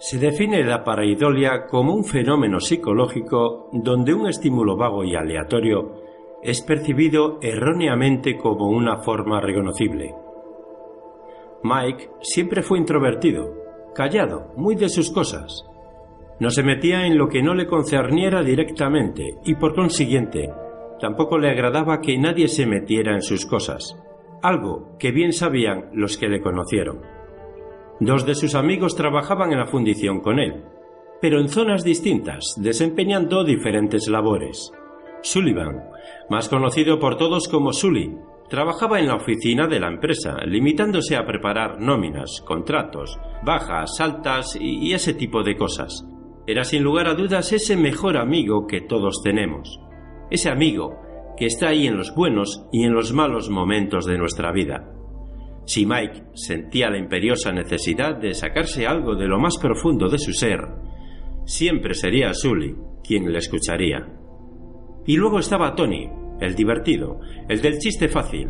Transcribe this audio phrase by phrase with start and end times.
[0.00, 5.92] Se define la pareidolia como un fenómeno psicológico donde un estímulo vago y aleatorio
[6.40, 10.14] es percibido erróneamente como una forma reconocible.
[11.64, 13.52] Mike siempre fue introvertido,
[13.92, 15.64] callado, muy de sus cosas.
[16.38, 20.48] No se metía en lo que no le concerniera directamente y por consiguiente
[21.00, 23.96] tampoco le agradaba que nadie se metiera en sus cosas,
[24.42, 27.17] algo que bien sabían los que le conocieron.
[28.00, 30.64] Dos de sus amigos trabajaban en la fundición con él,
[31.20, 34.72] pero en zonas distintas, desempeñando diferentes labores.
[35.22, 35.82] Sullivan,
[36.30, 38.16] más conocido por todos como Sully,
[38.48, 44.92] trabajaba en la oficina de la empresa, limitándose a preparar nóminas, contratos, bajas, altas y
[44.92, 46.06] ese tipo de cosas.
[46.46, 49.80] Era sin lugar a dudas ese mejor amigo que todos tenemos.
[50.30, 50.96] Ese amigo
[51.36, 54.97] que está ahí en los buenos y en los malos momentos de nuestra vida.
[55.68, 60.32] Si Mike sentía la imperiosa necesidad de sacarse algo de lo más profundo de su
[60.32, 60.60] ser,
[61.44, 62.74] siempre sería Sully
[63.06, 64.08] quien le escucharía.
[65.04, 66.08] Y luego estaba Tony,
[66.40, 68.48] el divertido, el del chiste fácil,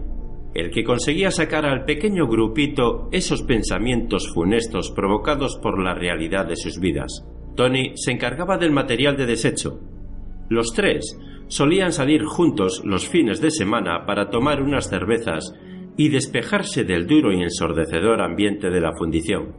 [0.55, 6.55] el que conseguía sacar al pequeño grupito esos pensamientos funestos provocados por la realidad de
[6.55, 7.27] sus vidas.
[7.57, 9.81] Tony se encargaba del material de desecho.
[10.49, 15.53] Los tres solían salir juntos los fines de semana para tomar unas cervezas
[15.99, 19.57] y despejarse del duro y ensordecedor ambiente de la fundición.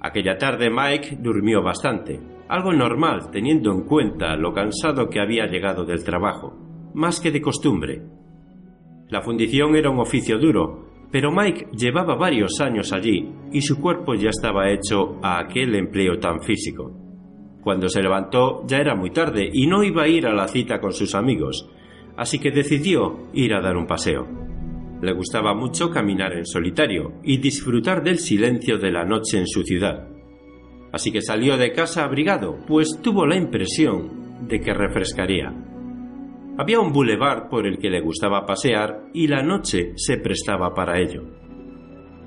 [0.00, 5.84] Aquella tarde Mike durmió bastante, algo normal teniendo en cuenta lo cansado que había llegado
[5.84, 6.56] del trabajo,
[6.94, 8.00] más que de costumbre.
[9.08, 14.14] La fundición era un oficio duro, pero Mike llevaba varios años allí y su cuerpo
[14.14, 16.92] ya estaba hecho a aquel empleo tan físico.
[17.60, 20.80] Cuando se levantó ya era muy tarde y no iba a ir a la cita
[20.80, 21.68] con sus amigos,
[22.16, 24.49] así que decidió ir a dar un paseo.
[25.02, 29.62] Le gustaba mucho caminar en solitario y disfrutar del silencio de la noche en su
[29.62, 30.08] ciudad.
[30.92, 35.54] Así que salió de casa abrigado, pues tuvo la impresión de que refrescaría.
[36.58, 41.00] Había un bulevar por el que le gustaba pasear y la noche se prestaba para
[41.00, 41.22] ello.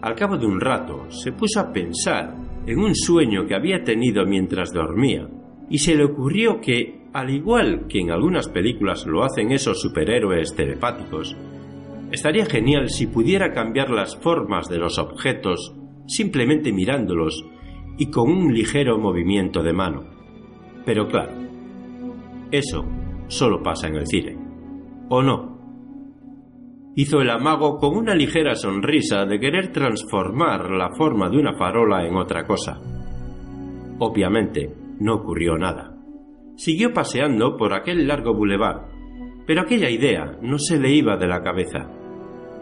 [0.01, 4.25] Al cabo de un rato se puso a pensar en un sueño que había tenido
[4.25, 5.27] mientras dormía
[5.69, 10.55] y se le ocurrió que, al igual que en algunas películas lo hacen esos superhéroes
[10.55, 11.37] telepáticos,
[12.13, 15.73] Estaría genial si pudiera cambiar las formas de los objetos
[16.05, 17.43] simplemente mirándolos
[17.97, 20.03] y con un ligero movimiento de mano.
[20.85, 21.31] Pero claro,
[22.51, 22.85] eso
[23.29, 24.37] solo pasa en el cine.
[25.09, 25.57] ¿O no?
[26.95, 32.05] Hizo el amago con una ligera sonrisa de querer transformar la forma de una farola
[32.05, 32.79] en otra cosa.
[33.97, 35.97] Obviamente, no ocurrió nada.
[36.57, 38.87] Siguió paseando por aquel largo bulevar,
[39.47, 42.02] pero aquella idea no se le iba de la cabeza.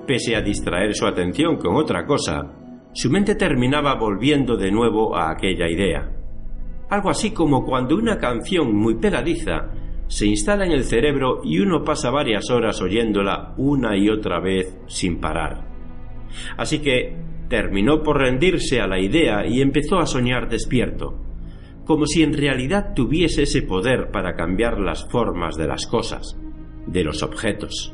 [0.06, 2.51] Pese a distraer su atención con otra cosa,
[2.94, 6.12] su mente terminaba volviendo de nuevo a aquella idea.
[6.89, 9.69] Algo así como cuando una canción muy pegadiza
[10.07, 14.78] se instala en el cerebro y uno pasa varias horas oyéndola una y otra vez
[14.88, 15.66] sin parar.
[16.57, 17.16] Así que
[17.47, 21.18] terminó por rendirse a la idea y empezó a soñar despierto,
[21.85, 26.38] como si en realidad tuviese ese poder para cambiar las formas de las cosas,
[26.88, 27.94] de los objetos.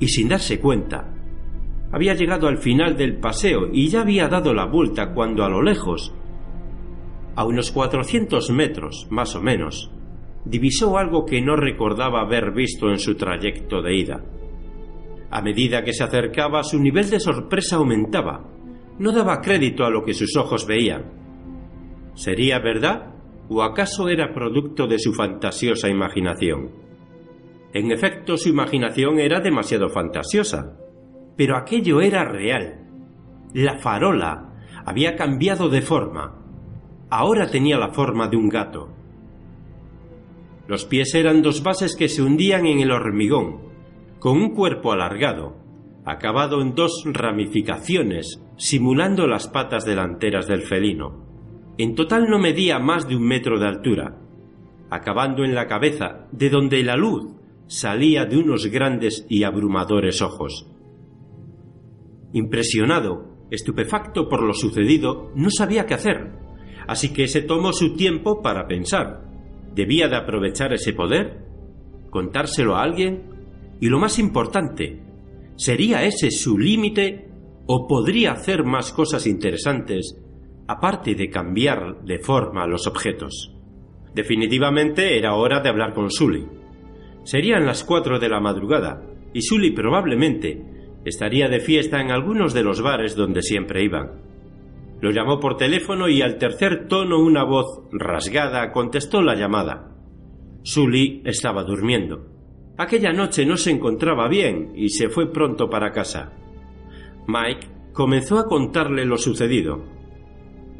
[0.00, 1.12] Y sin darse cuenta,
[1.92, 5.62] había llegado al final del paseo y ya había dado la vuelta cuando a lo
[5.62, 6.14] lejos,
[7.36, 9.92] a unos 400 metros más o menos,
[10.46, 14.24] divisó algo que no recordaba haber visto en su trayecto de ida.
[15.30, 18.44] A medida que se acercaba, su nivel de sorpresa aumentaba.
[18.98, 21.12] No daba crédito a lo que sus ojos veían.
[22.14, 23.14] ¿Sería verdad
[23.48, 26.70] o acaso era producto de su fantasiosa imaginación?
[27.72, 30.76] En efecto, su imaginación era demasiado fantasiosa
[31.36, 32.78] pero aquello era real.
[33.54, 34.52] La farola
[34.84, 36.38] había cambiado de forma.
[37.10, 38.88] Ahora tenía la forma de un gato.
[40.66, 43.60] Los pies eran dos bases que se hundían en el hormigón,
[44.18, 45.56] con un cuerpo alargado,
[46.04, 51.26] acabado en dos ramificaciones, simulando las patas delanteras del felino.
[51.78, 54.18] En total no medía más de un metro de altura,
[54.90, 57.34] acabando en la cabeza, de donde la luz
[57.66, 60.71] salía de unos grandes y abrumadores ojos.
[62.32, 66.32] Impresionado, estupefacto por lo sucedido, no sabía qué hacer,
[66.86, 69.22] así que se tomó su tiempo para pensar.
[69.74, 71.44] ¿Debía de aprovechar ese poder?
[72.10, 73.30] ¿Contárselo a alguien?
[73.80, 75.02] Y lo más importante,
[75.56, 77.28] ¿sería ese su límite
[77.66, 80.18] o podría hacer más cosas interesantes
[80.68, 83.54] aparte de cambiar de forma los objetos?
[84.14, 86.46] Definitivamente era hora de hablar con Sully.
[87.24, 89.02] Serían las cuatro de la madrugada
[89.32, 94.22] y Sully probablemente estaría de fiesta en algunos de los bares donde siempre iban.
[95.00, 99.96] Lo llamó por teléfono y al tercer tono una voz rasgada contestó la llamada.
[100.62, 102.26] Sully estaba durmiendo.
[102.78, 106.32] Aquella noche no se encontraba bien y se fue pronto para casa.
[107.26, 109.84] Mike comenzó a contarle lo sucedido.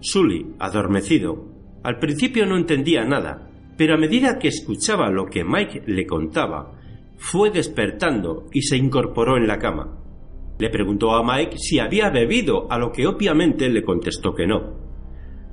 [0.01, 1.53] Sully, adormecido,
[1.83, 6.79] al principio no entendía nada, pero a medida que escuchaba lo que Mike le contaba,
[7.17, 9.99] fue despertando y se incorporó en la cama.
[10.63, 14.77] Le preguntó a Mike si había bebido, a lo que obviamente le contestó que no.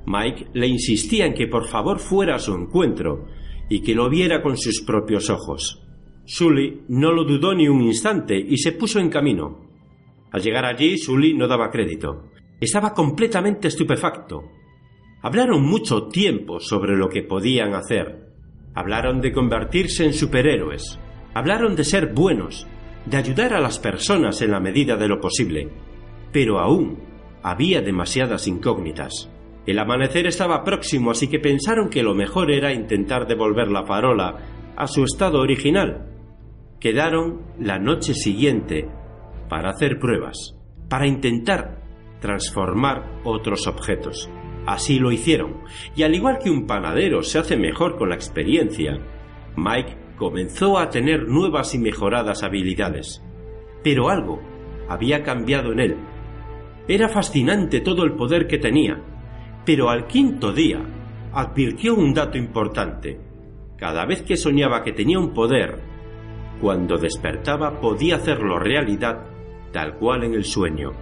[0.06, 3.26] Mike le insistía en que por favor fuera a su encuentro
[3.68, 5.82] y que lo viera con sus propios ojos.
[6.26, 9.68] Sully no lo dudó ni un instante y se puso en camino.
[10.30, 12.30] Al llegar allí, Sully no daba crédito.
[12.60, 14.44] Estaba completamente estupefacto.
[15.22, 18.28] Hablaron mucho tiempo sobre lo que podían hacer.
[18.76, 21.00] Hablaron de convertirse en superhéroes.
[21.34, 22.68] Hablaron de ser buenos,
[23.06, 25.68] de ayudar a las personas en la medida de lo posible,
[26.32, 26.98] pero aún
[27.42, 29.30] había demasiadas incógnitas.
[29.66, 34.36] El amanecer estaba próximo, así que pensaron que lo mejor era intentar devolver la farola
[34.76, 36.06] a su estado original.
[36.80, 38.88] Quedaron la noche siguiente
[39.48, 40.56] para hacer pruebas,
[40.88, 41.82] para intentar
[42.20, 44.30] transformar otros objetos.
[44.66, 45.62] Así lo hicieron,
[45.96, 48.98] y al igual que un panadero se hace mejor con la experiencia,
[49.56, 53.24] Mike comenzó a tener nuevas y mejoradas habilidades.
[53.82, 54.38] Pero algo
[54.86, 55.96] había cambiado en él.
[56.86, 59.02] Era fascinante todo el poder que tenía,
[59.64, 60.84] pero al quinto día
[61.32, 63.18] advirtió un dato importante.
[63.78, 65.78] Cada vez que soñaba que tenía un poder,
[66.60, 69.24] cuando despertaba podía hacerlo realidad
[69.72, 70.92] tal cual en el sueño.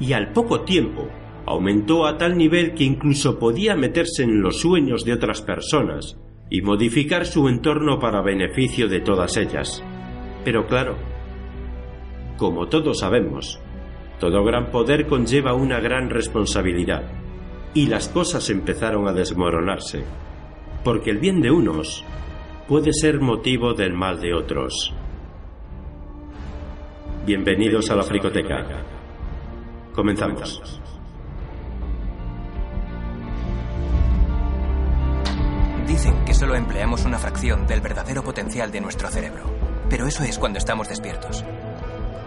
[0.00, 1.08] Y al poco tiempo
[1.46, 6.18] aumentó a tal nivel que incluso podía meterse en los sueños de otras personas
[6.50, 9.82] y modificar su entorno para beneficio de todas ellas.
[10.44, 10.96] Pero claro,
[12.36, 13.60] como todos sabemos,
[14.18, 17.02] todo gran poder conlleva una gran responsabilidad,
[17.74, 20.04] y las cosas empezaron a desmoronarse,
[20.84, 22.04] porque el bien de unos
[22.66, 24.94] puede ser motivo del mal de otros.
[27.26, 28.64] Bienvenidos a la Fricoteca.
[29.92, 30.80] Comenzamos.
[36.48, 39.44] Solo empleamos una fracción del verdadero potencial de nuestro cerebro.
[39.90, 41.44] Pero eso es cuando estamos despiertos.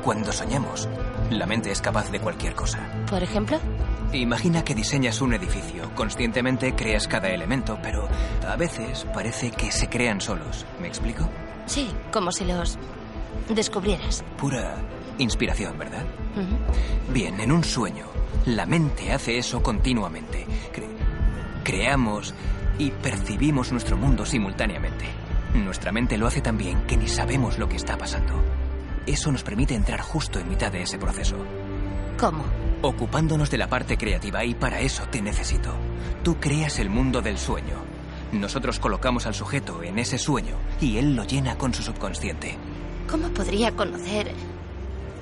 [0.04, 0.88] Cuando soñamos,
[1.32, 2.88] la mente es capaz de cualquier cosa.
[3.10, 3.58] ¿Por ejemplo?
[4.14, 5.90] Imagina que diseñas un edificio.
[5.96, 8.08] Conscientemente creas cada elemento, pero
[8.48, 10.68] a veces parece que se crean solos.
[10.80, 11.28] ¿Me explico?
[11.66, 12.78] Sí, como si los
[13.50, 14.24] descubrieras.
[14.38, 14.76] Pura
[15.18, 16.06] inspiración, ¿verdad?
[17.12, 18.06] Bien, en un sueño,
[18.46, 20.46] la mente hace eso continuamente.
[21.64, 22.36] creamos
[22.82, 25.06] y percibimos nuestro mundo simultáneamente.
[25.54, 28.34] Nuestra mente lo hace tan bien que ni sabemos lo que está pasando.
[29.06, 31.36] Eso nos permite entrar justo en mitad de ese proceso.
[32.20, 32.44] ¿Cómo?
[32.82, 35.76] Ocupándonos de la parte creativa y para eso te necesito.
[36.24, 37.76] Tú creas el mundo del sueño.
[38.32, 42.58] Nosotros colocamos al sujeto en ese sueño y él lo llena con su subconsciente.
[43.08, 44.34] ¿Cómo podría conocer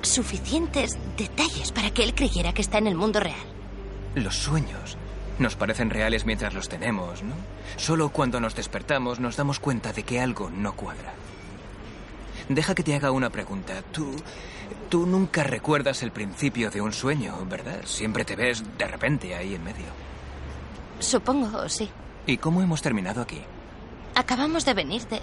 [0.00, 3.36] suficientes detalles para que él creyera que está en el mundo real?
[4.14, 4.96] Los sueños
[5.40, 7.34] nos parecen reales mientras los tenemos, ¿no?
[7.76, 11.12] Solo cuando nos despertamos nos damos cuenta de que algo no cuadra.
[12.48, 13.82] Deja que te haga una pregunta.
[13.92, 14.14] Tú.
[14.88, 17.80] Tú nunca recuerdas el principio de un sueño, ¿verdad?
[17.84, 19.86] Siempre te ves de repente ahí en medio.
[20.98, 21.88] Supongo, sí.
[22.26, 23.40] ¿Y cómo hemos terminado aquí?
[24.16, 25.20] Acabamos de venir de.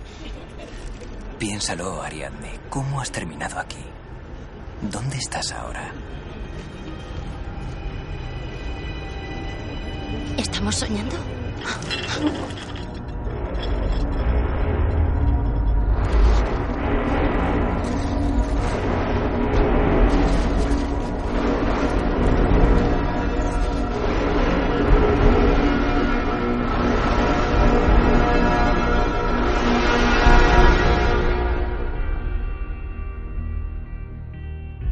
[1.37, 2.59] Piénsalo, Ariadne.
[2.69, 3.83] ¿Cómo has terminado aquí?
[4.81, 5.91] ¿Dónde estás ahora?
[10.37, 11.15] ¿Estamos soñando?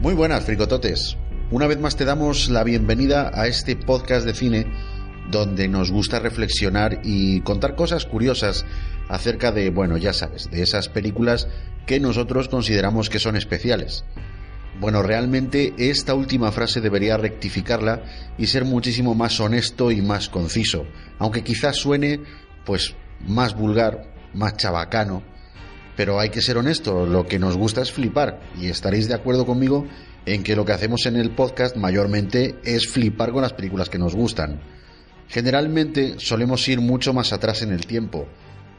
[0.01, 1.17] Muy buenas, fricototes.
[1.51, 4.94] Una vez más te damos la bienvenida a este podcast de cine
[5.31, 8.65] donde nos gusta reflexionar y contar cosas curiosas
[9.09, 11.47] acerca de, bueno, ya sabes, de esas películas
[11.85, 14.05] que nosotros consideramos que son especiales.
[14.79, 18.03] Bueno, realmente esta última frase debería rectificarla
[18.37, 20.85] y ser muchísimo más honesto y más conciso,
[21.17, 22.19] aunque quizás suene
[22.65, 22.93] pues
[23.25, 25.23] más vulgar, más chabacano,
[25.95, 29.45] pero hay que ser honesto, lo que nos gusta es flipar y estaréis de acuerdo
[29.45, 29.87] conmigo
[30.25, 33.99] en que lo que hacemos en el podcast mayormente es flipar con las películas que
[33.99, 34.59] nos gustan.
[35.27, 38.27] Generalmente solemos ir mucho más atrás en el tiempo,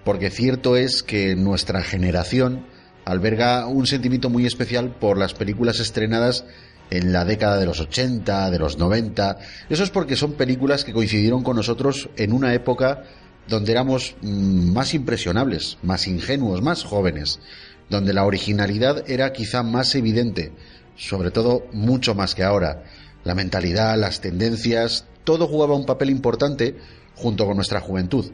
[0.05, 2.67] porque cierto es que nuestra generación
[3.05, 6.45] alberga un sentimiento muy especial por las películas estrenadas
[6.91, 9.39] en la década de los 80, de los 90.
[9.69, 13.05] Eso es porque son películas que coincidieron con nosotros en una época
[13.49, 17.41] donde éramos mm, más impresionables, más ingenuos, más jóvenes,
[17.89, 20.53] donde la originalidad era quizá más evidente,
[20.97, 22.85] sobre todo mucho más que ahora.
[23.25, 26.77] La mentalidad, las tendencias, todo jugaba un papel importante
[27.17, 28.31] junto con nuestra juventud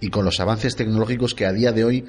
[0.00, 2.04] y con los avances tecnológicos que a día de hoy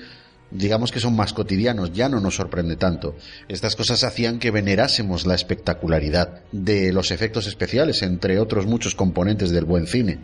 [0.51, 3.15] digamos que son más cotidianos, ya no nos sorprende tanto.
[3.48, 9.51] Estas cosas hacían que venerásemos la espectacularidad de los efectos especiales, entre otros muchos componentes
[9.51, 10.20] del buen cine.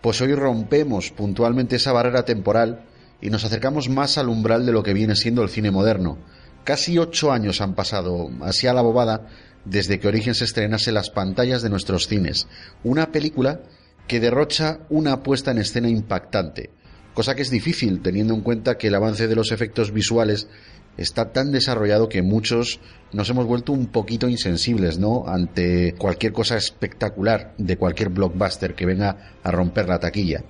[0.00, 2.84] Pues hoy rompemos puntualmente esa barrera temporal
[3.20, 6.18] y nos acercamos más al umbral de lo que viene siendo el cine moderno.
[6.64, 9.26] Casi ocho años han pasado, así a la bobada,
[9.68, 12.46] desde que Origen se estrenase las pantallas de nuestros cines.
[12.84, 13.60] Una película
[14.06, 16.70] que derrocha una puesta en escena impactante,
[17.14, 20.48] cosa que es difícil teniendo en cuenta que el avance de los efectos visuales
[20.96, 22.80] está tan desarrollado que muchos
[23.12, 25.24] nos hemos vuelto un poquito insensibles, ¿no?
[25.26, 30.42] Ante cualquier cosa espectacular de cualquier blockbuster que venga a romper la taquilla.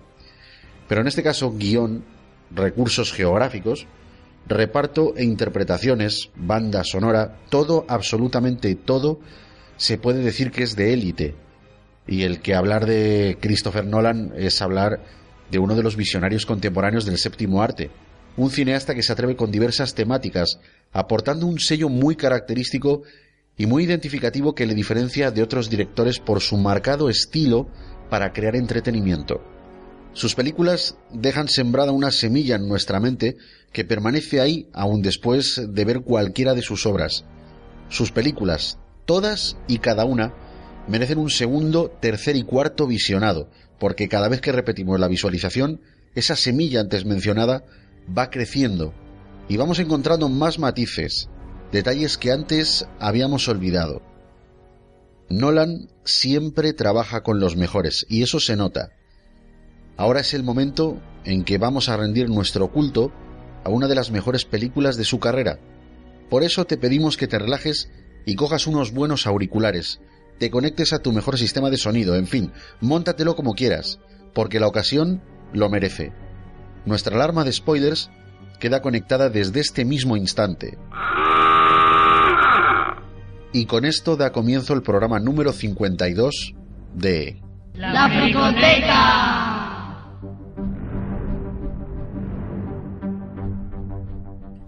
[0.89, 2.05] Pero en este caso, guion,
[2.51, 3.87] recursos geográficos,
[4.49, 9.21] reparto e interpretaciones, banda sonora, todo, absolutamente todo,
[9.76, 11.35] se puede decir que es de élite.
[12.07, 15.00] Y el que hablar de Christopher Nolan es hablar
[15.50, 17.90] de uno de los visionarios contemporáneos del séptimo arte,
[18.37, 20.59] un cineasta que se atreve con diversas temáticas,
[20.93, 23.02] aportando un sello muy característico
[23.57, 27.69] y muy identificativo que le diferencia de otros directores por su marcado estilo
[28.09, 29.43] para crear entretenimiento.
[30.12, 33.37] Sus películas dejan sembrada una semilla en nuestra mente
[33.73, 37.25] que permanece ahí aún después de ver cualquiera de sus obras.
[37.89, 40.35] Sus películas, todas y cada una,
[40.89, 45.81] merecen un segundo, tercer y cuarto visionado, porque cada vez que repetimos la visualización,
[46.15, 47.65] esa semilla antes mencionada
[48.17, 48.95] va creciendo
[49.49, 51.29] y vamos encontrando más matices,
[51.73, 54.03] detalles que antes habíamos olvidado.
[55.31, 58.91] Nolan siempre trabaja con los mejores y eso se nota.
[59.97, 63.13] Ahora es el momento en que vamos a rendir nuestro culto
[63.69, 65.59] a una de las mejores películas de su carrera.
[66.31, 67.91] Por eso te pedimos que te relajes
[68.25, 70.01] y cojas unos buenos auriculares,
[70.39, 74.01] te conectes a tu mejor sistema de sonido, en fin, móntatelo como quieras,
[74.33, 75.23] porque la ocasión
[75.53, 76.13] lo merece.
[76.87, 78.11] Nuestra alarma de spoilers
[78.59, 80.79] queda conectada desde este mismo instante.
[83.53, 86.55] Y con esto da comienzo el programa número 52
[86.95, 87.43] de...
[87.75, 89.38] La Fricoteca.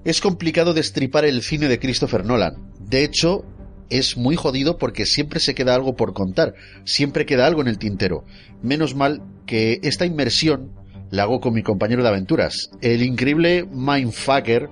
[0.05, 2.73] Es complicado destripar el cine de Christopher Nolan.
[2.79, 3.45] De hecho,
[3.91, 6.55] es muy jodido porque siempre se queda algo por contar,
[6.85, 8.25] siempre queda algo en el tintero.
[8.63, 10.73] Menos mal que esta inmersión
[11.11, 14.71] la hago con mi compañero de aventuras, el increíble Mindfucker,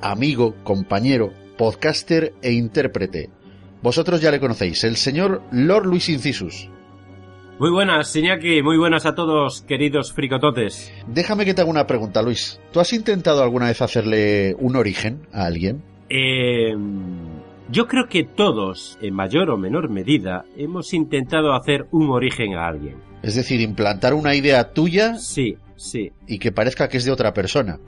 [0.00, 3.30] amigo, compañero, podcaster e intérprete.
[3.82, 6.68] Vosotros ya le conocéis, el señor Lord Luis Incisus.
[7.58, 10.92] Muy buenas, Iñaki, muy buenas a todos, queridos fricototes.
[11.06, 12.60] Déjame que te haga una pregunta, Luis.
[12.72, 15.82] ¿Tú has intentado alguna vez hacerle un origen a alguien?
[16.08, 16.74] Eh
[17.70, 22.66] yo creo que todos, en mayor o menor medida, hemos intentado hacer un origen a
[22.66, 22.96] alguien.
[23.22, 25.16] Es decir, implantar una idea tuya.
[25.16, 26.12] Sí, sí.
[26.26, 27.78] Y que parezca que es de otra persona.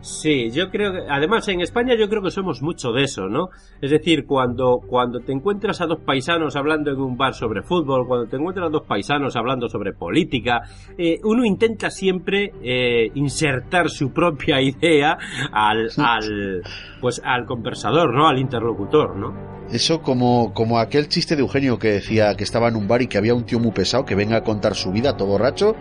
[0.00, 3.50] Sí, yo creo que, además en España yo creo que somos mucho de eso, ¿no?
[3.82, 8.06] Es decir, cuando, cuando te encuentras a dos paisanos hablando en un bar sobre fútbol,
[8.06, 10.62] cuando te encuentras a dos paisanos hablando sobre política,
[10.96, 15.18] eh, uno intenta siempre eh, insertar su propia idea
[15.52, 16.62] al, al,
[17.00, 18.26] pues al conversador, ¿no?
[18.26, 19.50] Al interlocutor, ¿no?
[19.70, 23.06] Eso como, como aquel chiste de Eugenio que decía que estaba en un bar y
[23.06, 25.76] que había un tío muy pesado que venga a contar su vida todo borracho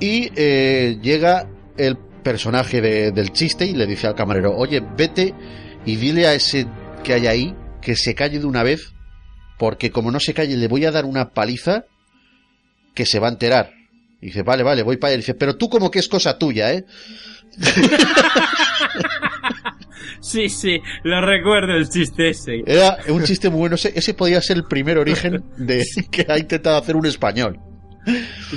[0.00, 1.48] y eh, llega
[1.78, 5.32] el personaje del chiste y le dice al camarero, oye, vete
[5.84, 6.66] y dile a ese
[7.04, 8.94] que hay ahí que se calle de una vez,
[9.60, 11.84] porque como no se calle le voy a dar una paliza
[12.96, 13.70] que se va a enterar.
[14.20, 15.18] Y dice, vale, vale, voy para allá.
[15.18, 16.84] dice, pero tú como que es cosa tuya, ¿eh?
[20.20, 22.64] Sí, sí, lo recuerdo el chiste ese.
[22.66, 23.76] Era un chiste muy bueno.
[23.76, 27.60] Ese, podría ser el primer origen de que ha intentado hacer un español.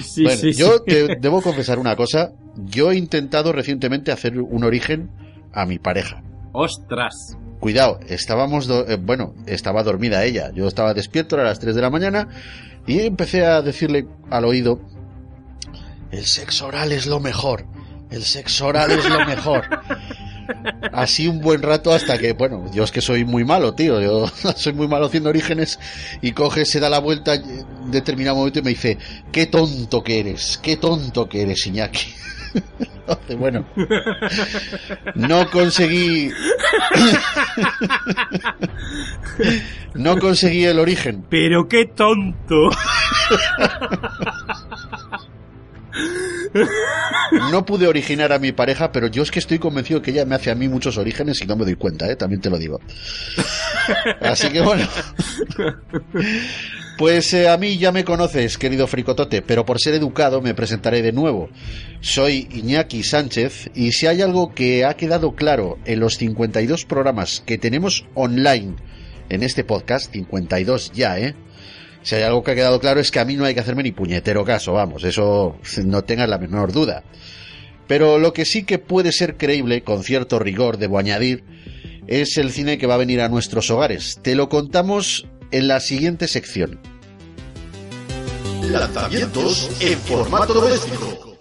[0.03, 2.31] Sí, bueno, yo te debo confesar una cosa.
[2.55, 5.09] Yo he intentado recientemente hacer un origen
[5.53, 6.21] a mi pareja.
[6.51, 7.37] ¡Ostras!
[7.59, 10.51] Cuidado, estábamos, eh, bueno, estaba dormida ella.
[10.53, 12.29] Yo estaba despierto a las 3 de la mañana
[12.87, 14.79] y empecé a decirle al oído,
[16.11, 17.65] el sexo oral es lo mejor.
[18.09, 19.65] El sexo oral es lo mejor.
[20.93, 24.01] Así un buen rato hasta que, bueno, yo es que soy muy malo, tío.
[24.01, 25.79] Yo soy muy malo haciendo orígenes
[26.21, 28.97] y coge, se da la vuelta en determinado momento y me dice,
[29.31, 32.13] qué tonto que eres, qué tonto que eres, Iñaki.
[33.37, 33.65] bueno,
[35.15, 36.31] no conseguí.
[39.93, 41.25] no conseguí el origen.
[41.29, 42.69] Pero qué tonto.
[47.51, 50.35] No pude originar a mi pareja, pero yo es que estoy convencido que ella me
[50.35, 52.15] hace a mí muchos orígenes y no me doy cuenta, ¿eh?
[52.15, 52.79] también te lo digo.
[54.21, 54.87] Así que bueno.
[56.97, 61.01] Pues eh, a mí ya me conoces, querido Fricotote, pero por ser educado me presentaré
[61.01, 61.49] de nuevo.
[62.01, 67.41] Soy Iñaki Sánchez y si hay algo que ha quedado claro en los 52 programas
[67.45, 68.75] que tenemos online
[69.29, 71.35] en este podcast, 52 ya, ¿eh?
[72.01, 73.83] Si hay algo que ha quedado claro es que a mí no hay que hacerme
[73.83, 77.03] ni puñetero caso, vamos, eso no tengas la menor duda.
[77.87, 81.43] Pero lo que sí que puede ser creíble, con cierto rigor, debo añadir,
[82.07, 84.19] es el cine que va a venir a nuestros hogares.
[84.21, 86.79] Te lo contamos en la siguiente sección.
[88.63, 91.37] Lanzamientos en formato doméstico.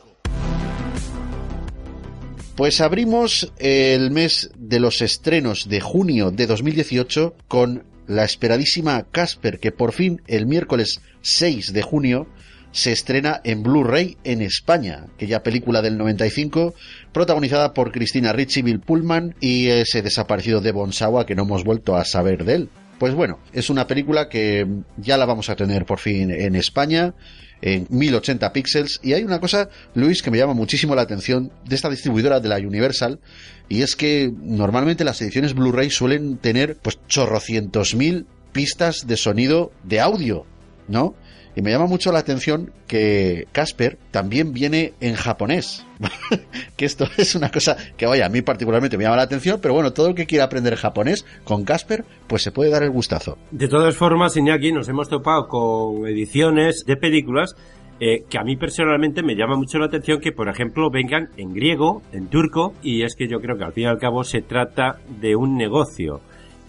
[2.56, 9.60] Pues abrimos el mes de los estrenos de junio de 2018 con la esperadísima Casper,
[9.60, 12.26] que por fin el miércoles 6 de junio
[12.72, 16.74] se estrena en Blu-ray en España, aquella película del 95,
[17.12, 21.96] protagonizada por Cristina Ricci, Bill Pullman y ese desaparecido de Bonsawa que no hemos vuelto
[21.96, 22.68] a saber de él.
[22.98, 27.14] Pues bueno, es una película que ya la vamos a tener por fin en España
[27.62, 31.74] en 1080 píxeles y hay una cosa, Luis, que me llama muchísimo la atención de
[31.74, 33.20] esta distribuidora de la Universal
[33.68, 39.72] y es que normalmente las ediciones Blu-ray suelen tener pues chorrocientos mil pistas de sonido
[39.84, 40.46] de audio,
[40.88, 41.14] ¿no?
[41.58, 45.84] Y me llama mucho la atención que Casper también viene en japonés.
[46.76, 49.74] que esto es una cosa que, vaya, a mí particularmente me llama la atención, pero
[49.74, 53.38] bueno, todo el que quiera aprender japonés con Casper, pues se puede dar el gustazo.
[53.50, 57.56] De todas formas, Iñaki, nos hemos topado con ediciones de películas
[57.98, 61.54] eh, que a mí personalmente me llama mucho la atención que, por ejemplo, vengan en
[61.54, 64.42] griego, en turco, y es que yo creo que al fin y al cabo se
[64.42, 66.20] trata de un negocio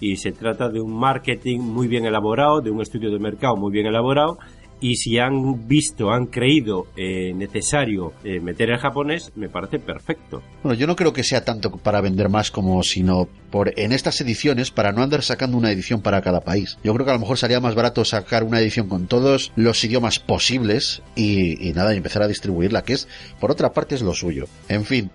[0.01, 3.71] y se trata de un marketing muy bien elaborado, de un estudio de mercado muy
[3.71, 4.39] bien elaborado
[4.81, 10.41] y si han visto, han creído eh, necesario eh, meter el japonés, me parece perfecto.
[10.63, 14.21] Bueno, yo no creo que sea tanto para vender más como sino por en estas
[14.21, 16.77] ediciones para no andar sacando una edición para cada país.
[16.83, 19.83] Yo creo que a lo mejor sería más barato sacar una edición con todos los
[19.83, 23.07] idiomas posibles y, y nada, y empezar a distribuirla, que es
[23.39, 24.45] por otra parte es lo suyo.
[24.67, 25.11] En fin,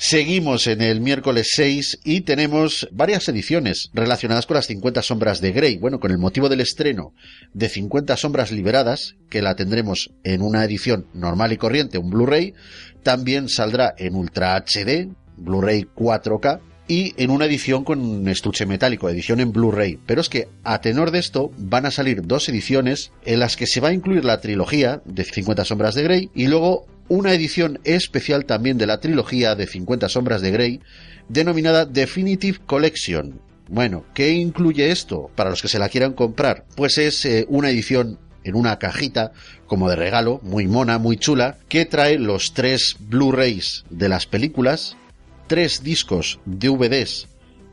[0.00, 5.50] Seguimos en el miércoles 6 y tenemos varias ediciones relacionadas con las 50 sombras de
[5.50, 5.76] Grey.
[5.76, 7.14] Bueno, con el motivo del estreno
[7.52, 12.54] de 50 sombras liberadas, que la tendremos en una edición normal y corriente, un Blu-ray,
[13.02, 19.40] también saldrá en Ultra HD, Blu-ray 4K, y en una edición con estuche metálico, edición
[19.40, 19.98] en Blu-ray.
[20.06, 23.66] Pero es que a tenor de esto van a salir dos ediciones en las que
[23.66, 27.80] se va a incluir la trilogía de 50 sombras de Grey y luego una edición
[27.84, 30.80] especial también de la trilogía de 50 sombras de Grey,
[31.28, 33.40] denominada Definitive Collection.
[33.68, 36.64] Bueno, ¿qué incluye esto para los que se la quieran comprar?
[36.74, 39.32] Pues es eh, una edición en una cajita
[39.66, 44.96] como de regalo, muy mona, muy chula, que trae los tres Blu-rays de las películas,
[45.46, 47.28] tres discos DVDs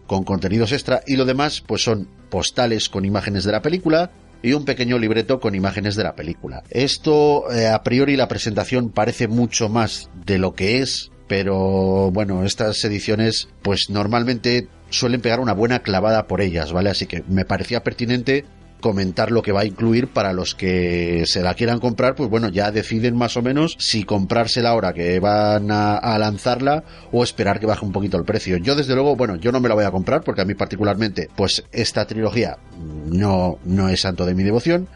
[0.07, 4.53] con contenidos extra y lo demás pues son postales con imágenes de la película, y
[4.53, 6.63] un pequeño libreto con imágenes de la película.
[6.69, 12.45] Esto, eh, a priori, la presentación parece mucho más de lo que es, pero bueno,
[12.45, 16.89] estas ediciones, pues normalmente suelen pegar una buena clavada por ellas, ¿vale?
[16.89, 18.45] Así que me parecía pertinente
[18.85, 22.49] comentar lo que va a incluir para los que se la quieran comprar, pues bueno,
[22.49, 27.65] ya deciden más o menos si comprársela ahora que van a, lanzarla o esperar que
[27.65, 28.57] baje un poquito el precio.
[28.57, 31.29] Yo desde luego, bueno, yo no me la voy a comprar porque a mí particularmente,
[31.35, 32.59] pues esta trilogía
[33.07, 34.87] no, no es santo de mi devoción,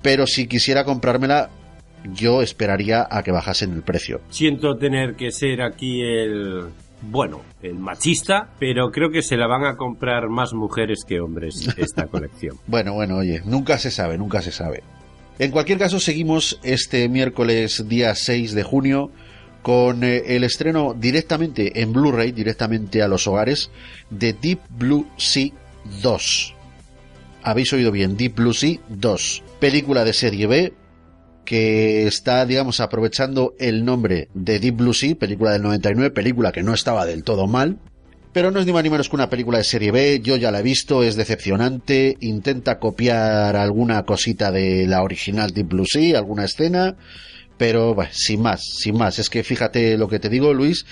[0.00, 1.50] pero si quisiera comprármela,
[2.14, 4.22] yo esperaría a que bajasen el precio.
[4.30, 6.68] Siento tener que ser aquí el
[7.02, 11.68] bueno, el machista, pero creo que se la van a comprar más mujeres que hombres
[11.76, 12.56] esta colección.
[12.66, 14.82] bueno, bueno, oye, nunca se sabe, nunca se sabe.
[15.38, 19.12] En cualquier caso, seguimos este miércoles día 6 de junio
[19.62, 23.70] con eh, el estreno directamente en Blu-ray, directamente a los hogares,
[24.10, 25.50] de Deep Blue Sea
[26.02, 26.54] 2.
[27.42, 29.42] Habéis oído bien, Deep Blue Sea 2.
[29.60, 30.72] Película de serie B,
[31.48, 36.62] que está, digamos, aprovechando el nombre de Deep Blue Sea, película del 99, película que
[36.62, 37.78] no estaba del todo mal,
[38.34, 40.50] pero no es ni más ni menos que una película de serie B, yo ya
[40.50, 46.18] la he visto, es decepcionante, intenta copiar alguna cosita de la original Deep Blue Sea,
[46.18, 46.96] alguna escena,
[47.56, 50.84] pero sin más, sin más, es que fíjate lo que te digo, Luis,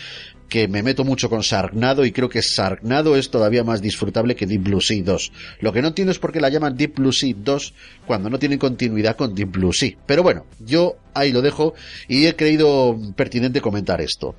[0.48, 4.46] que me meto mucho con Sargnado y creo que Sargnado es todavía más disfrutable que
[4.46, 5.32] Deep Blue Sea 2.
[5.61, 7.74] Lo que no entiendo es por qué la llaman Deep Blue Sea 2
[8.06, 9.96] cuando no tienen continuidad con Deep Blue Sea.
[10.06, 11.74] Pero bueno, yo ahí lo dejo
[12.09, 14.35] y he creído pertinente comentar esto.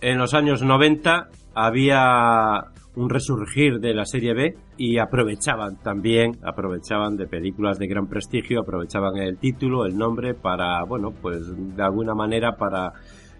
[0.00, 2.64] En los años 90 había
[2.96, 8.60] un resurgir de la serie B y aprovechaban también, aprovechaban de películas de gran prestigio,
[8.60, 11.42] aprovechaban el título, el nombre para, bueno, pues
[11.76, 12.92] de alguna manera para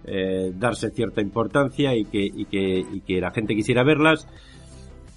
[0.07, 4.27] eh, darse cierta importancia y que, y que, y que la gente quisiera verlas.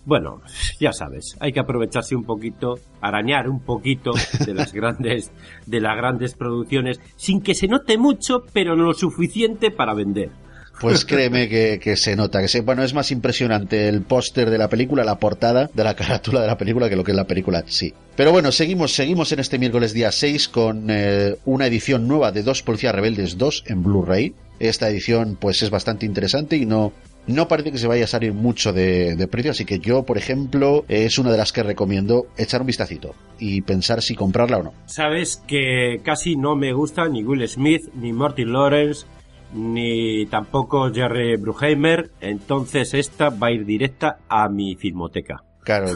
[0.06, 0.42] Bueno,
[0.80, 4.12] ya sabes, hay que aprovecharse un poquito, arañar un poquito
[4.46, 5.32] de las grandes,
[5.66, 10.32] de las grandes producciones, sin que se note mucho, pero lo suficiente para vender.
[10.80, 15.04] Pues créeme que, se nota, que bueno, es más impresionante el póster de la película,
[15.04, 17.94] la portada de la carátula de la película que lo que es la película, sí.
[18.16, 22.44] Pero bueno, seguimos, seguimos en este miércoles día 6 con eh, una edición nueva de
[22.44, 24.34] Dos Policías Rebeldes 2 en Blu-ray.
[24.60, 26.92] Esta edición pues es bastante interesante y no,
[27.28, 30.18] no parece que se vaya a salir mucho de, de, precio, así que yo, por
[30.18, 34.64] ejemplo, es una de las que recomiendo echar un vistacito y pensar si comprarla o
[34.64, 34.74] no.
[34.86, 39.06] Sabes que casi no me gusta ni Will Smith, ni Martin Lawrence,
[39.54, 45.44] ni tampoco Jerry Bruheimer, entonces esta va a ir directa a mi filmoteca.
[45.64, 45.88] Claro,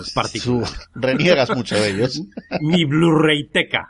[0.93, 2.21] reniegas mucho de ellos.
[2.61, 3.89] mi Blu-ray-teca.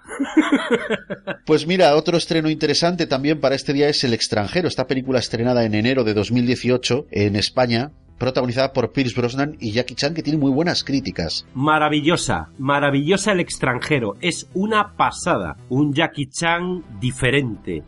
[1.46, 5.66] pues mira, otro estreno interesante también para este día es El extranjero, esta película estrenada
[5.66, 10.40] en enero de 2018 en España, protagonizada por Pierce Brosnan y Jackie Chan, que tiene
[10.40, 11.46] muy buenas críticas.
[11.54, 14.16] Maravillosa, maravillosa el extranjero.
[14.22, 15.58] Es una pasada.
[15.68, 17.84] Un Jackie Chan diferente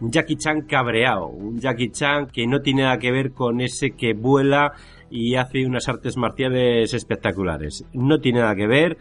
[0.00, 3.92] un Jackie Chan cabreado, un Jackie Chan que no tiene nada que ver con ese
[3.92, 4.72] que vuela
[5.10, 7.84] y hace unas artes marciales espectaculares.
[7.92, 8.98] No tiene nada que ver.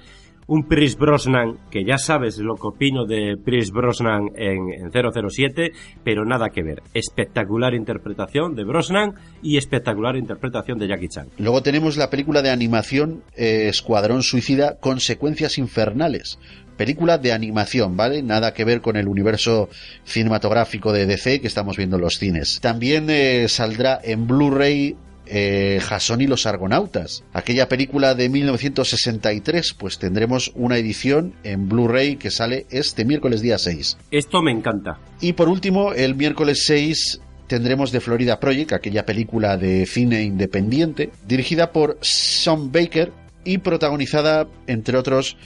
[0.47, 5.71] Un Chris Brosnan, que ya sabes lo que opino de Chris Brosnan en, 007,
[6.03, 6.83] pero nada que ver.
[6.93, 11.29] Espectacular interpretación de Brosnan y espectacular interpretación de Jackie Chan.
[11.39, 16.37] Luego tenemos la película de animación eh, Escuadrón Suicida, Consecuencias Infernales,
[16.77, 18.21] película de animación, ¿vale?
[18.21, 19.69] Nada que ver con el universo
[20.03, 22.59] cinematográfico de DC que estamos viendo en los cines.
[22.61, 24.95] También eh, saldrá en Blu-ray
[25.27, 27.23] eh, Jason y los Argonautas.
[27.33, 33.57] Aquella película de 1963, pues tendremos una edición en Blu-ray que sale este miércoles día
[33.57, 33.97] 6.
[34.11, 34.99] Esto me encanta.
[35.21, 41.11] Y por último, el miércoles 6 tendremos The Florida Project, aquella película de cine independiente,
[41.27, 43.11] dirigida por Sean Baker
[43.43, 45.37] y protagonizada, entre otros,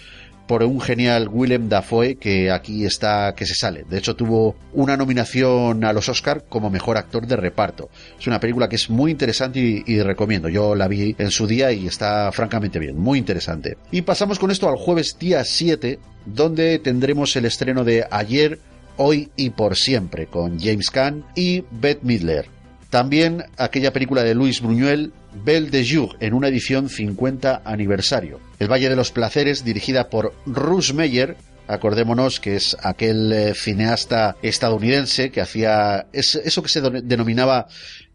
[0.49, 3.85] por un genial Willem Dafoe que aquí está, que se sale.
[3.87, 7.91] De hecho, tuvo una nominación a los Oscar como mejor actor de reparto.
[8.19, 10.49] Es una película que es muy interesante y, recomiendo.
[10.49, 13.77] Yo la vi en su día y está francamente bien, muy interesante.
[13.91, 18.57] Y pasamos con esto al jueves día 7, donde tendremos el estreno de Ayer,
[18.97, 22.47] Hoy y por siempre, con James Caan y Bette Midler.
[22.89, 28.39] También aquella película de Luis Bruñuel, Belle de Jour, en una edición 50 aniversario.
[28.59, 31.37] El Valle de los Placeres, dirigida por Russ Meyer,
[31.67, 37.67] acordémonos que es aquel eh, cineasta estadounidense que hacía eso que se denominaba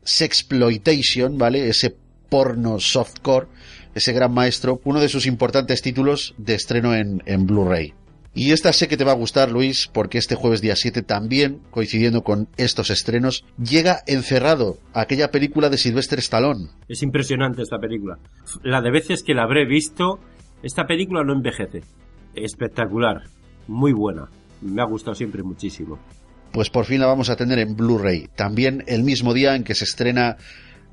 [0.03, 1.69] sexploitation, ¿vale?
[1.69, 1.97] Ese
[2.29, 3.47] porno softcore,
[3.95, 7.95] ese gran maestro, uno de sus importantes títulos de estreno en, en Blu-ray.
[8.37, 11.61] Y esta sé que te va a gustar, Luis, porque este jueves día 7 también,
[11.71, 16.71] coincidiendo con estos estrenos, llega encerrado aquella película de Sylvester Stallone.
[16.89, 18.19] Es impresionante esta película.
[18.65, 20.19] La de veces que la habré visto,
[20.65, 21.83] esta película no envejece.
[22.35, 23.23] Espectacular,
[23.69, 24.29] muy buena.
[24.61, 26.01] Me ha gustado siempre muchísimo.
[26.51, 28.29] Pues por fin la vamos a tener en Blu-ray.
[28.35, 30.39] También el mismo día en que se estrena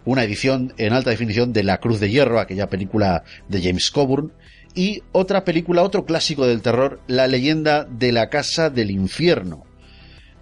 [0.06, 4.32] una edición en alta definición de La Cruz de Hierro, aquella película de James Coburn,
[4.76, 9.64] y otra película, otro clásico del terror, La leyenda de la casa del infierno,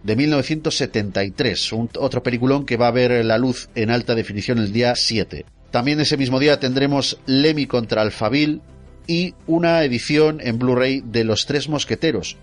[0.03, 4.71] de 1973, un, otro peliculón que va a ver la luz en alta definición el
[4.71, 5.45] día 7.
[5.71, 8.61] También ese mismo día tendremos Lemmy contra Alfabil
[9.07, 12.37] y una edición en Blu-ray de Los Tres Mosqueteros.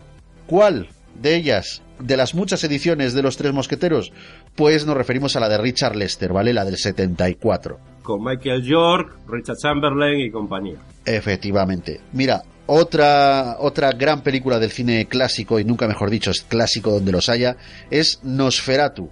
[0.46, 0.88] ¿Cuál
[1.20, 4.12] de ellas, de las muchas ediciones de Los Tres Mosqueteros?
[4.54, 6.52] Pues nos referimos a la de Richard Lester, ¿vale?
[6.52, 7.78] La del 74.
[8.18, 10.76] Michael York, Richard Chamberlain y compañía.
[11.04, 12.00] Efectivamente.
[12.12, 17.12] Mira, otra, otra gran película del cine clásico, y nunca mejor dicho, es clásico donde
[17.12, 17.56] los haya,
[17.90, 19.08] es Nosferatu.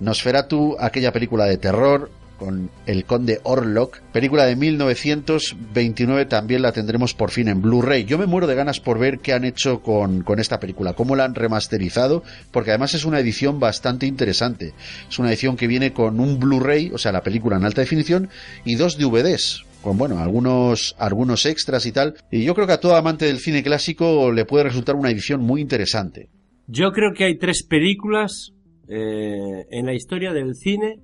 [0.00, 2.10] Nosferatu, aquella película de terror
[2.44, 8.04] con el conde Orlok, película de 1929, también la tendremos por fin en Blu-ray.
[8.04, 11.24] Yo me muero de ganas por ver qué han hecho con, esta película, cómo la
[11.24, 14.74] han remasterizado, porque además es una edición bastante interesante.
[15.08, 18.28] Es una edición que viene con un Blu-ray, o sea, la película en alta definición,
[18.66, 22.16] y dos DVDs, con bueno, algunos, algunos extras y tal.
[22.30, 25.40] Y yo creo que a todo amante del cine clásico le puede resultar una edición
[25.40, 26.28] muy interesante.
[26.66, 28.52] Yo creo que hay tres películas
[28.86, 31.00] eh, en la historia del cine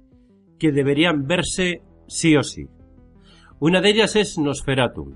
[0.61, 2.69] que deberían verse sí o sí.
[3.59, 5.15] Una de ellas es Nosferatu.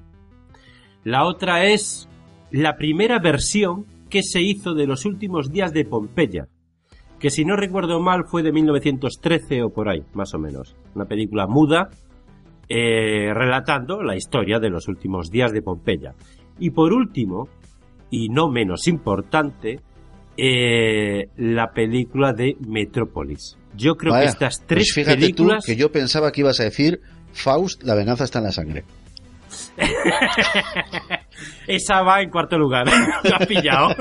[1.05, 2.09] La otra es
[2.51, 6.49] la primera versión que se hizo de los últimos días de Pompeya,
[7.21, 10.77] que si no recuerdo mal fue de 1913 o por ahí, más o menos.
[10.95, 11.91] Una película muda
[12.69, 16.15] eh, relatando la historia de los últimos días de Pompeya.
[16.59, 17.49] Y por último,
[18.11, 19.81] y no menos importante,
[20.37, 23.59] eh, la película de Metrópolis.
[23.77, 25.65] Yo creo que estas pues tres fíjate películas...
[25.65, 27.01] Tú que yo pensaba que ibas a decir
[27.33, 28.85] Faust, la venganza está en la sangre.
[31.67, 32.87] Esa va en cuarto lugar.
[33.25, 33.95] Lo has pillado.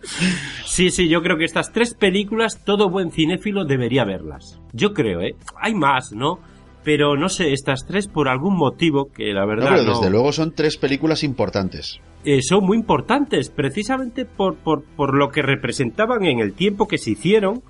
[0.64, 4.60] sí, sí, yo creo que estas tres películas todo buen cinéfilo debería verlas.
[4.72, 5.36] Yo creo, ¿eh?
[5.60, 6.40] Hay más, ¿no?
[6.84, 9.70] Pero no sé, estas tres por algún motivo que la verdad.
[9.70, 12.00] No, pero desde luego son tres películas importantes.
[12.24, 16.98] Eh, son muy importantes, precisamente por, por, por lo que representaban en el tiempo que
[16.98, 17.62] se hicieron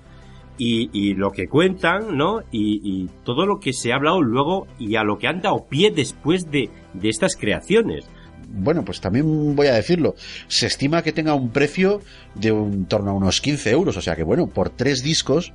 [0.57, 2.41] y, lo que cuentan, ¿no?
[2.51, 5.91] Y, todo lo que se ha hablado luego y a lo que han dado pie
[5.91, 8.05] después de, de estas creaciones.
[8.49, 10.15] Bueno, pues también voy a decirlo.
[10.47, 12.01] Se estima que tenga un precio
[12.35, 13.97] de un torno a unos 15 euros.
[13.97, 15.53] O sea que, bueno, por tres discos,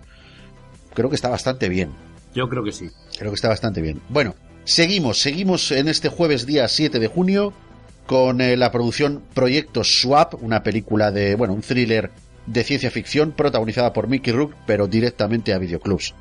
[0.94, 1.90] creo que está bastante bien.
[2.34, 2.88] Yo creo que sí.
[3.18, 4.00] Creo que está bastante bien.
[4.08, 4.34] Bueno,
[4.64, 7.52] seguimos, seguimos en este jueves día 7 de junio
[8.06, 12.10] con eh, la producción Proyecto Swap, una película de, bueno, un thriller
[12.46, 16.14] de ciencia ficción protagonizada por Mickey Rook, pero directamente a videoclubs.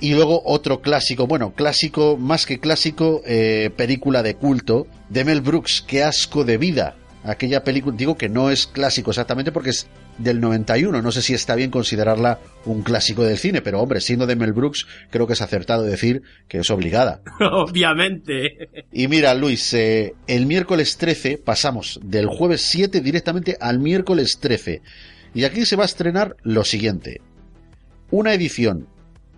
[0.00, 5.40] Y luego otro clásico, bueno, clásico, más que clásico, eh, película de culto de Mel
[5.40, 6.96] Brooks, Qué asco de vida.
[7.24, 9.88] Aquella película, digo que no es clásico exactamente porque es
[10.18, 14.26] del 91, no sé si está bien considerarla un clásico del cine, pero hombre, siendo
[14.26, 17.22] de Mel Brooks, creo que es acertado decir que es obligada.
[17.40, 18.68] Obviamente.
[18.92, 24.82] Y mira, Luis, eh, el miércoles 13 pasamos del jueves 7 directamente al miércoles 13.
[25.36, 27.20] Y aquí se va a estrenar lo siguiente.
[28.10, 28.88] Una edición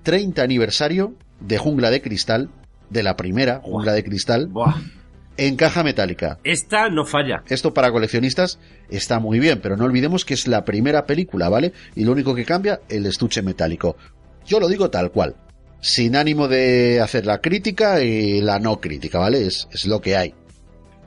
[0.04, 2.50] 30 aniversario de Jungla de Cristal,
[2.88, 4.48] de la primera Jungla de Cristal,
[5.37, 6.38] en caja metálica.
[6.44, 7.42] Esta no falla.
[7.48, 11.72] Esto para coleccionistas está muy bien, pero no olvidemos que es la primera película, ¿vale?
[11.96, 13.96] Y lo único que cambia, el estuche metálico.
[14.46, 15.34] Yo lo digo tal cual,
[15.80, 19.44] sin ánimo de hacer la crítica y la no crítica, ¿vale?
[19.44, 20.32] Es, es lo que hay.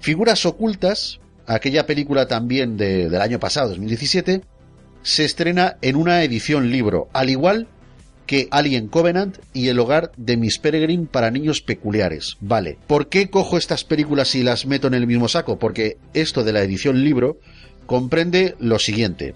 [0.01, 4.41] Figuras ocultas, aquella película también del año pasado, 2017,
[5.03, 7.67] se estrena en una edición libro, al igual
[8.25, 12.37] que Alien Covenant y El hogar de Miss Peregrine para niños peculiares.
[12.39, 15.59] Vale, ¿por qué cojo estas películas y las meto en el mismo saco?
[15.59, 17.39] Porque esto de la edición libro
[17.85, 19.35] comprende lo siguiente.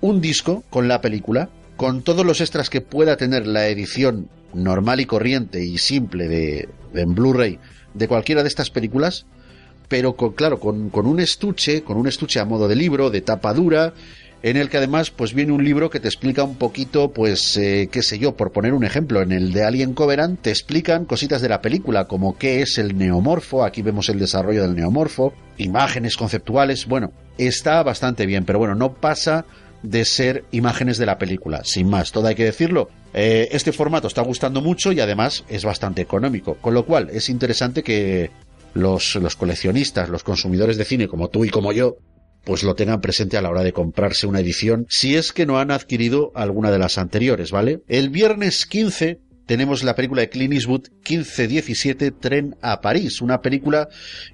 [0.00, 5.00] Un disco con la película, con todos los extras que pueda tener la edición normal
[5.00, 7.58] y corriente y simple de, en Blu-ray
[7.94, 9.26] de cualquiera de estas películas,
[9.88, 13.52] pero claro, con, con, un estuche, con un estuche a modo de libro, de tapa
[13.52, 13.94] dura,
[14.42, 17.88] en el que además pues viene un libro que te explica un poquito, pues eh,
[17.90, 21.40] qué sé yo, por poner un ejemplo, en el de Alien Covenant te explican cositas
[21.40, 26.16] de la película, como qué es el neomorfo, aquí vemos el desarrollo del neomorfo, imágenes
[26.16, 29.44] conceptuales, bueno, está bastante bien, pero bueno, no pasa
[29.82, 32.88] de ser imágenes de la película, sin más, todo hay que decirlo.
[33.14, 37.28] Eh, este formato está gustando mucho y además es bastante económico, con lo cual es
[37.28, 38.30] interesante que
[38.74, 41.96] los, los coleccionistas, los consumidores de cine como tú y como yo,
[42.44, 45.58] pues lo tengan presente a la hora de comprarse una edición, si es que no
[45.58, 47.80] han adquirido alguna de las anteriores, ¿vale?
[47.88, 53.88] El viernes 15 tenemos la película de Clint Eastwood 1517 Tren a París, una película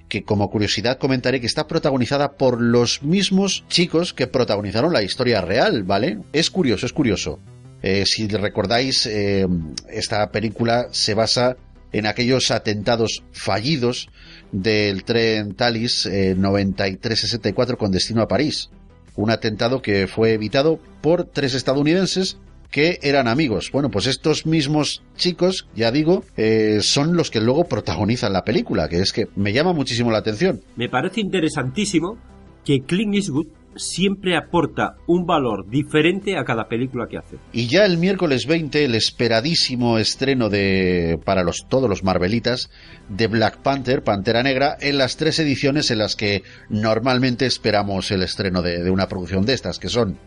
[0.09, 5.40] que como curiosidad comentaré que está protagonizada por los mismos chicos que protagonizaron la historia
[5.40, 6.18] real, ¿vale?
[6.33, 7.40] Es curioso, es curioso.
[7.83, 9.47] Eh, si recordáis, eh,
[9.88, 11.57] esta película se basa
[11.92, 14.09] en aquellos atentados fallidos
[14.53, 18.71] del tren Thalys 9364 eh, con destino a París.
[19.17, 22.39] Un atentado que fue evitado por tres estadounidenses
[22.71, 23.71] que eran amigos.
[23.73, 28.89] Bueno, pues estos mismos chicos, ya digo, eh, son los que luego protagonizan la película,
[28.89, 30.61] que es que me llama muchísimo la atención.
[30.77, 32.19] Me parece interesantísimo
[32.65, 33.47] que Clint Eastwood
[33.79, 37.37] siempre aporta un valor diferente a cada película que hace.
[37.53, 42.71] Y ya el miércoles 20, el esperadísimo estreno de para los todos los Marvelitas
[43.09, 48.23] de Black Panther, Pantera Negra, en las tres ediciones en las que normalmente esperamos el
[48.23, 50.19] estreno de, una producción de estas, que son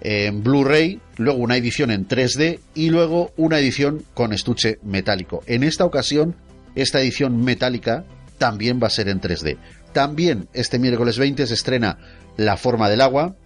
[0.00, 5.42] en Blu-ray, luego una edición en 3D y luego una edición con estuche metálico.
[5.46, 6.36] En esta ocasión,
[6.74, 8.04] esta edición metálica
[8.38, 9.58] también va a ser en 3D.
[9.92, 11.98] También este miércoles 20 se estrena
[12.36, 13.36] la forma del agua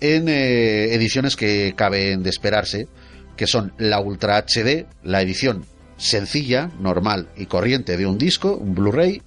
[0.00, 2.88] en eh, ediciones que caben de esperarse,
[3.36, 5.64] que son la Ultra HD, la edición
[5.96, 9.22] sencilla, normal y corriente de un disco, un Blu-ray,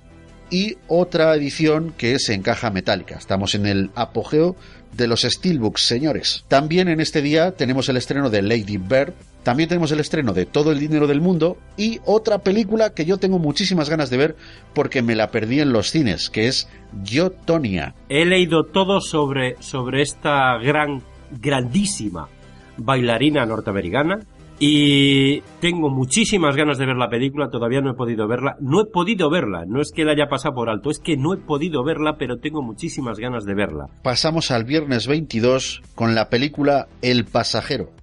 [0.49, 3.15] y otra edición que es en caja metálica.
[3.15, 4.55] Estamos en el apogeo
[4.95, 6.45] de los Steelbooks, señores.
[6.47, 10.45] También en este día tenemos el estreno de Lady Bird, También tenemos el estreno de
[10.45, 14.35] Todo el dinero del mundo y otra película que yo tengo muchísimas ganas de ver
[14.73, 16.69] porque me la perdí en los cines, que es
[17.03, 17.93] Yo Tonia.
[18.09, 21.01] He leído todo sobre, sobre esta gran,
[21.41, 22.29] grandísima
[22.77, 24.19] bailarina norteamericana
[24.59, 28.55] y tengo muchísimas ganas de ver la película, todavía no he podido verla.
[28.61, 31.33] No he podido verla, no es que la haya pasado por alto, es que no
[31.33, 33.87] he podido verla, pero tengo muchísimas ganas de verla.
[34.03, 38.02] Pasamos al viernes 22 con la película El pasajero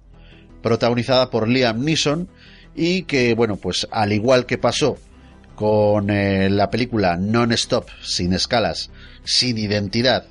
[0.61, 2.29] protagonizada por Liam Neeson
[2.75, 4.97] y que, bueno, pues al igual que pasó
[5.55, 8.89] con eh, la película Non-Stop, sin escalas,
[9.23, 10.25] sin identidad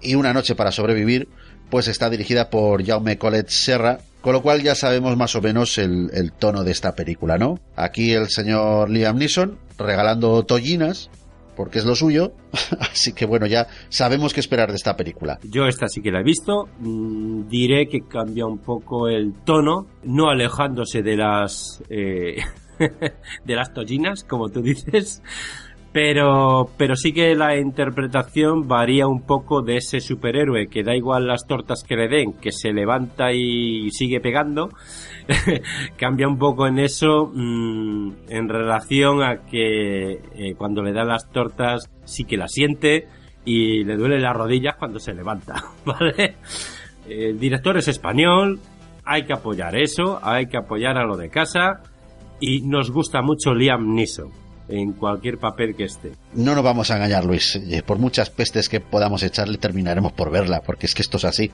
[0.00, 1.28] y Una noche para sobrevivir,
[1.70, 5.78] pues está dirigida por Jaume Colette Serra, con lo cual ya sabemos más o menos
[5.78, 7.58] el, el tono de esta película, ¿no?
[7.74, 11.10] Aquí el señor Liam Neeson regalando tollinas
[11.56, 12.32] porque es lo suyo.
[12.80, 15.38] Así que bueno, ya sabemos qué esperar de esta película.
[15.42, 16.68] Yo esta sí que la he visto.
[16.80, 22.36] Mm, diré que cambia un poco el tono, no alejándose de las eh,
[23.44, 25.22] de las tollinas, como tú dices.
[25.92, 31.28] Pero, pero sí que la interpretación varía un poco de ese superhéroe que da igual
[31.28, 34.70] las tortas que le den, que se levanta y sigue pegando,
[35.96, 41.30] cambia un poco en eso mmm, en relación a que eh, cuando le da las
[41.30, 43.08] tortas sí que la siente
[43.44, 46.36] y le duele las rodillas cuando se levanta, ¿vale?
[47.06, 48.60] El director es español,
[49.04, 51.82] hay que apoyar eso, hay que apoyar a lo de casa
[52.40, 54.30] y nos gusta mucho Liam Neeson
[54.68, 56.12] en cualquier papel que esté.
[56.34, 57.56] No nos vamos a engañar, Luis.
[57.56, 61.24] Eh, por muchas pestes que podamos echarle, terminaremos por verla, porque es que esto es
[61.26, 61.50] así.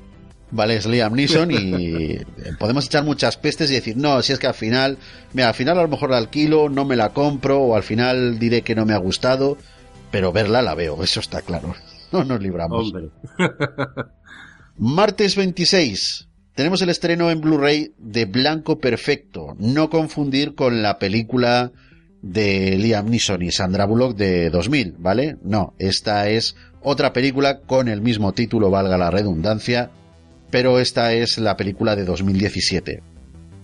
[0.52, 2.18] Vale, es Liam Neeson y
[2.58, 4.98] podemos echar muchas pestes y decir, no, si es que al final,
[5.32, 8.38] mira, al final a lo mejor la alquilo, no me la compro o al final
[8.38, 9.58] diré que no me ha gustado,
[10.10, 11.74] pero verla la veo, eso está claro.
[12.12, 12.86] No nos libramos.
[12.86, 13.10] Hombre.
[14.76, 16.26] Martes 26.
[16.56, 19.54] Tenemos el estreno en Blu-ray de Blanco Perfecto.
[19.60, 21.70] No confundir con la película
[22.20, 25.36] de Liam Neeson y Sandra Bullock de 2000, ¿vale?
[25.42, 29.90] No, esta es otra película con el mismo título, valga la redundancia,
[30.50, 33.02] pero esta es la película de 2017.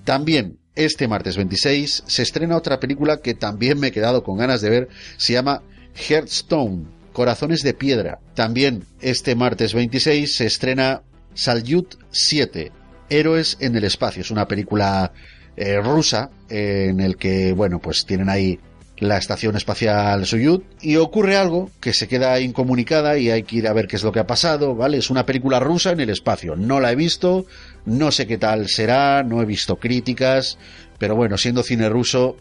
[0.04, 4.60] También este martes 26 se estrena otra película que también me he quedado con ganas
[4.60, 5.62] de ver, se llama
[5.94, 8.20] Hearthstone, Corazones de Piedra.
[8.34, 11.02] También este martes 26 se estrena
[11.34, 12.72] Salyut 7,
[13.08, 14.20] Héroes en el Espacio.
[14.20, 15.12] Es una película
[15.56, 18.60] eh, rusa en el que, bueno, pues tienen ahí
[18.98, 23.68] la estación espacial Soyuz y ocurre algo que se queda incomunicada y hay que ir
[23.68, 24.98] a ver qué es lo que ha pasado, ¿vale?
[24.98, 27.44] Es una película rusa en el espacio, no la he visto,
[27.84, 30.58] no sé qué tal será, no he visto críticas,
[30.98, 32.36] pero bueno, siendo cine ruso,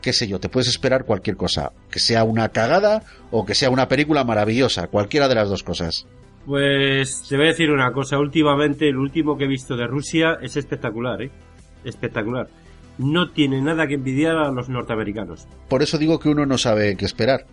[0.00, 3.70] qué sé yo, te puedes esperar cualquier cosa, que sea una cagada o que sea
[3.70, 6.06] una película maravillosa, cualquiera de las dos cosas.
[6.44, 10.38] Pues te voy a decir una cosa, últimamente el último que he visto de Rusia
[10.42, 11.30] es espectacular, ¿eh?
[11.84, 12.48] Espectacular
[12.98, 15.46] no tiene nada que envidiar a los norteamericanos.
[15.68, 17.46] Por eso digo que uno no sabe qué esperar.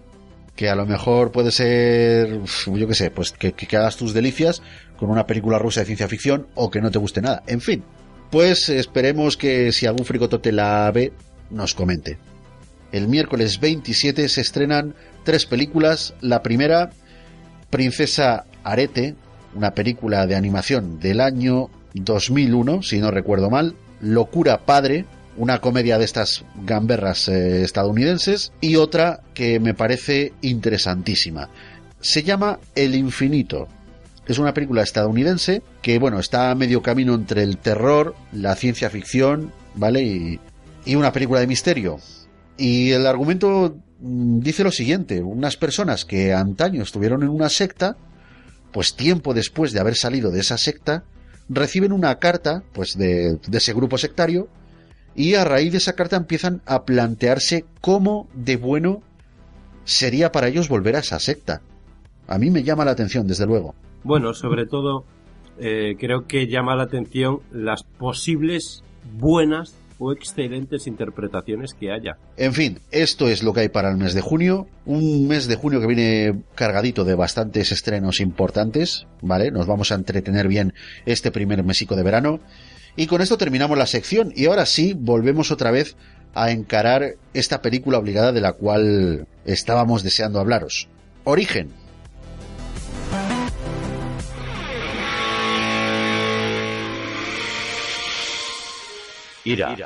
[0.56, 4.62] Que a lo mejor puede ser, yo qué sé, pues que, que hagas tus delicias
[4.98, 7.44] con una película rusa de ciencia ficción o que no te guste nada.
[7.48, 7.84] En fin,
[8.30, 11.14] pues esperemos que si algún fricotote la ve,
[11.50, 12.18] nos comente.
[12.92, 16.14] El miércoles 27 se estrenan tres películas.
[16.22, 16.90] La primera,
[17.70, 19.16] Princesa Arete,
[19.56, 23.76] una película de animación del año 2001, si no recuerdo mal.
[24.02, 25.06] Locura Padre,
[25.40, 31.50] una comedia de estas gamberras eh, estadounidenses y otra que me parece interesantísima.
[32.02, 33.70] Se llama El Infinito.
[34.28, 38.90] Es una película estadounidense que, bueno, está a medio camino entre el terror, la ciencia
[38.90, 40.04] ficción, ¿vale?
[40.04, 40.40] Y,
[40.86, 42.00] y una película de misterio.
[42.58, 47.96] Y el argumento mm, dice lo siguiente, unas personas que antaño estuvieron en una secta,
[48.74, 51.06] pues tiempo después de haber salido de esa secta,
[51.48, 54.50] reciben una carta, pues de, de ese grupo sectario,
[55.20, 59.02] y a raíz de esa carta empiezan a plantearse cómo de bueno
[59.84, 61.62] sería para ellos volver a esa secta.
[62.26, 63.76] A mí me llama la atención, desde luego.
[64.06, 65.04] Bueno, sobre todo
[65.60, 68.82] eh, creo que llama la atención las posibles
[69.18, 72.18] buenas o excelentes interpretaciones que haya.
[72.38, 74.68] En fin, esto es lo que hay para el mes de junio.
[74.86, 79.52] Un mes de junio que viene cargadito de bastantes estrenos importantes, ¿vale?
[79.52, 80.74] Nos vamos a entretener bien
[81.06, 82.40] este primer mesico de verano.
[83.00, 85.96] Y con esto terminamos la sección y ahora sí volvemos otra vez
[86.34, 90.90] a encarar esta película obligada de la cual estábamos deseando hablaros.
[91.24, 91.72] Origen.
[99.46, 99.78] Ira,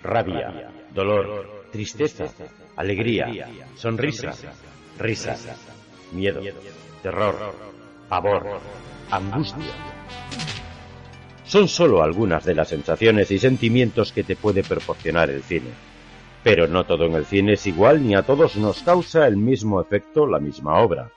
[0.00, 2.26] rabia, dolor, tristeza,
[2.76, 4.30] alegría, sonrisa,
[5.00, 5.36] risa,
[6.12, 6.40] miedo,
[7.02, 7.52] terror,
[8.08, 8.60] pavor,
[9.10, 9.74] angustia
[11.44, 15.70] son solo algunas de las sensaciones y sentimientos que te puede proporcionar el cine.
[16.42, 19.80] Pero no todo en el cine es igual ni a todos nos causa el mismo
[19.80, 21.10] efecto la misma obra.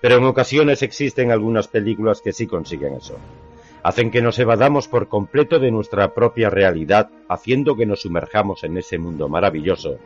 [0.00, 3.16] Pero en ocasiones existen algunas películas que sí consiguen eso.
[3.82, 8.76] Hacen que nos evadamos por completo de nuestra propia realidad, haciendo que nos sumerjamos en
[8.76, 9.98] ese mundo maravilloso,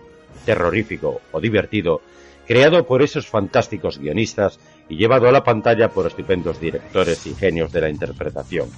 [0.44, 2.00] terrorífico o divertido,
[2.46, 7.72] creado por esos fantásticos guionistas y llevado a la pantalla por estupendos directores y genios
[7.72, 8.68] de la interpretación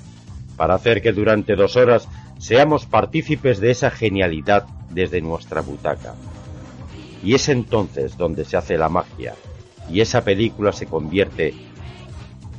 [0.57, 6.15] para hacer que durante dos horas seamos partícipes de esa genialidad desde nuestra butaca.
[7.23, 9.35] Y es entonces donde se hace la magia,
[9.91, 11.55] y esa película se convierte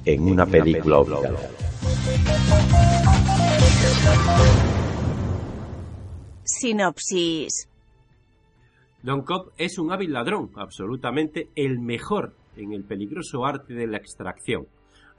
[0.06, 1.50] en una, película, obligada.
[6.44, 7.68] Sinopsis.
[9.04, 13.98] Don Cobb es un hábil ladrón, absolutamente el mejor en el peligroso arte de la
[13.98, 14.68] extracción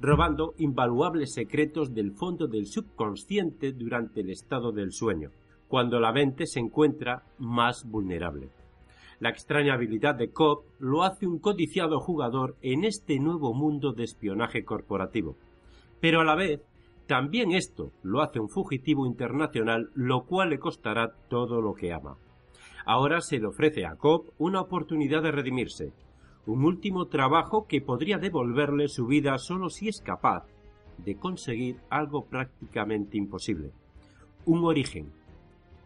[0.00, 5.30] robando invaluables secretos del fondo del subconsciente durante el estado del sueño,
[5.66, 8.50] cuando la mente se encuentra más vulnerable.
[9.20, 14.04] La extraña habilidad de Cobb lo hace un codiciado jugador en este nuevo mundo de
[14.04, 15.36] espionaje corporativo.
[16.00, 16.60] Pero a la vez,
[17.08, 22.16] también esto lo hace un fugitivo internacional, lo cual le costará todo lo que ama.
[22.86, 25.92] Ahora se le ofrece a Cobb una oportunidad de redimirse,
[26.48, 30.46] un último trabajo que podría devolverle su vida solo si es capaz
[30.96, 33.70] de conseguir algo prácticamente imposible,
[34.46, 35.12] un origen.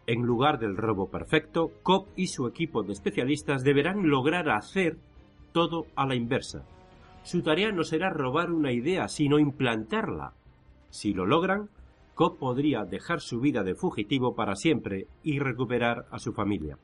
[0.07, 4.97] En lugar del robo perfecto, Cobb y su equipo de especialistas deberán lograr hacer
[5.51, 6.63] todo a la inversa.
[7.23, 10.33] Su tarea no será robar una idea, sino implantarla.
[10.89, 11.69] Si lo logran,
[12.15, 16.77] Cobb podría dejar su vida de fugitivo para siempre y recuperar a su familia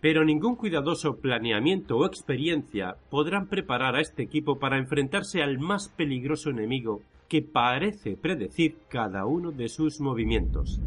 [0.00, 5.88] pero ningún cuidadoso planeamiento o experiencia podrán preparar a este equipo para enfrentarse al más
[5.88, 10.80] peligroso enemigo que parece predecir cada uno de sus movimientos.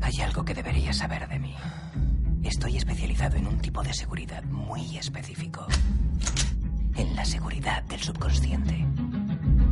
[0.00, 1.54] Hay algo que deberías saber de mí.
[2.42, 5.66] Estoy especializado en un tipo de seguridad muy específico.
[6.96, 8.86] En la seguridad del subconsciente.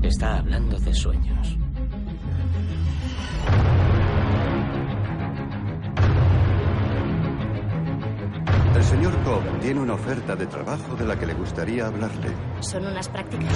[0.03, 1.57] Está hablando de sueños.
[8.79, 12.31] El señor Cobb tiene una oferta de trabajo de la que le gustaría hablarle.
[12.61, 13.53] ¿Son unas prácticas?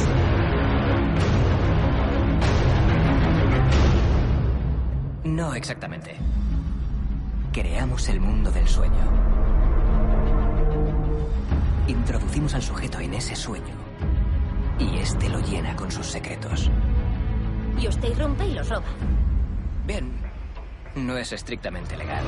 [5.22, 6.16] No exactamente.
[7.52, 9.12] Creamos el mundo del sueño.
[11.86, 13.76] Introducimos al sujeto en ese sueño.
[14.80, 16.68] Y este lo llena con sus secretos.
[17.80, 18.88] Y usted irrumpe y los roba.
[19.86, 20.10] Bien.
[20.96, 22.24] No es estrictamente legal.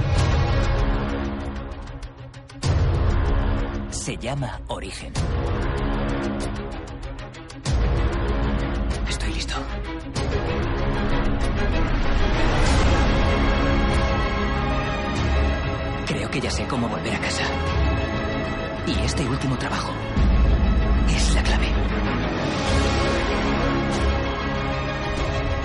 [4.05, 5.15] Se llama Origen.
[9.09, 9.55] Estoy listo.
[16.07, 17.45] Creo que ya sé cómo volver a casa.
[18.87, 19.91] Y este último trabajo
[21.09, 21.69] es la clave.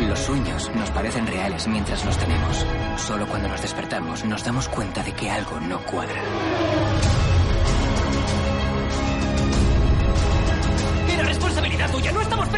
[0.08, 2.66] Los sueños nos parecen reales mientras los tenemos.
[3.06, 6.22] Solo cuando nos despertamos nos damos cuenta de que algo no cuadra.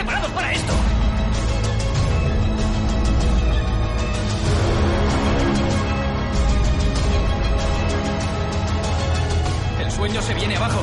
[0.03, 0.73] Preparados para esto!
[9.79, 10.81] El sueño se viene abajo.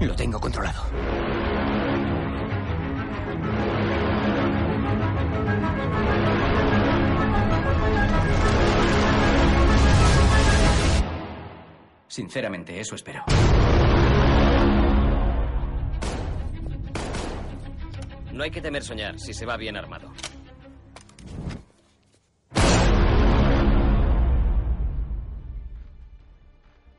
[0.00, 0.82] Lo tengo controlado.
[12.06, 13.24] Sinceramente, eso espero.
[18.36, 20.12] No hay que temer soñar si se va bien armado.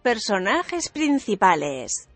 [0.02, 2.08] Personajes principales.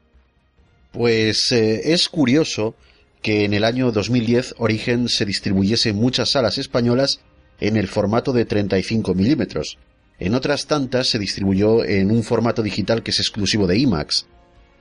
[0.92, 2.74] Pues eh, es curioso
[3.22, 7.22] que en el año 2010 Origen se distribuyese en muchas salas españolas
[7.60, 9.78] en el formato de 35 milímetros.
[10.18, 14.26] En otras tantas se distribuyó en un formato digital que es exclusivo de IMAX.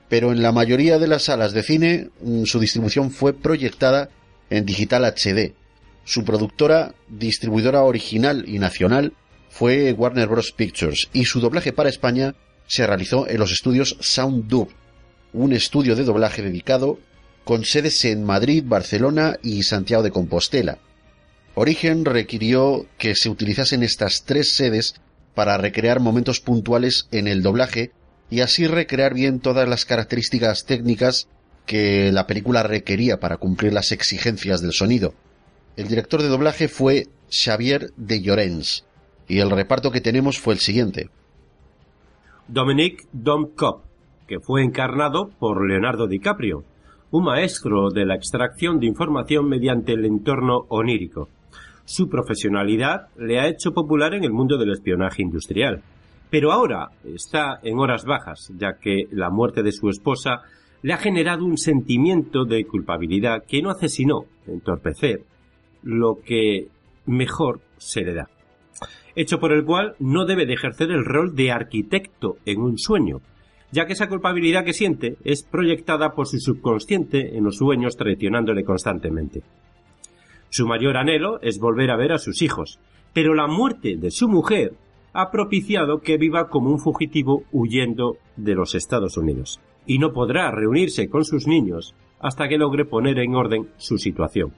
[0.09, 4.09] Pero en la mayoría de las salas de cine mm, su distribución fue proyectada
[4.51, 5.55] en digital HD.
[6.05, 9.14] Su productora, distribuidora original y nacional
[9.48, 10.53] fue Warner Bros.
[10.53, 12.34] Pictures y su doblaje para España
[12.66, 14.68] se realizó en los estudios Sound Dub,
[15.32, 16.98] un estudio de doblaje dedicado
[17.44, 20.78] con sedes en Madrid, Barcelona y Santiago de Compostela.
[21.55, 24.94] Origen requirió que se utilizasen estas tres sedes
[25.34, 27.90] para recrear momentos puntuales en el doblaje
[28.30, 31.28] y así recrear bien todas las características técnicas
[31.71, 35.14] que la película requería para cumplir las exigencias del sonido.
[35.77, 38.85] El director de doblaje fue Xavier de Llorens
[39.29, 41.11] y el reparto que tenemos fue el siguiente.
[42.49, 43.85] Dominique Domkop,
[44.27, 46.64] que fue encarnado por Leonardo DiCaprio,
[47.12, 51.29] un maestro de la extracción de información mediante el entorno onírico.
[51.85, 55.83] Su profesionalidad le ha hecho popular en el mundo del espionaje industrial,
[56.31, 60.43] pero ahora está en horas bajas, ya que la muerte de su esposa
[60.83, 65.24] le ha generado un sentimiento de culpabilidad que no hace sino entorpecer
[65.83, 66.68] lo que
[67.07, 68.31] mejor se le da.
[69.14, 73.20] Hecho por el cual no debe de ejercer el rol de arquitecto en un sueño,
[73.72, 78.64] ya que esa culpabilidad que siente es proyectada por su subconsciente en los sueños traicionándole
[78.64, 79.43] constantemente.
[80.49, 82.81] Su mayor anhelo es volver a ver a sus hijos,
[83.12, 84.74] pero la muerte de su mujer
[85.12, 90.51] ha propiciado que viva como un fugitivo huyendo de los Estados Unidos, y no podrá
[90.51, 94.53] reunirse con sus niños hasta que logre poner en orden su situación.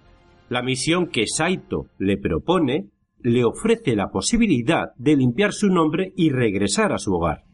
[0.48, 6.30] La misión que Saito le propone le ofrece la posibilidad de limpiar su nombre y
[6.30, 7.44] regresar a su hogar,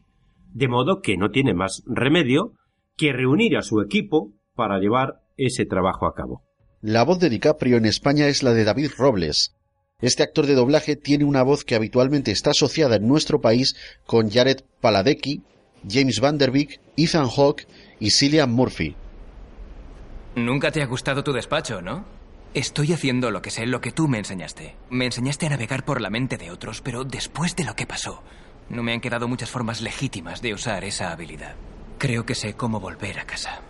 [0.51, 2.53] de modo que no tiene más remedio
[2.97, 6.41] que reunir a su equipo para llevar ese trabajo a cabo.
[6.81, 9.55] La voz de DiCaprio en España es la de David Robles,
[10.01, 14.29] este actor de doblaje tiene una voz que habitualmente está asociada en nuestro país con
[14.29, 15.43] Jared Paladecki,
[15.87, 16.37] James Van
[16.97, 17.67] Ethan Hawke
[17.99, 18.95] y Cillian Murphy.
[20.35, 22.05] Nunca te ha gustado tu despacho, ¿no?
[22.53, 24.75] Estoy haciendo lo que sé, lo que tú me enseñaste.
[24.89, 28.23] Me enseñaste a navegar por la mente de otros, pero después de lo que pasó,
[28.69, 31.55] no me han quedado muchas formas legítimas de usar esa habilidad.
[31.97, 33.61] Creo que sé cómo volver a casa.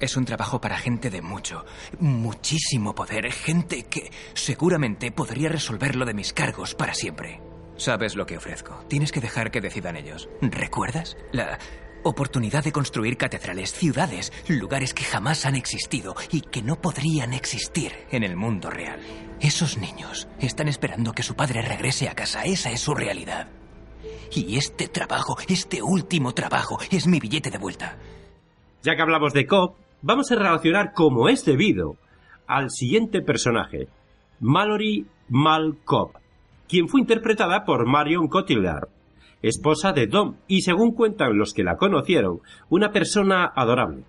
[0.00, 1.64] Es un trabajo para gente de mucho,
[2.00, 7.40] muchísimo poder, gente que seguramente podría resolverlo de mis cargos para siempre.
[7.76, 8.84] Sabes lo que ofrezco.
[8.88, 10.28] Tienes que dejar que decidan ellos.
[10.40, 11.16] ¿Recuerdas?
[11.32, 11.58] La
[12.04, 17.92] oportunidad de construir catedrales, ciudades, lugares que jamás han existido y que no podrían existir
[18.10, 19.00] en el mundo real.
[19.40, 22.44] Esos niños están esperando que su padre regrese a casa.
[22.44, 23.48] Esa es su realidad.
[24.32, 27.96] Y este trabajo, este último trabajo, es mi billete de vuelta.
[28.82, 31.96] Ya que hablamos de Cobb, vamos a relacionar como es debido
[32.46, 33.88] al siguiente personaje,
[34.40, 36.12] Mallory Mal Cobb,
[36.74, 38.88] quien fue interpretada por Marion Cotillard,
[39.42, 44.02] esposa de Dom y según cuentan los que la conocieron, una persona adorable.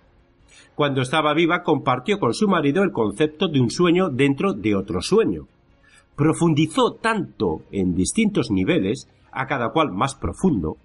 [0.74, 5.00] Cuando estaba viva compartió con su marido el concepto de un sueño dentro de otro
[5.00, 5.46] sueño.
[6.16, 10.76] Profundizó tanto en distintos niveles, a cada cual más profundo,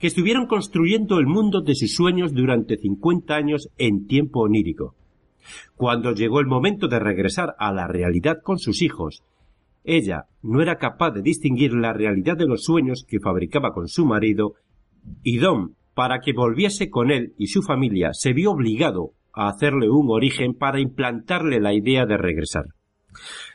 [0.00, 4.96] que estuvieron construyendo el mundo de sus sueños durante 50 años en tiempo onírico.
[5.76, 9.22] Cuando llegó el momento de regresar a la realidad con sus hijos,
[9.88, 14.04] ella no era capaz de distinguir la realidad de los sueños que fabricaba con su
[14.04, 14.52] marido,
[15.22, 19.88] y Dom, para que volviese con él y su familia, se vio obligado a hacerle
[19.88, 22.66] un origen para implantarle la idea de regresar.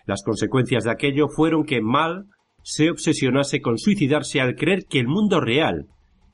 [0.05, 2.25] Las consecuencias de aquello fueron que Mal
[2.63, 5.87] se obsesionase con suicidarse al creer que el mundo real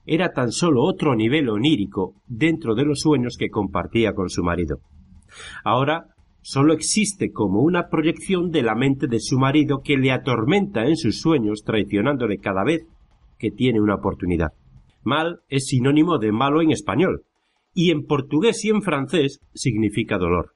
[0.05, 4.79] era tan solo otro nivel onírico dentro de los sueños que compartía con su marido.
[5.63, 6.07] Ahora
[6.41, 10.97] solo existe como una proyección de la mente de su marido que le atormenta en
[10.97, 12.85] sus sueños traicionándole cada vez
[13.37, 14.53] que tiene una oportunidad.
[15.03, 17.23] Mal es sinónimo de malo en español,
[17.73, 20.53] y en portugués y en francés significa dolor.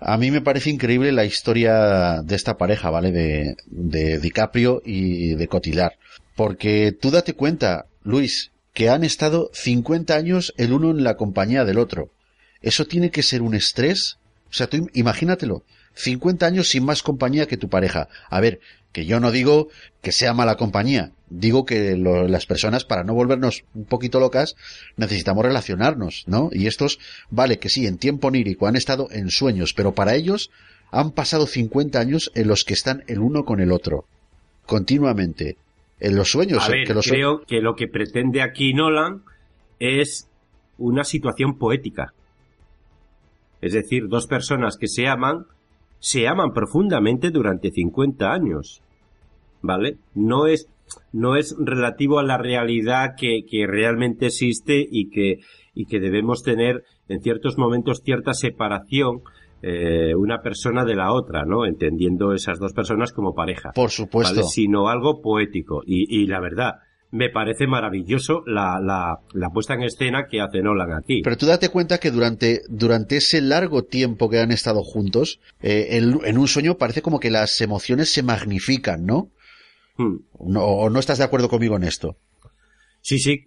[0.00, 3.10] A mí me parece increíble la historia de esta pareja, ¿vale?
[3.10, 5.92] De, de DiCaprio y de Cotilar.
[6.36, 11.64] Porque tú date cuenta, Luis, que han estado 50 años el uno en la compañía
[11.64, 12.10] del otro.
[12.60, 14.17] ¿Eso tiene que ser un estrés?
[14.50, 15.64] O sea, tú imagínatelo.
[15.94, 18.08] 50 años sin más compañía que tu pareja.
[18.30, 18.60] A ver,
[18.92, 19.68] que yo no digo
[20.00, 21.12] que sea mala compañía.
[21.28, 24.54] Digo que las personas, para no volvernos un poquito locas,
[24.96, 26.50] necesitamos relacionarnos, ¿no?
[26.52, 26.98] Y estos,
[27.30, 30.50] vale, que sí, en tiempo onírico han estado en sueños, pero para ellos
[30.90, 34.06] han pasado 50 años en los que están el uno con el otro.
[34.66, 35.56] Continuamente
[36.00, 36.64] en los sueños.
[36.64, 39.22] A ver, creo que lo que pretende aquí Nolan
[39.80, 40.28] es
[40.78, 42.14] una situación poética.
[43.60, 45.46] Es decir, dos personas que se aman,
[45.98, 48.82] se aman profundamente durante 50 años.
[49.60, 49.96] ¿Vale?
[50.14, 50.68] No es,
[51.12, 55.40] no es relativo a la realidad que, que realmente existe y que,
[55.74, 59.22] y que debemos tener en ciertos momentos cierta separación
[59.60, 61.66] eh, una persona de la otra, ¿no?
[61.66, 63.72] Entendiendo esas dos personas como pareja.
[63.74, 64.44] Por supuesto.
[64.44, 65.82] Sino algo poético.
[65.84, 66.74] Y, la verdad,
[67.10, 68.80] me parece maravilloso la,
[69.32, 71.22] la, puesta en escena que hace Nolan aquí.
[71.22, 75.88] Pero tú date cuenta que durante, durante ese largo tiempo que han estado juntos, eh,
[75.92, 79.30] en, un sueño parece como que las emociones se magnifican, ¿no?
[79.96, 80.18] Hmm.
[80.38, 82.16] no ¿O no estás de acuerdo conmigo en esto?
[83.00, 83.46] Sí, sí.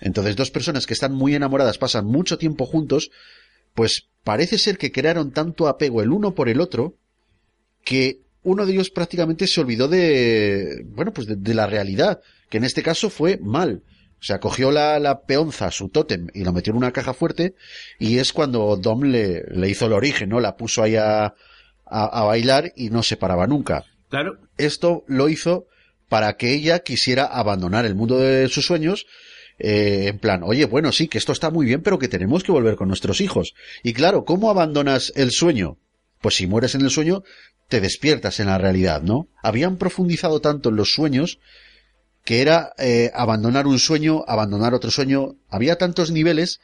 [0.00, 3.10] Entonces, dos personas que están muy enamoradas pasan mucho tiempo juntos
[3.74, 6.94] pues parece ser que crearon tanto apego el uno por el otro
[7.84, 12.64] que uno de ellos prácticamente se olvidó de, bueno, pues de, la realidad, que en
[12.64, 13.82] este caso fue mal.
[14.20, 17.54] O sea, cogió la, la peonza, su tótem, y lo metió en una caja fuerte,
[17.98, 20.40] y es cuando Dom le, le hizo el origen, ¿no?
[20.40, 21.34] La puso ahí a,
[21.84, 23.84] a, bailar y no se paraba nunca.
[24.08, 24.38] Claro.
[24.56, 25.66] Esto lo hizo
[26.08, 29.06] para que ella quisiera abandonar el mundo de sus sueños
[29.58, 32.52] eh, en plan, oye, bueno, sí, que esto está muy bien, pero que tenemos que
[32.52, 33.54] volver con nuestros hijos.
[33.82, 35.78] Y claro, ¿cómo abandonas el sueño?
[36.20, 37.22] Pues si mueres en el sueño,
[37.68, 39.28] te despiertas en la realidad, ¿no?
[39.42, 41.38] Habían profundizado tanto en los sueños
[42.24, 45.36] que era eh, abandonar un sueño, abandonar otro sueño.
[45.48, 46.60] Había tantos niveles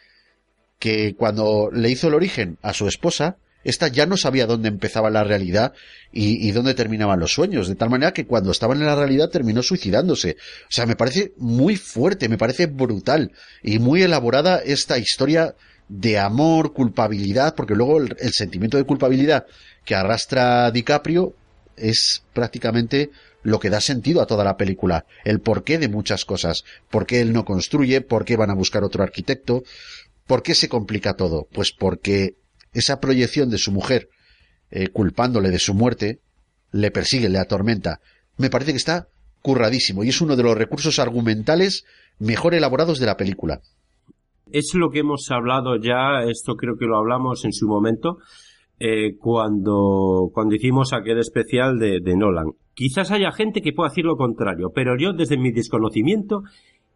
[0.78, 5.10] que cuando le hizo el origen a su esposa, esta ya no sabía dónde empezaba
[5.10, 5.74] la realidad
[6.12, 9.62] y, dónde terminaban los sueños, de tal manera que cuando estaban en la realidad terminó
[9.62, 10.38] suicidándose.
[10.64, 13.32] O sea, me parece muy fuerte, me parece brutal
[13.62, 15.54] y muy elaborada esta historia
[15.88, 19.44] de amor, culpabilidad, porque luego el, el sentimiento de culpabilidad
[19.84, 21.34] que arrastra DiCaprio
[21.76, 23.10] es prácticamente
[23.42, 27.20] lo que da sentido a toda la película, el porqué de muchas cosas, por qué
[27.20, 29.62] él no construye, por qué van a buscar otro arquitecto,
[30.26, 32.36] por qué se complica todo, pues porque
[32.72, 34.08] esa proyección de su mujer
[34.70, 36.20] eh, culpándole de su muerte
[36.70, 38.00] le persigue, le atormenta.
[38.36, 39.08] Me parece que está
[39.42, 41.84] curradísimo y es uno de los recursos argumentales
[42.18, 43.60] mejor elaborados de la película.
[44.52, 48.18] Es lo que hemos hablado ya, esto creo que lo hablamos en su momento,
[48.80, 52.52] eh, cuando, cuando hicimos aquel especial de, de Nolan.
[52.74, 56.42] Quizás haya gente que pueda decir lo contrario, pero yo desde mi desconocimiento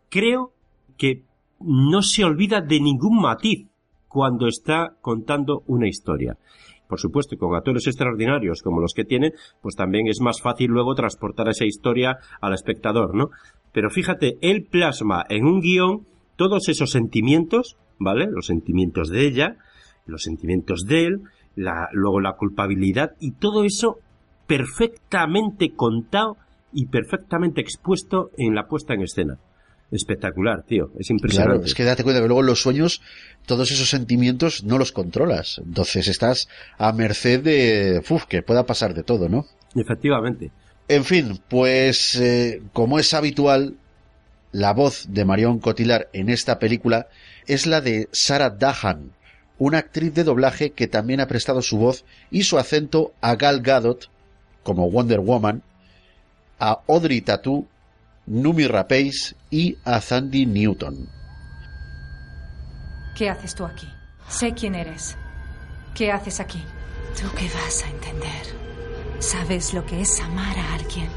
[0.09, 0.53] creo
[0.97, 1.23] que
[1.61, 3.69] no se olvida de ningún matiz
[4.09, 6.39] cuando está contando una historia.
[6.89, 10.95] Por supuesto, con actores extraordinarios como los que tiene, pues también es más fácil luego
[10.95, 13.31] transportar esa historia al espectador, ¿no?
[13.73, 16.07] Pero fíjate, él plasma en un guion
[16.37, 18.27] todos esos sentimientos, ¿vale?
[18.31, 19.57] Los sentimientos de ella,
[20.07, 21.23] los sentimientos de él,
[21.57, 23.99] la, luego la culpabilidad y todo eso
[24.47, 26.37] perfectamente contado
[26.73, 29.39] y perfectamente expuesto en la puesta en escena
[29.91, 30.91] espectacular, tío.
[30.99, 31.53] Es impresionante.
[31.55, 33.01] Claro, es que date cuenta que luego los sueños,
[33.47, 35.61] todos esos sentimientos no los controlas.
[35.65, 36.49] Entonces estás
[36.79, 39.47] a merced de, uf, que pueda pasar de todo, ¿no?
[39.75, 40.51] Efectivamente.
[40.89, 43.77] En fin, pues eh, como es habitual,
[44.53, 47.09] la voz de Marion Cotillard en esta película
[47.47, 49.13] es la de Sarah Dahan,
[49.59, 53.61] una actriz de doblaje que también ha prestado su voz y su acento a Gal
[53.61, 54.11] Gadot
[54.63, 55.63] como Wonder Woman,
[56.59, 57.67] a Audrey Tattoo
[58.27, 61.09] Numi Rapace y a Sandy Newton.
[63.15, 63.87] ¿Qué haces tú aquí?
[64.29, 65.17] Sé quién eres.
[65.95, 66.63] ¿Qué haces aquí?
[67.21, 68.65] ¿Tú qué vas a entender?
[69.21, 71.09] ¿Sabes lo que es amar a alguien?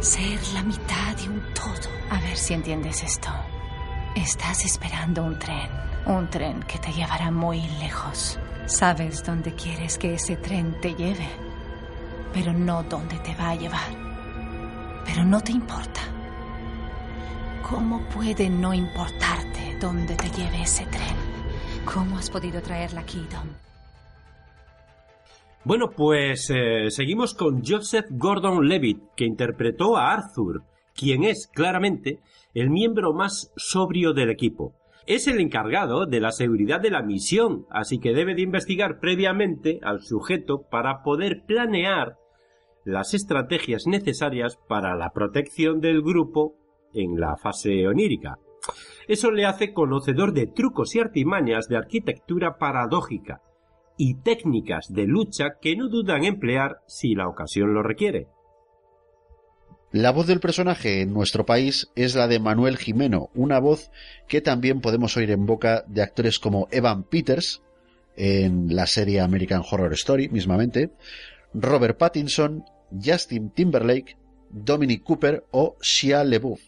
[0.00, 1.90] Ser la mitad de un todo.
[2.10, 3.28] A ver si entiendes esto.
[4.14, 5.68] Estás esperando un tren.
[6.08, 8.38] Un tren que te llevará muy lejos.
[8.64, 11.28] Sabes dónde quieres que ese tren te lleve,
[12.32, 13.90] pero no dónde te va a llevar.
[15.04, 16.00] Pero no te importa.
[17.68, 21.14] ¿Cómo puede no importarte dónde te lleve ese tren?
[21.84, 23.48] ¿Cómo has podido traerla aquí, Dom?
[25.64, 30.62] Bueno, pues eh, seguimos con Joseph Gordon-Levitt, que interpretó a Arthur,
[30.94, 32.20] quien es claramente
[32.54, 34.72] el miembro más sobrio del equipo.
[35.08, 39.80] Es el encargado de la seguridad de la misión, así que debe de investigar previamente
[39.82, 42.18] al sujeto para poder planear
[42.84, 46.56] las estrategias necesarias para la protección del grupo
[46.92, 48.36] en la fase onírica.
[49.06, 53.40] Eso le hace conocedor de trucos y artimañas de arquitectura paradójica
[53.96, 58.26] y técnicas de lucha que no dudan emplear si la ocasión lo requiere.
[59.90, 63.90] La voz del personaje en nuestro país es la de Manuel Jimeno, una voz
[64.26, 67.62] que también podemos oír en boca de actores como Evan Peters,
[68.14, 70.90] en la serie American Horror Story mismamente,
[71.54, 72.64] Robert Pattinson,
[73.02, 74.18] Justin Timberlake,
[74.50, 76.60] Dominic Cooper o Shia LeBouf.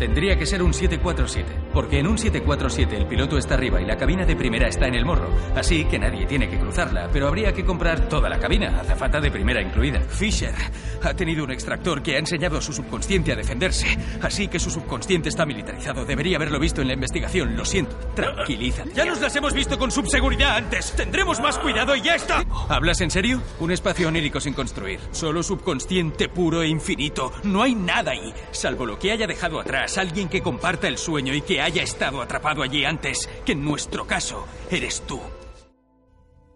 [0.00, 3.98] Tendría que ser un 747, porque en un 747 el piloto está arriba y la
[3.98, 7.52] cabina de primera está en el morro, así que nadie tiene que cruzarla, pero habría
[7.52, 10.00] que comprar toda la cabina, azafata de primera incluida.
[10.00, 10.54] Fisher
[11.02, 13.88] ha tenido un extractor que ha enseñado a su subconsciente a defenderse,
[14.22, 16.06] así que su subconsciente está militarizado.
[16.06, 17.94] Debería haberlo visto en la investigación, lo siento.
[18.14, 18.84] Tranquiliza.
[18.94, 20.92] Ya nos las hemos visto con subseguridad antes.
[20.92, 22.42] Tendremos más cuidado y ya está.
[22.70, 23.42] ¿Hablas en serio?
[23.58, 24.98] Un espacio onírico sin construir.
[25.10, 27.34] Solo subconsciente puro e infinito.
[27.44, 31.34] No hay nada ahí, salvo lo que haya dejado atrás alguien que comparta el sueño
[31.34, 35.20] y que haya estado atrapado allí antes, que en nuestro caso eres tú.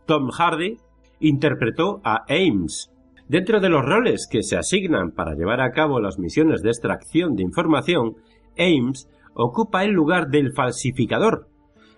[0.07, 0.78] Tom Hardy
[1.20, 2.91] interpretó a Ames.
[3.28, 7.37] Dentro de los roles que se asignan para llevar a cabo las misiones de extracción
[7.37, 8.16] de información,
[8.59, 11.49] Ames ocupa el lugar del falsificador,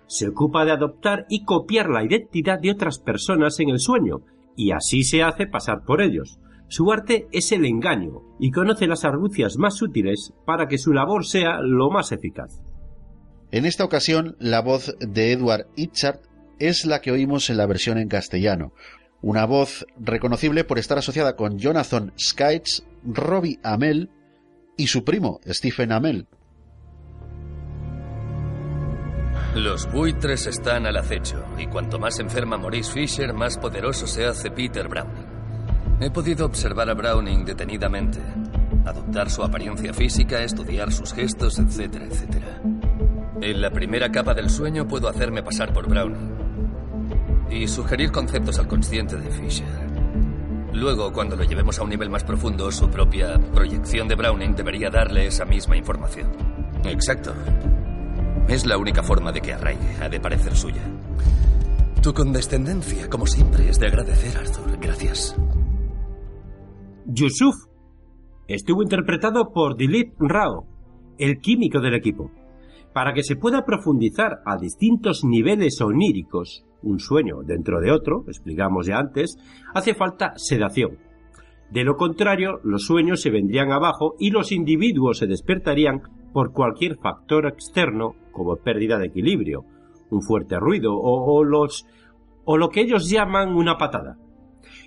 [0.07, 4.21] Se ocupa de adoptar y copiar la identidad de otras personas en el sueño,
[4.55, 6.39] y así se hace pasar por ellos.
[6.69, 11.25] Su arte es el engaño, y conoce las argucias más útiles para que su labor
[11.25, 12.61] sea lo más eficaz.
[13.51, 16.19] En esta ocasión, la voz de Edward Itzard
[16.59, 18.73] es la que oímos en la versión en castellano,
[19.21, 24.09] una voz reconocible por estar asociada con Jonathan Skites, Robbie Amell
[24.75, 26.27] y su primo, Stephen Amell.
[29.55, 34.51] Los buitres están al acecho, y cuanto más enferma Maurice Fisher, más poderoso se hace
[34.51, 35.26] Peter Browning.
[35.99, 38.19] He podido observar a Browning detenidamente,
[38.85, 42.61] adoptar su apariencia física, estudiar sus gestos, etcétera, etcétera.
[43.41, 46.35] En la primera capa del sueño puedo hacerme pasar por Browning
[47.49, 49.65] y sugerir conceptos al consciente de Fisher.
[50.73, 54.91] Luego, cuando lo llevemos a un nivel más profundo, su propia proyección de Browning debería
[54.91, 56.29] darle esa misma información.
[56.83, 57.33] Exacto.
[58.47, 60.83] Es la única forma de que arraigue, ha de parecer suya.
[62.03, 64.77] Tu condescendencia, como siempre, es de agradecer, Arthur.
[64.79, 65.35] Gracias.
[67.09, 67.55] Yusuf
[68.49, 70.65] estuvo interpretado por Dilip Rao,
[71.17, 72.31] el químico del equipo.
[72.93, 78.87] Para que se pueda profundizar a distintos niveles oníricos, un sueño dentro de otro, explicamos
[78.87, 79.37] ya antes,
[79.73, 80.97] hace falta sedación.
[81.71, 86.01] De lo contrario, los sueños se vendrían abajo y los individuos se despertarían
[86.33, 89.63] por cualquier factor externo, como pérdida de equilibrio,
[90.09, 91.85] un fuerte ruido o, los
[92.43, 94.17] o lo que ellos llaman una patada.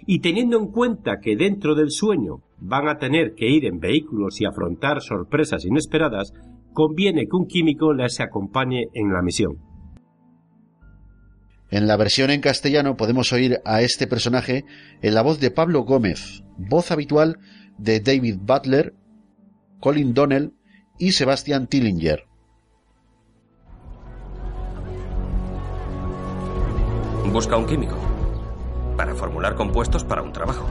[0.07, 4.41] Y teniendo en cuenta que dentro del sueño van a tener que ir en vehículos
[4.41, 6.33] y afrontar sorpresas inesperadas,
[6.73, 9.59] conviene que un químico les acompañe en la misión.
[11.71, 14.65] En la versión en castellano podemos oír a este personaje
[15.03, 17.39] en la voz de Pablo Gómez, voz habitual
[17.79, 18.95] de David Butler,
[19.79, 20.53] Colin Donnell
[20.99, 22.25] y Sebastian Tillinger.
[27.33, 28.10] Busca un químico
[29.01, 30.69] para formular compuestos para un trabajo.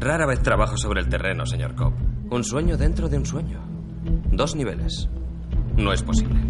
[0.00, 1.92] Rara vez trabajo sobre el terreno, señor Cobb.
[2.30, 3.60] Un sueño dentro de un sueño.
[4.32, 5.10] Dos niveles.
[5.76, 6.40] No es posible.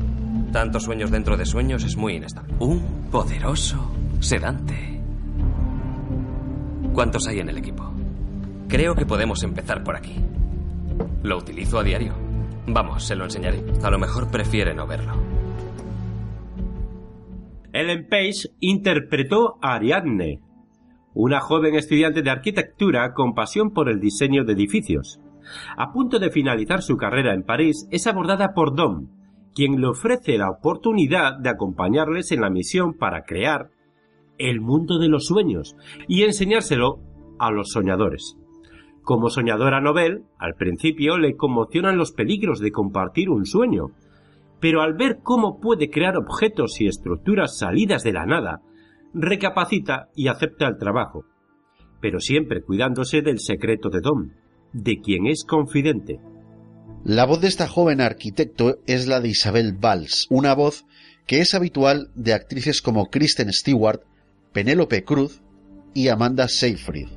[0.52, 2.54] Tantos sueños dentro de sueños es muy inestable.
[2.60, 5.02] Un poderoso sedante.
[6.92, 7.92] ¿Cuántos hay en el equipo?
[8.68, 10.14] Creo que podemos empezar por aquí.
[11.24, 12.14] Lo utilizo a diario.
[12.68, 13.64] Vamos, se lo enseñaré.
[13.82, 15.14] A lo mejor prefiere no verlo.
[17.72, 20.40] Ellen Page interpretó a Ariadne,
[21.20, 25.20] una joven estudiante de arquitectura con pasión por el diseño de edificios.
[25.76, 29.08] A punto de finalizar su carrera en París, es abordada por Dom,
[29.52, 33.70] quien le ofrece la oportunidad de acompañarles en la misión para crear
[34.38, 35.74] el mundo de los sueños
[36.06, 37.00] y enseñárselo
[37.40, 38.36] a los soñadores.
[39.02, 43.86] Como soñadora novel, al principio le conmocionan los peligros de compartir un sueño,
[44.60, 48.60] pero al ver cómo puede crear objetos y estructuras salidas de la nada,
[49.14, 51.24] recapacita y acepta el trabajo,
[52.00, 54.30] pero siempre cuidándose del secreto de Dom,
[54.72, 56.20] de quien es confidente.
[57.04, 60.84] La voz de esta joven arquitecto es la de Isabel Valls, una voz
[61.26, 64.00] que es habitual de actrices como Kristen Stewart,
[64.52, 65.42] Penélope Cruz
[65.94, 67.08] y Amanda Seyfried.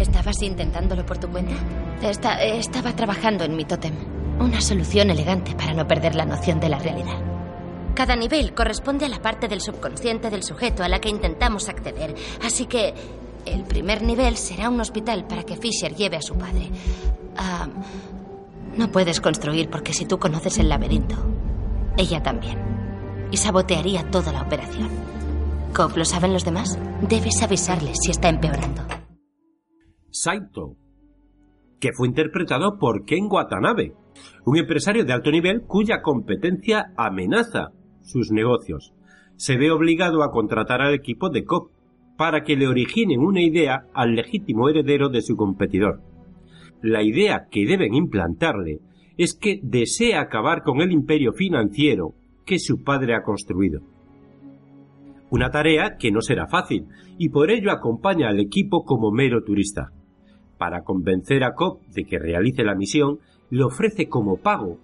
[0.00, 1.54] ¿Estabas intentándolo por tu cuenta?
[2.02, 4.21] estaba trabajando en mi tótem.
[4.38, 7.20] Una solución elegante para no perder la noción de la realidad.
[7.94, 12.14] Cada nivel corresponde a la parte del subconsciente del sujeto a la que intentamos acceder.
[12.42, 12.94] Así que
[13.44, 16.70] el primer nivel será un hospital para que Fisher lleve a su padre.
[17.36, 17.68] Ah,
[18.76, 21.16] no puedes construir porque si tú conoces el laberinto,
[21.96, 22.58] ella también.
[23.30, 24.88] Y sabotearía toda la operación.
[25.74, 26.78] Cobb, ¿lo saben los demás?
[27.02, 28.82] Debes avisarles si está empeorando.
[30.10, 30.76] Saito,
[31.80, 33.94] que fue interpretado por Ken Watanabe,
[34.44, 38.92] un empresario de alto nivel cuya competencia amenaza sus negocios.
[39.36, 41.70] Se ve obligado a contratar al equipo de Cobb
[42.16, 46.00] para que le originen una idea al legítimo heredero de su competidor.
[46.82, 48.80] La idea que deben implantarle
[49.16, 52.14] es que desea acabar con el imperio financiero
[52.44, 53.80] que su padre ha construido.
[55.30, 56.86] Una tarea que no será fácil,
[57.18, 59.90] y por ello acompaña al equipo como mero turista.
[60.58, 63.18] Para convencer a Cobb de que realice la misión,
[63.52, 64.78] le ofrece como pago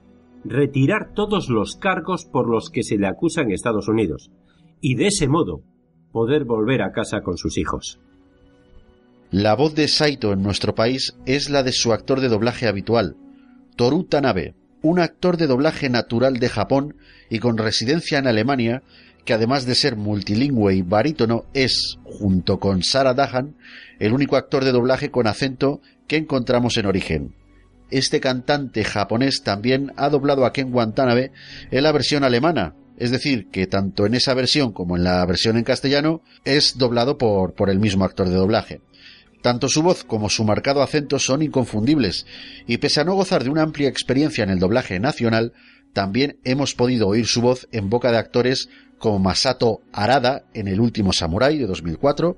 [0.44, 4.30] retirar todos los cargos por los que se le acusa en Estados Unidos,
[4.82, 5.62] y de ese modo
[6.12, 7.98] poder volver a casa con sus hijos.
[9.30, 13.16] La voz de Saito en nuestro país es la de su actor de doblaje habitual,
[13.74, 16.96] Toru Tanabe, un actor de doblaje natural de Japón
[17.30, 18.82] y con residencia en Alemania,
[19.24, 23.56] que además de ser multilingüe y barítono, es, junto con Sarah Dahan,
[23.98, 27.34] el único actor de doblaje con acento que encontramos en origen.
[27.91, 31.32] Este cantante japonés también ha doblado a Ken Watanabe
[31.70, 32.74] en la versión alemana.
[32.97, 37.16] Es decir, que tanto en esa versión como en la versión en castellano es doblado
[37.16, 38.80] por, por el mismo actor de doblaje.
[39.41, 42.26] Tanto su voz como su marcado acento son inconfundibles,
[42.66, 45.53] y pese a no gozar de una amplia experiencia en el doblaje nacional,
[45.93, 48.68] también hemos podido oír su voz en boca de actores
[48.99, 52.36] como Masato Arada en El último Samurai de 2004,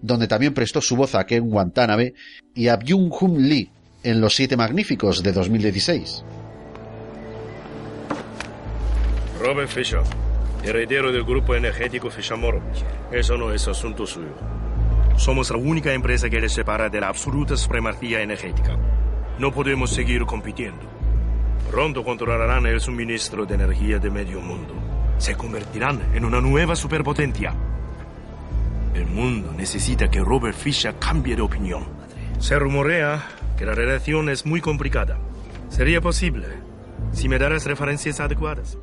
[0.00, 2.14] donde también prestó su voz a Ken Watanabe,
[2.54, 3.70] y a Byung-Hun Lee
[4.02, 6.24] en Los Siete Magníficos de 2016.
[9.40, 10.00] Robert Fisher,
[10.62, 12.60] heredero del grupo energético Fisher-Moore.
[13.12, 14.34] Eso no es asunto suyo.
[15.16, 18.76] Somos la única empresa que les separa de la absoluta supremacía energética.
[19.38, 20.82] No podemos seguir compitiendo.
[21.70, 24.74] Pronto controlarán el suministro de energía de medio mundo.
[25.18, 27.54] Se convertirán en una nueva superpotencia.
[28.94, 31.84] El mundo necesita que Robert Fisher cambie de opinión.
[32.38, 33.22] Se rumorea
[33.60, 35.18] que la relación es muy complicada.
[35.68, 36.46] Sería posible
[37.12, 38.78] si me referencias adecuadas.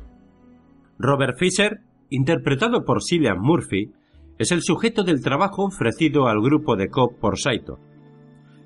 [1.00, 3.90] Robert Fisher, interpretado por Cillian Murphy,
[4.38, 7.80] es el sujeto del trabajo ofrecido al grupo de Cobb por Saito.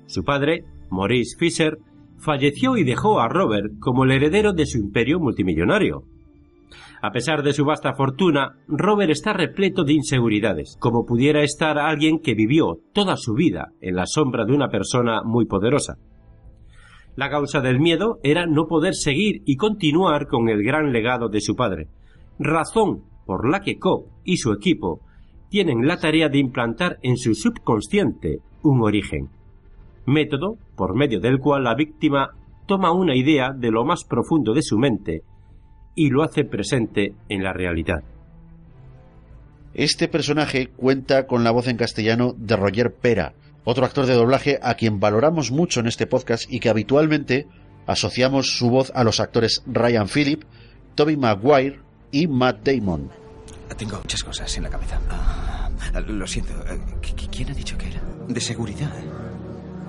[0.05, 1.79] Su padre, Maurice Fisher,
[2.19, 6.03] falleció y dejó a Robert como el heredero de su imperio multimillonario.
[7.05, 12.19] A pesar de su vasta fortuna, Robert está repleto de inseguridades, como pudiera estar alguien
[12.19, 15.97] que vivió toda su vida en la sombra de una persona muy poderosa.
[17.17, 21.41] La causa del miedo era no poder seguir y continuar con el gran legado de
[21.41, 21.89] su padre,
[22.39, 25.01] razón por la que Cobb y su equipo
[25.49, 29.27] tienen la tarea de implantar en su subconsciente un origen,
[30.05, 32.29] método por medio del cual la víctima
[32.65, 35.23] toma una idea de lo más profundo de su mente
[35.95, 38.03] y lo hace presente en la realidad.
[39.73, 43.33] Este personaje cuenta con la voz en castellano de Roger Pera,
[43.63, 47.47] otro actor de doblaje a quien valoramos mucho en este podcast y que habitualmente
[47.87, 50.43] asociamos su voz a los actores Ryan Phillip,
[50.95, 51.79] Toby Maguire
[52.11, 53.09] y Matt Damon.
[53.77, 54.99] Tengo muchas cosas en la cabeza.
[55.09, 55.69] Ah,
[56.07, 56.53] lo siento.
[56.67, 58.01] eh, ¿qui- ¿Quién ha dicho que era?
[58.27, 58.91] De seguridad.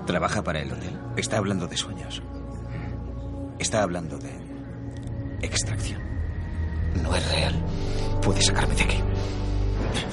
[0.07, 0.97] Trabaja para el hotel.
[1.15, 2.23] Está hablando de sueños.
[3.59, 4.29] Está hablando de
[5.41, 6.01] extracción.
[7.01, 7.55] No es real.
[8.21, 8.97] Puede sacarme de aquí.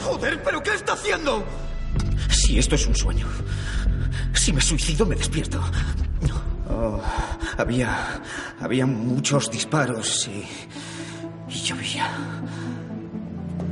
[0.04, 1.44] Joder, ¿pero qué está haciendo?
[2.28, 3.26] Si esto es un sueño.
[4.34, 5.60] Si me suicido, me despierto.
[6.68, 7.00] Oh,
[7.58, 8.22] había.
[8.60, 10.44] Había muchos disparos y.
[11.52, 12.08] y llovía.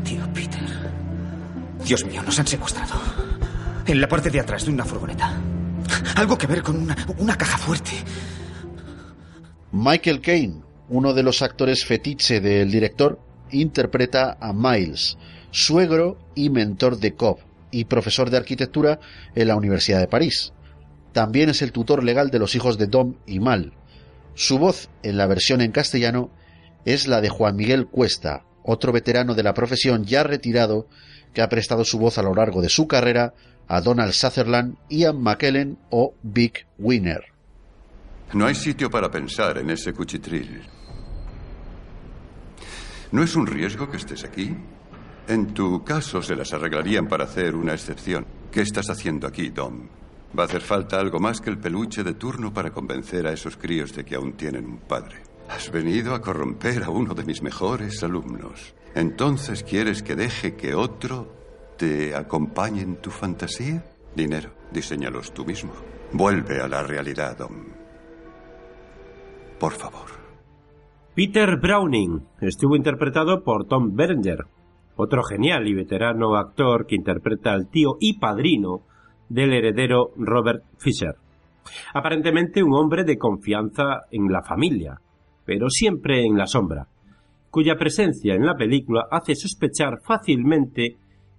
[0.05, 0.61] Tío Peter.
[1.84, 2.94] Dios mío, nos han secuestrado.
[3.86, 5.32] En la parte de atrás de una furgoneta.
[6.16, 7.92] Algo que ver con una, una caja fuerte.
[9.72, 13.20] Michael Caine, uno de los actores fetiche del director,
[13.53, 15.16] interpreta a Miles,
[15.53, 17.38] suegro y mentor de Cobb
[17.70, 18.99] y profesor de arquitectura
[19.36, 20.53] en la Universidad de París.
[21.12, 23.72] También es el tutor legal de los hijos de Dom y Mal.
[24.34, 26.30] Su voz en la versión en castellano
[26.84, 30.88] es la de Juan Miguel Cuesta, otro veterano de la profesión ya retirado
[31.32, 33.34] que ha prestado su voz a lo largo de su carrera
[33.68, 37.22] a Donald Sutherland, Ian McKellen o Big Winner.
[38.32, 40.62] No hay sitio para pensar en ese cuchitril.
[43.13, 44.57] ¿No es un riesgo que estés aquí?
[45.27, 48.25] En tu caso se las arreglarían para hacer una excepción.
[48.53, 49.89] ¿Qué estás haciendo aquí, Dom?
[50.39, 53.57] Va a hacer falta algo más que el peluche de turno para convencer a esos
[53.57, 55.23] críos de que aún tienen un padre.
[55.49, 58.75] Has venido a corromper a uno de mis mejores alumnos.
[58.95, 63.85] Entonces, ¿quieres que deje que otro te acompañe en tu fantasía?
[64.15, 65.73] Dinero, diseñalos tú mismo.
[66.13, 67.65] Vuelve a la realidad, Dom.
[69.59, 70.20] Por favor.
[71.13, 74.45] Peter Browning estuvo interpretado por Tom Berenger,
[74.95, 78.83] otro genial y veterano actor que interpreta al tío y padrino
[79.29, 81.17] del heredero Robert Fisher.
[81.95, 85.01] Aparentemente un hombre de confianza en la familia,
[85.45, 86.87] pero siempre en la sombra,
[87.51, 90.97] cuya presencia en la película hace sospechar fácilmente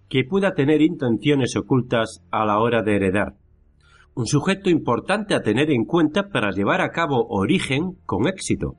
[0.10, 3.36] que pueda tener intenciones ocultas a la hora de heredar.
[4.16, 8.76] Un sujeto importante a tener en cuenta para llevar a cabo Origen con éxito.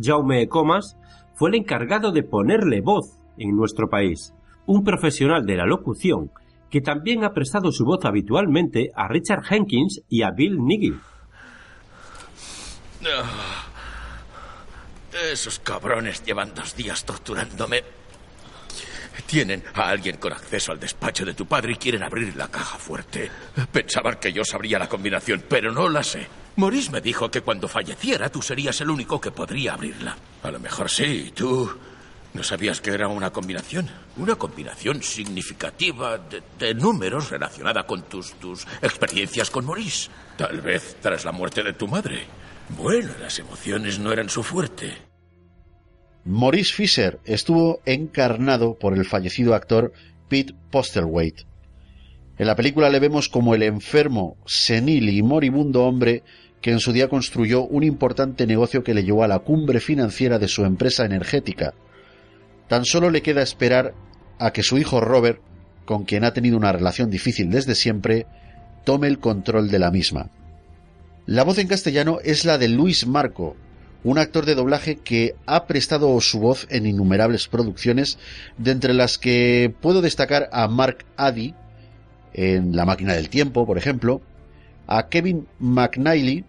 [0.00, 0.96] Jaume Comas
[1.34, 4.34] fue el encargado de ponerle voz en nuestro país,
[4.66, 6.30] un profesional de la locución
[6.70, 10.94] que también ha prestado su voz habitualmente a Richard Jenkins y a Bill Nighy.
[15.32, 17.82] Esos cabrones llevan dos días torturándome.
[19.26, 22.78] Tienen a alguien con acceso al despacho de tu padre y quieren abrir la caja
[22.78, 23.30] fuerte.
[23.72, 26.26] Pensaban que yo sabría la combinación, pero no la sé.
[26.58, 30.16] Maurice me dijo que cuando falleciera tú serías el único que podría abrirla.
[30.42, 31.70] A lo mejor sí, tú
[32.34, 33.88] ¿No sabías que era una combinación?
[34.16, 40.10] Una combinación significativa de, de números relacionada con tus, tus experiencias con Maurice.
[40.36, 42.24] Tal vez tras la muerte de tu madre.
[42.76, 44.92] Bueno, las emociones no eran su fuerte.
[46.24, 49.92] Maurice Fisher estuvo encarnado por el fallecido actor
[50.28, 51.46] Pete Postlethwaite.
[52.36, 56.22] En la película le vemos como el enfermo, senil y moribundo hombre
[56.60, 60.38] que en su día construyó un importante negocio que le llevó a la cumbre financiera
[60.38, 61.74] de su empresa energética.
[62.68, 63.94] Tan solo le queda esperar
[64.38, 65.40] a que su hijo Robert,
[65.84, 68.26] con quien ha tenido una relación difícil desde siempre,
[68.84, 70.30] tome el control de la misma.
[71.26, 73.56] La voz en castellano es la de Luis Marco,
[74.04, 78.18] un actor de doblaje que ha prestado su voz en innumerables producciones,
[78.56, 81.54] de entre las que puedo destacar a Mark Addy
[82.32, 84.22] en La máquina del tiempo, por ejemplo,
[84.88, 86.44] a Kevin McNally,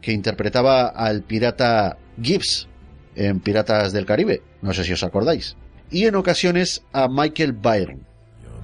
[0.00, 2.68] que interpretaba al pirata Gibbs
[3.14, 5.56] en Piratas del Caribe, no sé si os acordáis,
[5.90, 8.06] y en ocasiones a Michael Byron.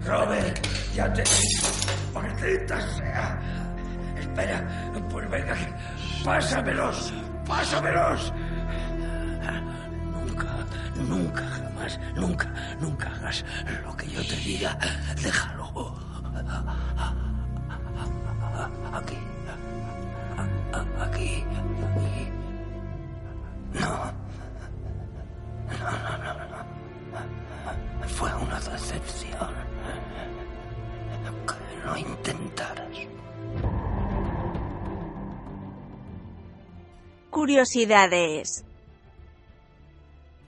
[0.06, 1.24] Robert, ya te...
[2.14, 3.40] Maldita sea.
[4.18, 5.56] Espera, pues venga,
[6.24, 7.12] pásamelos,
[7.46, 8.32] pásamelos.
[10.12, 10.66] Nunca,
[11.08, 13.44] nunca, jamás, nunca, nunca hagas
[13.84, 14.78] lo que yo te diga.
[15.22, 15.94] Déjalo.
[18.92, 19.18] Aquí.
[21.00, 21.44] Aquí.
[21.84, 22.28] Aquí.
[23.74, 24.18] No.
[25.78, 28.08] No, no, no, no.
[28.08, 29.50] Fue una decepción.
[31.46, 32.78] Que lo intentaras.
[37.30, 38.64] Curiosidades.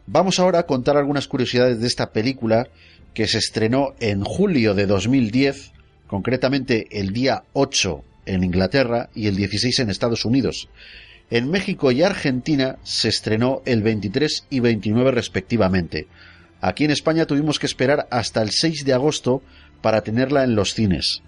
[0.07, 2.68] Vamos ahora a contar algunas curiosidades de esta película
[3.14, 5.72] que se estrenó en julio de 2010,
[6.11, 10.68] concretamente el día 8 en Inglaterra y el 16 en Estados Unidos.
[11.30, 16.08] En México y Argentina se estrenó el 23 y 29 respectivamente.
[16.61, 19.40] Aquí en España tuvimos que esperar hasta el 6 de agosto
[19.82, 21.22] para tenerla en los cines.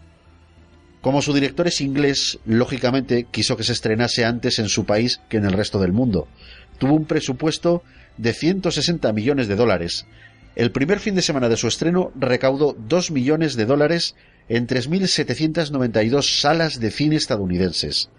[1.00, 5.36] Como su director es inglés, lógicamente quiso que se estrenase antes en su país que
[5.36, 6.26] en el resto del mundo.
[6.78, 7.84] Tuvo un presupuesto
[8.18, 10.06] de 160 millones de dólares.
[10.56, 14.16] El primer fin de semana de su estreno recaudó 2 millones de dólares
[14.49, 18.11] en 3.792 salas de cine estadounidenses.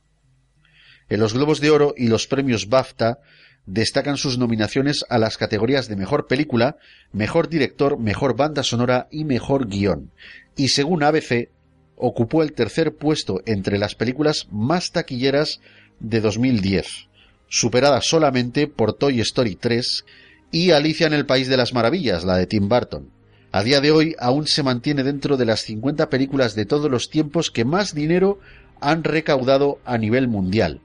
[1.08, 3.18] En los Globos de Oro y los premios BAFTA
[3.64, 6.76] destacan sus nominaciones a las categorías de mejor película,
[7.12, 10.10] mejor director, mejor banda sonora y mejor guion.
[10.56, 11.50] Y según ABC,
[11.96, 15.60] ocupó el tercer puesto entre las películas más taquilleras
[16.00, 17.08] de 2010
[17.48, 20.04] superada solamente por Toy Story 3
[20.50, 23.10] y Alicia en el País de las Maravillas, la de Tim Burton.
[23.52, 27.10] A día de hoy aún se mantiene dentro de las 50 películas de todos los
[27.10, 28.38] tiempos que más dinero
[28.80, 30.80] han recaudado a nivel mundial.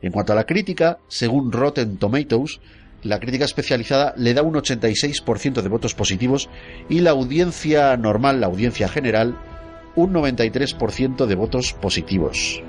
[0.00, 2.60] En cuanto a la crítica, según Rotten Tomatoes,
[3.02, 6.48] la crítica especializada le da un 86% de votos positivos
[6.88, 9.36] y la audiencia normal, la audiencia general,
[9.96, 12.62] un 93% de votos positivos.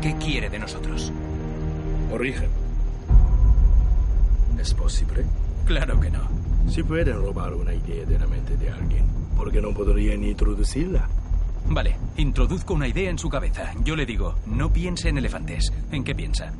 [0.00, 1.12] ¿Qué quiere de nosotros?
[2.10, 2.59] Origen.
[4.60, 5.24] ¿Es posible?
[5.64, 6.20] Claro que no.
[6.68, 11.08] Si pueden robar una idea de la mente de alguien, ¿por qué no podrían introducirla?
[11.66, 13.72] Vale, introduzco una idea en su cabeza.
[13.82, 15.72] Yo le digo, no piense en elefantes.
[15.90, 16.52] ¿En qué piensa?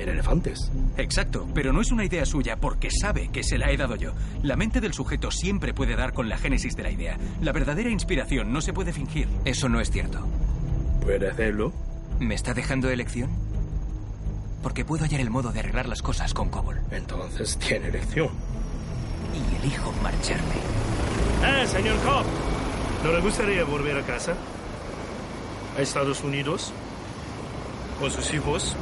[0.00, 0.72] ¿En elefantes?
[0.96, 4.12] Exacto, pero no es una idea suya porque sabe que se la he dado yo.
[4.42, 7.16] La mente del sujeto siempre puede dar con la génesis de la idea.
[7.42, 9.28] La verdadera inspiración no se puede fingir.
[9.44, 10.26] Eso no es cierto.
[11.02, 11.72] ¿Puede hacerlo?
[12.18, 13.30] ¿Me está dejando elección?
[14.62, 16.80] Porque puedo hallar el modo de arreglar las cosas con Cobol.
[16.90, 18.28] Entonces tiene elección.
[19.34, 20.56] Y elijo marcharme.
[21.44, 22.26] ¡Eh, señor Cobb!
[23.04, 24.34] ¿No le gustaría volver a casa?
[25.76, 26.72] ¿A Estados Unidos?
[27.98, 28.76] ¿Con sus hijos?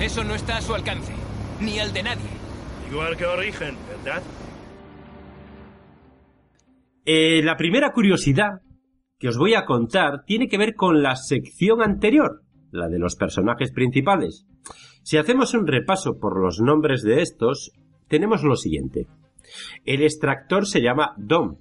[0.00, 1.12] Eso no está a su alcance.
[1.60, 2.30] Ni al de nadie.
[2.90, 4.22] Igual que Origen, ¿verdad?
[7.04, 8.60] Eh, la primera curiosidad
[9.18, 12.42] que os voy a contar tiene que ver con la sección anterior,
[12.72, 14.46] la de los personajes principales.
[15.02, 17.70] Si hacemos un repaso por los nombres de estos,
[18.08, 19.06] tenemos lo siguiente.
[19.84, 21.58] El extractor se llama Dom,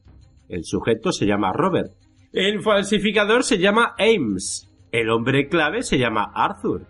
[0.47, 1.93] el sujeto se llama Robert,
[2.31, 6.87] el falsificador se llama Ames, el hombre clave se llama Arthur,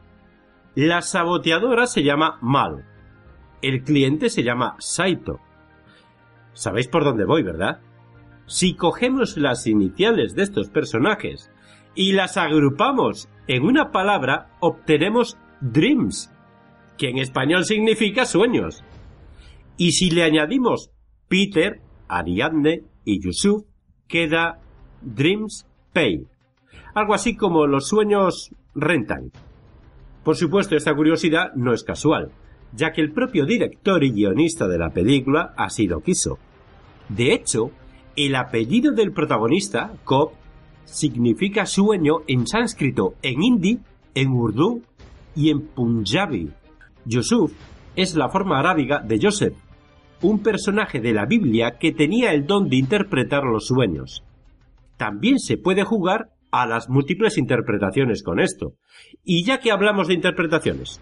[0.75, 2.85] la saboteadora se llama Mal,
[3.61, 5.39] el cliente se llama Saito.
[6.53, 7.79] Sabéis por dónde voy, ¿verdad?
[8.45, 11.49] Si cogemos las iniciales de estos personajes
[11.95, 16.31] y las agrupamos en una palabra, obtenemos Dreams,
[16.97, 18.83] que en español significa sueños.
[19.77, 20.91] Y si le añadimos
[21.27, 23.63] Peter, Ariadne y Yusuf,
[24.07, 24.59] queda
[25.01, 26.27] Dreams Pay.
[26.93, 29.31] Algo así como los sueños rentan.
[30.23, 32.31] Por supuesto, esta curiosidad no es casual,
[32.73, 36.37] ya que el propio director y guionista de la película así lo quiso.
[37.09, 37.71] De hecho,
[38.15, 40.33] el apellido del protagonista, Cobb,
[40.91, 43.79] significa sueño en sánscrito, en hindi,
[44.13, 44.81] en urdu
[45.35, 46.51] y en punjabi.
[47.05, 47.53] Yusuf
[47.95, 49.55] es la forma arábiga de Joseph,
[50.21, 54.23] un personaje de la Biblia que tenía el don de interpretar los sueños.
[54.97, 58.73] También se puede jugar a las múltiples interpretaciones con esto.
[59.23, 61.01] Y ya que hablamos de interpretaciones,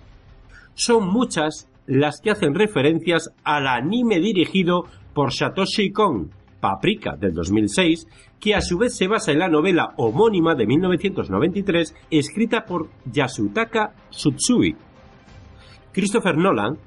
[0.75, 6.29] son muchas las que hacen referencias al anime dirigido por Satoshi Kon,
[6.59, 8.07] Paprika del 2006,
[8.39, 13.93] que a su vez se basa en la novela homónima de 1993 escrita por Yasutaka
[14.09, 14.75] Tsutsui.
[15.91, 16.77] Christopher Nolan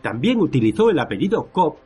[0.00, 1.76] también utilizó el apellido Cobb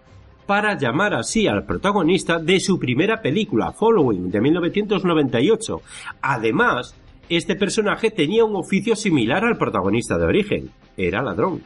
[0.47, 5.81] para llamar así al protagonista de su primera película, Following, de 1998.
[6.23, 6.95] Además,
[7.29, 11.63] este personaje tenía un oficio similar al protagonista de origen, era ladrón.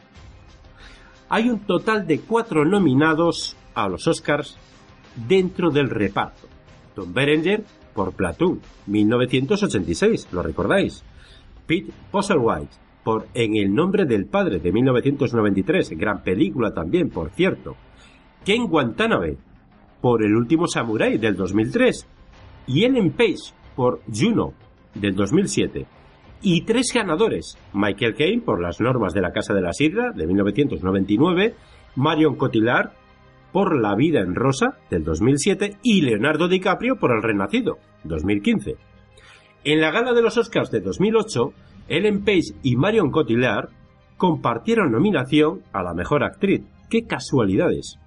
[1.29, 4.57] Hay un total de cuatro nominados a los Oscars
[5.15, 6.47] dentro del reparto.
[6.95, 11.03] Tom Berenger por Platoon, 1986, ¿lo recordáis?
[11.65, 17.75] Pete Postlewhite por En el nombre del padre de 1993, gran película también, por cierto.
[18.45, 19.37] Ken Watanabe
[20.01, 22.07] por El último samurái del 2003
[22.67, 24.53] y Ellen Page por Juno
[24.93, 25.85] del 2007.
[26.43, 30.25] Y tres ganadores, Michael Caine por Las normas de la Casa de la Sidra de
[30.25, 31.55] 1999,
[31.95, 32.93] Marion Cotillard
[33.51, 38.75] por La vida en rosa del 2007 y Leonardo DiCaprio por El renacido 2015.
[39.63, 41.53] En la gala de los Oscars de 2008,
[41.87, 43.69] Ellen Page y Marion Cotillard
[44.17, 46.61] compartieron nominación a la mejor actriz.
[46.89, 47.99] ¡Qué casualidades!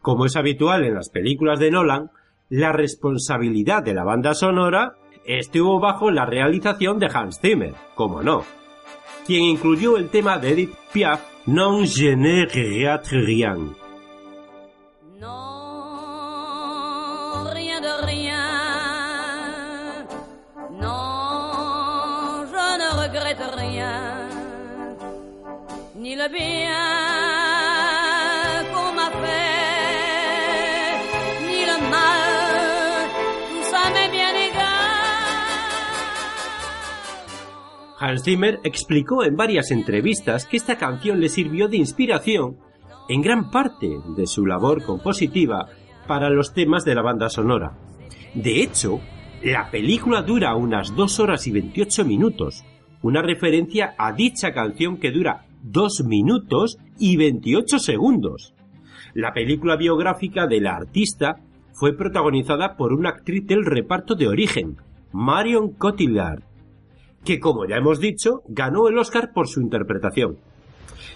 [0.00, 2.10] Como es habitual en las películas de Nolan,
[2.48, 8.42] la responsabilidad de la banda sonora estuvo bajo la realización de Hans Zimmer, como no,
[9.26, 13.81] quien incluyó el tema de Edith Piaf, Non je ne rien.
[18.04, 20.04] Rien.
[20.80, 23.98] Non, je ne regrette rien.
[25.96, 26.84] Ni le bien
[28.72, 30.94] qu'on m'a fait,
[31.46, 32.22] ni le mal.
[38.02, 42.56] Hans Zimmer explicó en varias entrevistas que esta canción le sirvió de inspiración
[43.08, 45.68] en gran parte de su labor compositiva
[46.08, 47.78] para los temas de la banda sonora.
[48.34, 49.00] De hecho,
[49.42, 52.64] la película dura unas 2 horas y 28 minutos,
[53.02, 58.54] una referencia a dicha canción que dura 2 minutos y 28 segundos.
[59.12, 61.36] La película biográfica de la artista
[61.72, 64.76] fue protagonizada por una actriz del reparto de origen,
[65.12, 66.42] Marion Cotillard,
[67.26, 70.38] que como ya hemos dicho, ganó el Oscar por su interpretación.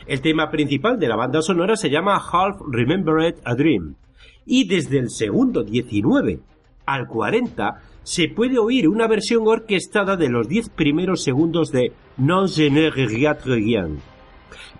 [0.06, 3.96] El tema principal de la banda sonora se llama Half Remembered a Dream,
[4.44, 6.40] y desde el segundo 19
[6.86, 12.48] al 40 se puede oír una versión orquestada de los 10 primeros segundos de Non
[12.48, 14.00] je ne rien,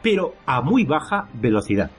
[0.03, 1.91] pero a muy baja velocidad.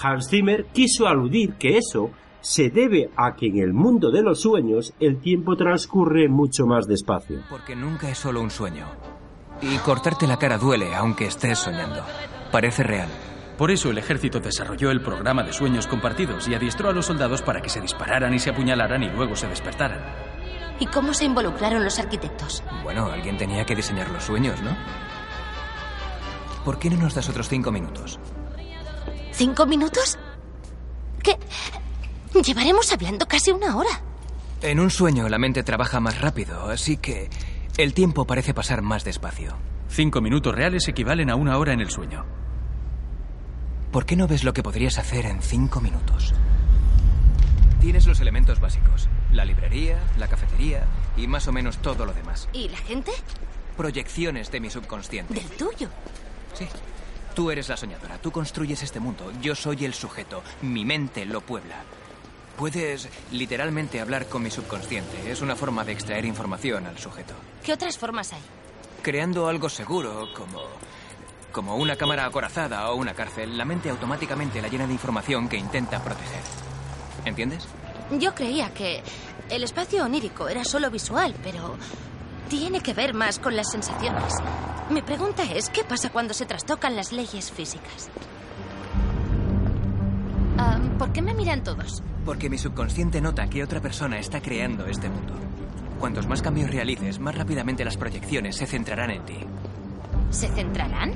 [0.00, 2.10] Hans Zimmer quiso aludir que eso
[2.40, 6.86] se debe a que en el mundo de los sueños el tiempo transcurre mucho más
[6.86, 7.40] despacio.
[7.50, 8.86] Porque nunca es solo un sueño.
[9.60, 12.02] Y cortarte la cara duele aunque estés soñando.
[12.52, 13.08] Parece real.
[13.58, 17.42] Por eso el ejército desarrolló el programa de sueños compartidos y adiestró a los soldados
[17.42, 20.00] para que se dispararan y se apuñalaran y luego se despertaran.
[20.78, 22.62] ¿Y cómo se involucraron los arquitectos?
[22.84, 24.76] Bueno, alguien tenía que diseñar los sueños, ¿no?
[26.64, 28.20] ¿Por qué no nos das otros cinco minutos?
[29.32, 30.16] ¿Cinco minutos?
[31.20, 31.36] ¿Qué?
[32.40, 33.90] Llevaremos hablando casi una hora.
[34.62, 37.28] En un sueño la mente trabaja más rápido, así que
[37.76, 39.56] el tiempo parece pasar más despacio.
[39.88, 42.37] Cinco minutos reales equivalen a una hora en el sueño.
[43.92, 46.34] ¿Por qué no ves lo que podrías hacer en cinco minutos?
[47.80, 49.08] Tienes los elementos básicos.
[49.32, 50.84] La librería, la cafetería
[51.16, 52.50] y más o menos todo lo demás.
[52.52, 53.12] ¿Y la gente?
[53.78, 55.32] Proyecciones de mi subconsciente.
[55.32, 55.88] Del tuyo.
[56.52, 56.66] Sí.
[57.34, 61.40] Tú eres la soñadora, tú construyes este mundo, yo soy el sujeto, mi mente lo
[61.40, 61.76] puebla.
[62.56, 67.34] Puedes literalmente hablar con mi subconsciente, es una forma de extraer información al sujeto.
[67.62, 68.40] ¿Qué otras formas hay?
[69.02, 70.62] Creando algo seguro, como
[71.52, 75.56] como una cámara acorazada o una cárcel, la mente automáticamente la llena de información que
[75.56, 76.42] intenta proteger.
[77.24, 77.66] ¿Entiendes?
[78.18, 79.02] Yo creía que
[79.50, 81.76] el espacio onírico era solo visual, pero
[82.48, 84.34] tiene que ver más con las sensaciones.
[84.90, 88.08] Mi pregunta es, ¿qué pasa cuando se trastocan las leyes físicas?
[90.56, 92.02] Ah, ¿Por qué me miran todos?
[92.24, 95.34] Porque mi subconsciente nota que otra persona está creando este mundo.
[96.00, 99.38] Cuantos más cambios realices, más rápidamente las proyecciones se centrarán en ti.
[100.30, 101.12] ¿Se centrarán?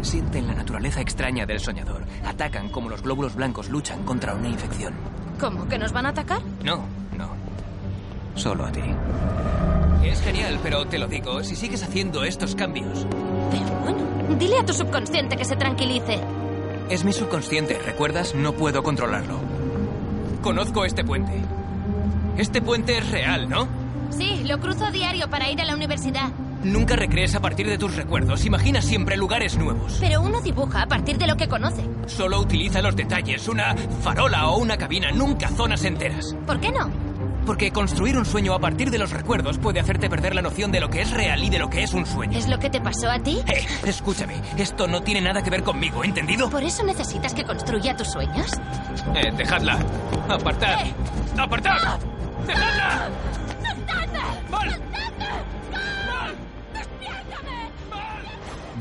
[0.00, 2.04] Sienten la naturaleza extraña del soñador.
[2.26, 4.94] Atacan como los glóbulos blancos luchan contra una infección.
[5.38, 5.68] ¿Cómo?
[5.68, 6.40] ¿Que nos van a atacar?
[6.64, 6.84] No,
[7.16, 7.30] no.
[8.34, 8.82] Solo a ti.
[10.04, 13.06] Es genial, pero te lo digo, si sigues haciendo estos cambios.
[13.50, 16.20] Pero bueno, dile a tu subconsciente que se tranquilice.
[16.90, 18.34] Es mi subconsciente, ¿recuerdas?
[18.34, 19.38] No puedo controlarlo.
[20.42, 21.40] Conozco este puente.
[22.36, 23.68] Este puente es real, ¿no?
[24.10, 26.30] Sí, lo cruzo diario para ir a la universidad.
[26.64, 28.44] Nunca recrees a partir de tus recuerdos.
[28.44, 29.96] Imagina siempre lugares nuevos.
[30.00, 31.82] Pero uno dibuja a partir de lo que conoce.
[32.06, 36.36] Solo utiliza los detalles, una farola o una cabina, nunca zonas enteras.
[36.46, 36.90] ¿Por qué no?
[37.44, 40.78] Porque construir un sueño a partir de los recuerdos puede hacerte perder la noción de
[40.78, 42.38] lo que es real y de lo que es un sueño.
[42.38, 43.40] ¿Es lo que te pasó a ti?
[43.48, 46.48] Eh, escúchame, esto no tiene nada que ver conmigo, ¿entendido?
[46.48, 48.46] ¿Por eso necesitas que construya tus sueños?
[49.16, 49.78] Eh, dejadla.
[50.28, 50.86] Apartad.
[50.86, 50.94] Eh.
[51.36, 51.98] Apartad.
[52.46, 53.08] Dejadla.
[54.48, 54.80] ¡Mal!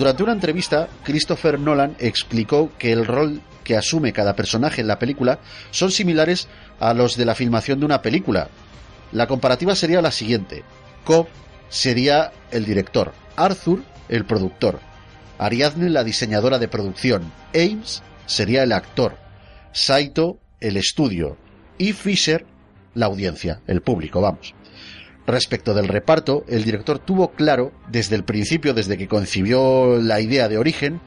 [0.01, 4.97] Durante una entrevista, Christopher Nolan explicó que el rol que asume cada personaje en la
[4.97, 5.37] película
[5.69, 6.47] son similares
[6.79, 8.49] a los de la filmación de una película.
[9.11, 10.63] La comparativa sería la siguiente.
[11.05, 11.27] Cobb
[11.69, 14.79] sería el director, Arthur el productor,
[15.37, 19.19] Ariadne la diseñadora de producción, Ames sería el actor,
[19.71, 21.37] Saito el estudio
[21.77, 22.47] y Fisher
[22.95, 24.55] la audiencia, el público, vamos.
[25.27, 30.49] Respecto del reparto, el director tuvo claro desde el principio, desde que concibió la idea
[30.49, 30.99] de origen,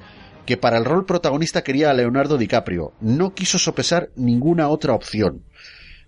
[0.47, 2.93] que para el rol protagonista quería a Leonardo DiCaprio.
[3.01, 5.43] No quiso sopesar ninguna otra opción.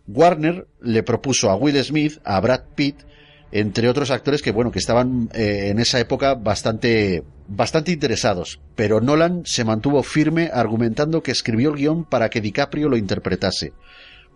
[0.07, 3.03] Warner le propuso a Will Smith, a Brad Pitt,
[3.51, 9.01] entre otros actores que bueno que estaban eh, en esa época bastante bastante interesados, pero
[9.01, 13.73] Nolan se mantuvo firme argumentando que escribió el guion para que DiCaprio lo interpretase.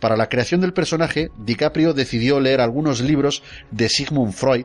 [0.01, 4.65] Para la creación del personaje, DiCaprio decidió leer algunos libros de Sigmund Freud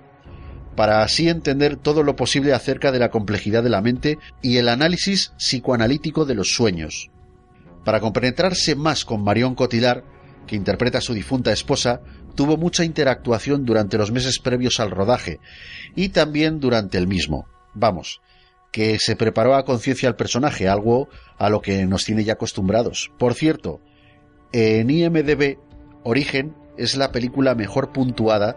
[0.75, 4.69] para así entender todo lo posible acerca de la complejidad de la mente y el
[4.69, 7.09] análisis psicoanalítico de los sueños.
[7.83, 10.03] Para compenetrarse más con Marion Cotillard,
[10.47, 12.01] que interpreta a su difunta esposa,
[12.35, 15.39] tuvo mucha interactuación durante los meses previos al rodaje
[15.95, 17.47] y también durante el mismo.
[17.73, 18.21] Vamos,
[18.71, 23.11] que se preparó a conciencia al personaje, algo a lo que nos tiene ya acostumbrados.
[23.17, 23.79] Por cierto,
[24.55, 25.57] en IMDB,
[26.03, 28.55] Origen es la película mejor puntuada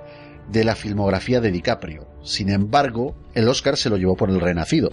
[0.49, 2.07] de la filmografía de DiCaprio.
[2.23, 4.93] Sin embargo, el Oscar se lo llevó por el Renacido.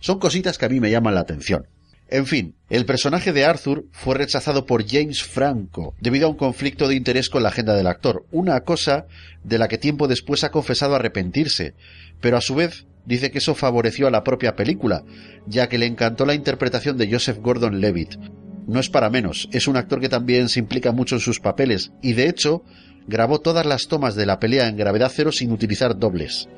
[0.00, 1.68] Son cositas que a mí me llaman la atención.
[2.10, 6.86] En fin, el personaje de Arthur fue rechazado por James Franco debido a un conflicto
[6.86, 9.06] de interés con la agenda del actor, una cosa
[9.44, 11.72] de la que tiempo después ha confesado arrepentirse,
[12.20, 15.02] pero a su vez dice que eso favoreció a la propia película,
[15.46, 18.18] ya que le encantó la interpretación de Joseph Gordon-Levitt.
[18.66, 21.92] No es para menos, es un actor que también se implica mucho en sus papeles
[22.00, 22.62] y de hecho
[23.06, 26.48] grabó todas las tomas de la pelea en gravedad cero sin utilizar dobles.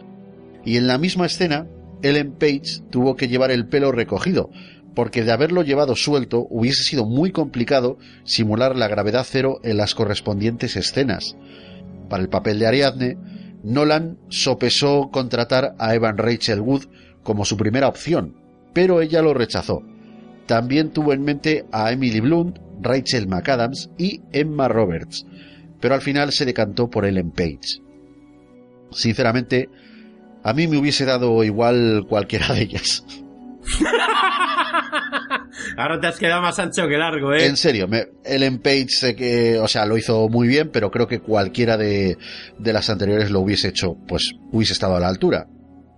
[0.65, 1.67] Y en la misma escena,
[2.03, 4.51] Ellen Page tuvo que llevar el pelo recogido,
[4.95, 9.95] porque de haberlo llevado suelto hubiese sido muy complicado simular la gravedad cero en las
[9.95, 11.37] correspondientes escenas.
[12.09, 13.17] Para el papel de Ariadne,
[13.63, 16.85] Nolan sopesó contratar a Evan Rachel Wood
[17.23, 18.37] como su primera opción,
[18.75, 19.83] pero ella lo rechazó.
[20.47, 25.27] También tuvo en mente a Emily Blunt, Rachel McAdams y Emma Roberts,
[25.81, 27.81] pero al final se decantó por Ellen Page.
[28.91, 29.69] Sinceramente,
[30.43, 33.05] a mí me hubiese dado igual cualquiera de ellas.
[35.77, 37.47] Ahora te has quedado más ancho que largo, ¿eh?
[37.47, 41.07] En serio, me, Ellen Page sé que, o sea, lo hizo muy bien, pero creo
[41.07, 42.19] que cualquiera de,
[42.59, 45.47] de las anteriores lo hubiese hecho, pues hubiese estado a la altura.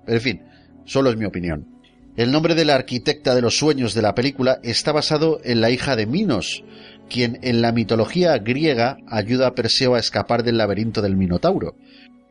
[0.06, 0.42] En fin,
[0.84, 1.75] solo es mi opinión.
[2.16, 5.70] El nombre de la arquitecta de los sueños de la película está basado en la
[5.70, 6.64] hija de Minos,
[7.10, 11.76] quien en la mitología griega ayuda a Perseo a escapar del laberinto del Minotauro,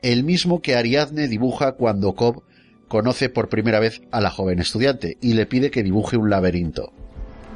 [0.02, 2.41] el mismo que Ariadne dibuja cuando Cobb
[2.88, 6.91] conoce por primera vez a la joven estudiante y le pide que dibuje un laberinto.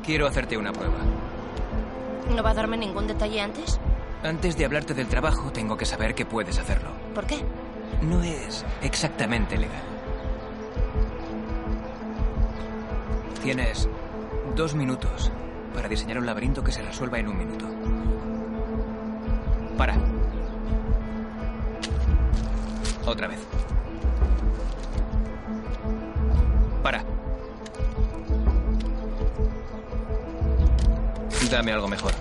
[0.05, 0.99] Quiero hacerte una prueba.
[2.35, 3.79] ¿No va a darme ningún detalle antes?
[4.21, 6.91] Antes de hablarte del trabajo, tengo que saber que puedes hacerlo.
[7.15, 7.37] ¿Por qué?
[8.03, 9.98] No es exactamente legal.
[13.43, 13.87] Tienes
[14.55, 15.31] dos minutos
[15.73, 17.65] para diseñar un laberinto que se resuelva en un minuto.
[19.77, 19.95] Para.
[23.05, 23.39] Otra vez.
[26.83, 27.05] Para.
[31.49, 32.13] Dame algo mejor.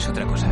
[0.00, 0.48] Es otra cosa.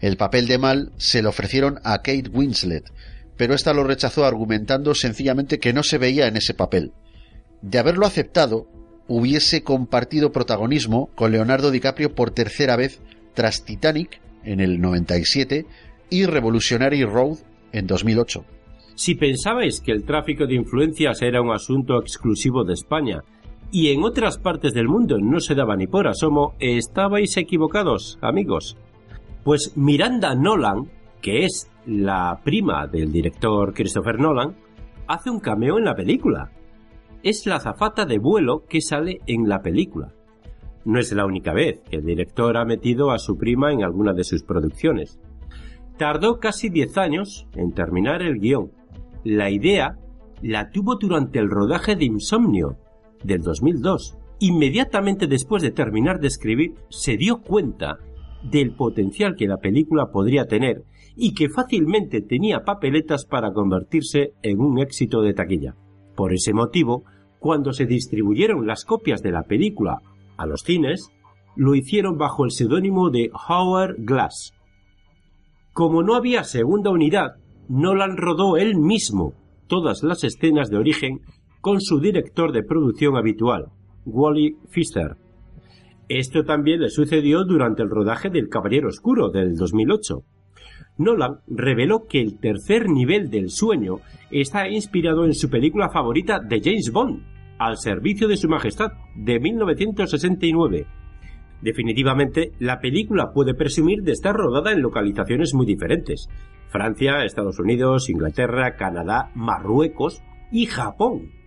[0.00, 2.90] El papel de Mal se lo ofrecieron a Kate Winslet,
[3.36, 6.92] pero esta lo rechazó argumentando sencillamente que no se veía en ese papel.
[7.60, 8.66] De haberlo aceptado,
[9.08, 13.00] hubiese compartido protagonismo con Leonardo DiCaprio por tercera vez
[13.34, 15.66] tras Titanic en el 97
[16.08, 17.38] y Revolutionary Road
[17.72, 18.44] en 2008.
[18.94, 23.22] Si pensabais que el tráfico de influencias era un asunto exclusivo de España
[23.70, 28.76] y en otras partes del mundo no se daba ni por asomo, estabais equivocados, amigos.
[29.44, 30.90] Pues Miranda Nolan,
[31.20, 34.56] que es la prima del director Christopher Nolan,
[35.06, 36.50] hace un cameo en la película.
[37.22, 40.14] Es la azafata de vuelo que sale en la película.
[40.84, 44.14] No es la única vez que el director ha metido a su prima en alguna
[44.14, 45.18] de sus producciones.
[45.98, 48.70] Tardó casi 10 años en terminar el guion.
[49.24, 49.98] La idea
[50.40, 52.76] la tuvo durante el rodaje de Insomnio,
[53.22, 54.16] del 2002.
[54.40, 57.98] Inmediatamente después de terminar de escribir, se dio cuenta
[58.42, 60.84] del potencial que la película podría tener
[61.16, 65.74] y que fácilmente tenía papeletas para convertirse en un éxito de taquilla.
[66.14, 67.04] Por ese motivo,
[67.40, 70.00] cuando se distribuyeron las copias de la película
[70.36, 71.10] a los cines,
[71.56, 74.52] lo hicieron bajo el seudónimo de Howard Glass.
[75.72, 77.36] Como no había segunda unidad,
[77.68, 79.34] Nolan rodó él mismo
[79.66, 81.20] todas las escenas de origen
[81.68, 83.66] con su director de producción habitual,
[84.06, 85.16] Wally Pfister.
[86.08, 90.22] Esto también le sucedió durante el rodaje del Caballero Oscuro del 2008.
[90.96, 93.96] Nolan reveló que el tercer nivel del sueño
[94.30, 97.22] está inspirado en su película favorita de James Bond,
[97.58, 100.86] Al servicio de su Majestad, de 1969.
[101.60, 106.30] Definitivamente, la película puede presumir de estar rodada en localizaciones muy diferentes.
[106.70, 111.37] Francia, Estados Unidos, Inglaterra, Canadá, Marruecos y Japón.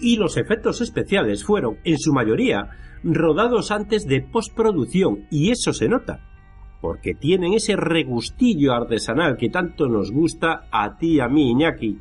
[0.00, 2.70] Y los efectos especiales fueron, en su mayoría,
[3.02, 6.28] rodados antes de postproducción, y eso se nota,
[6.80, 11.98] porque tienen ese regustillo artesanal que tanto nos gusta a ti y a mí, Iñaki,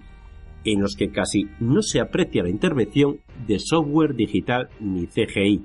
[0.63, 5.61] en los que casi no se aprecia la intervención de software digital ni CGI.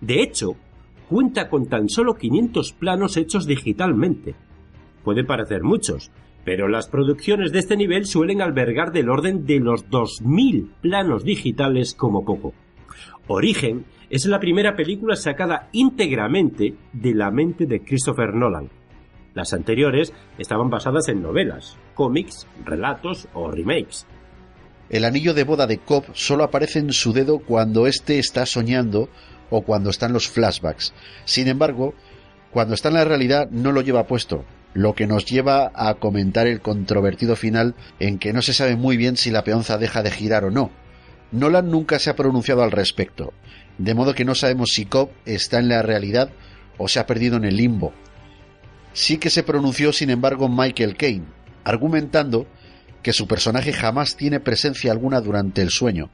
[0.00, 0.56] De hecho,
[1.08, 4.34] cuenta con tan solo 500 planos hechos digitalmente.
[5.02, 6.10] Puede parecer muchos,
[6.44, 11.94] pero las producciones de este nivel suelen albergar del orden de los 2.000 planos digitales
[11.94, 12.52] como poco.
[13.26, 18.68] Origen es la primera película sacada íntegramente de la mente de Christopher Nolan.
[19.32, 24.06] Las anteriores estaban basadas en novelas, cómics, relatos o remakes.
[24.90, 29.08] El anillo de boda de Cobb solo aparece en su dedo cuando éste está soñando
[29.50, 30.92] o cuando están los flashbacks.
[31.24, 31.94] Sin embargo,
[32.52, 36.46] cuando está en la realidad no lo lleva puesto, lo que nos lleva a comentar
[36.46, 40.10] el controvertido final en que no se sabe muy bien si la peonza deja de
[40.10, 40.70] girar o no.
[41.30, 43.32] Nolan nunca se ha pronunciado al respecto,
[43.78, 46.30] de modo que no sabemos si Cobb está en la realidad
[46.76, 47.92] o se ha perdido en el limbo.
[48.92, 51.26] Sí que se pronunció, sin embargo, Michael Caine,
[51.64, 52.46] argumentando
[53.02, 56.10] que su personaje jamás tiene presencia alguna durante el sueño,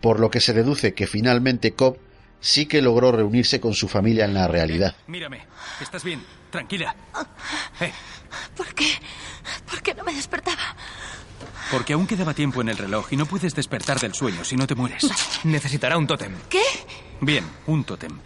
[0.00, 1.98] por lo que se deduce que finalmente Cobb
[2.40, 4.94] sí que logró reunirse con su familia en la realidad.
[5.06, 5.46] Mírame,
[5.80, 6.20] estás bien,
[6.54, 6.94] tranquila.
[7.80, 7.92] Eh,
[8.56, 8.86] ¿Por qué?
[9.68, 10.76] ¿Por qué no me despertaba?
[11.70, 14.64] porque aún quedaba tiempo en el reloj y no puedes despertar del sueño si no
[14.64, 15.10] te mueres.
[15.44, 16.32] Necesitará un tótem.
[16.48, 16.62] ¿Qué?
[17.20, 18.16] Bien, un tótem.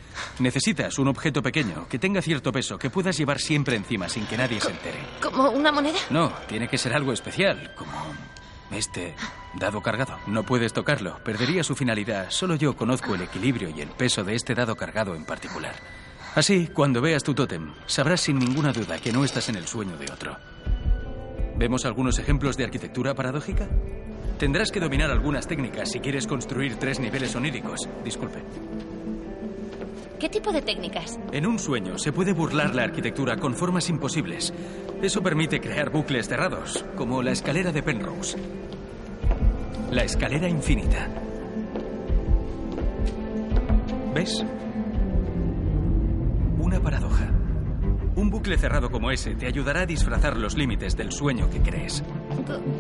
[0.41, 4.37] Necesitas un objeto pequeño que tenga cierto peso que puedas llevar siempre encima sin que
[4.37, 4.99] nadie se entere.
[5.23, 5.99] ¿Como una moneda?
[6.11, 7.93] No, tiene que ser algo especial, como
[8.71, 9.15] este
[9.55, 10.19] dado cargado.
[10.27, 12.27] No puedes tocarlo, perdería su finalidad.
[12.31, 15.75] Solo yo conozco el equilibrio y el peso de este dado cargado en particular.
[16.35, 19.97] Así, cuando veas tu tótem, sabrás sin ninguna duda que no estás en el sueño
[19.97, 20.37] de otro.
[21.57, 23.69] ¿Vemos algunos ejemplos de arquitectura paradójica?
[24.39, 27.89] Tendrás que dominar algunas técnicas si quieres construir tres niveles oníricos.
[28.05, 28.39] Disculpe.
[30.21, 31.19] ¿Qué tipo de técnicas?
[31.33, 34.53] En un sueño se puede burlar la arquitectura con formas imposibles.
[35.03, 38.37] Eso permite crear bucles cerrados, como la escalera de Penrose.
[39.91, 41.09] La escalera infinita.
[44.15, 44.45] ¿Ves?
[46.59, 47.31] Una paradoja.
[48.17, 52.03] Un bucle cerrado como ese te ayudará a disfrazar los límites del sueño que crees.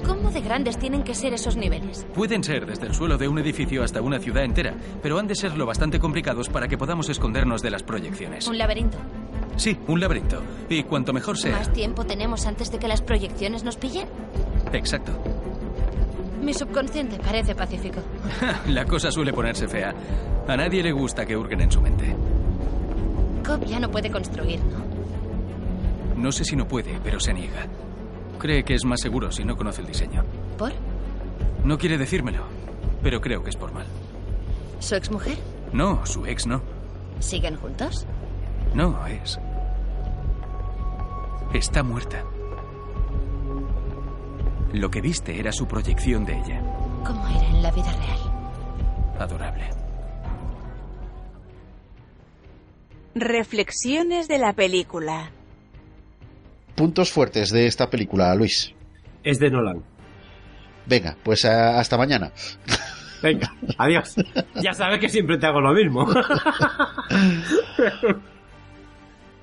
[0.04, 2.04] ¿Cómo de grandes tienen que ser esos niveles?
[2.12, 5.36] Pueden ser desde el suelo de un edificio hasta una ciudad entera, pero han de
[5.36, 8.48] ser lo bastante complicados para que podamos escondernos de las proyecciones.
[8.48, 8.98] Un laberinto.
[9.54, 10.42] Sí, un laberinto.
[10.68, 11.56] Y cuanto mejor sea.
[11.56, 14.08] ¿Más tiempo tenemos antes de que las proyecciones nos pillen?
[14.72, 15.12] Exacto.
[16.42, 18.00] Mi subconsciente parece pacífico.
[18.68, 19.94] La cosa suele ponerse fea.
[20.48, 22.16] A nadie le gusta que hurguen en su mente.
[23.44, 24.78] Cobb ya no puede construir, ¿no?
[26.16, 27.66] No sé si no puede, pero se niega.
[28.38, 30.24] Cree que es más seguro si no conoce el diseño.
[30.56, 30.72] ¿Por?
[31.64, 32.44] No quiere decírmelo,
[33.02, 33.86] pero creo que es por mal.
[34.80, 35.38] ¿Su exmujer?
[35.72, 36.62] No, su ex no.
[37.20, 38.06] ¿Siguen juntos?
[38.74, 39.38] No, es.
[41.52, 42.22] Está muerta.
[44.72, 46.62] Lo que viste era su proyección de ella.
[47.04, 49.18] ¿Cómo era en la vida real?
[49.18, 49.77] Adorable.
[53.20, 55.30] Reflexiones de la película.
[56.74, 58.72] Puntos fuertes de esta película, Luis.
[59.24, 59.82] Es de Nolan.
[60.86, 62.32] Venga, pues a- hasta mañana.
[63.22, 64.14] Venga, adiós.
[64.62, 66.06] Ya sabes que siempre te hago lo mismo.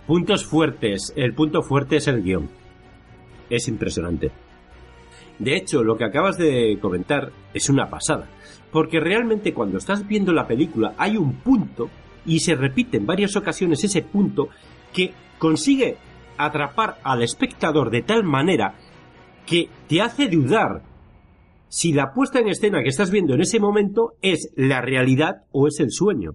[0.07, 1.11] Puntos fuertes.
[1.15, 2.49] El punto fuerte es el guion.
[3.49, 4.31] Es impresionante.
[5.39, 8.27] De hecho, lo que acabas de comentar es una pasada.
[8.71, 11.89] Porque realmente cuando estás viendo la película hay un punto
[12.25, 14.49] y se repite en varias ocasiones ese punto
[14.93, 15.97] que consigue
[16.37, 18.75] atrapar al espectador de tal manera
[19.45, 20.81] que te hace dudar
[21.69, 25.67] si la puesta en escena que estás viendo en ese momento es la realidad o
[25.67, 26.31] es el sueño.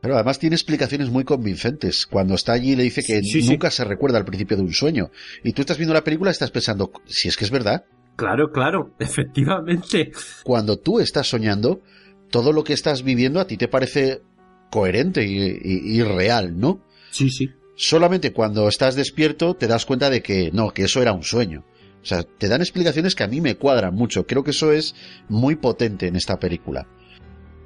[0.00, 2.06] Pero además tiene explicaciones muy convincentes.
[2.06, 3.50] Cuando está allí le dice que Sí, sí.
[3.50, 5.10] nunca se recuerda al principio de un sueño.
[5.44, 7.84] Y tú estás viendo la película y estás pensando, si es que es verdad.
[8.16, 10.12] Claro, claro, efectivamente.
[10.42, 11.82] Cuando tú estás soñando,
[12.30, 14.22] todo lo que estás viviendo a ti te parece
[14.70, 16.80] coherente y, y- y real, ¿no?
[17.10, 17.50] Sí, sí.
[17.74, 21.64] Solamente cuando estás despierto te das cuenta de que no, que eso era un sueño.
[22.02, 24.26] O sea, te dan explicaciones que a mí me cuadran mucho.
[24.26, 24.94] Creo que eso es
[25.28, 26.86] muy potente en esta película.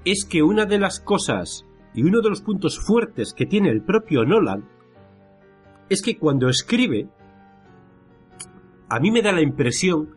[0.05, 1.65] Es que una de las cosas
[1.95, 4.69] y uno de los puntos fuertes que tiene el propio Nolan
[5.89, 7.09] es que cuando escribe,
[8.89, 10.11] a mí me da la impresión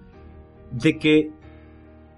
[0.72, 1.31] de que,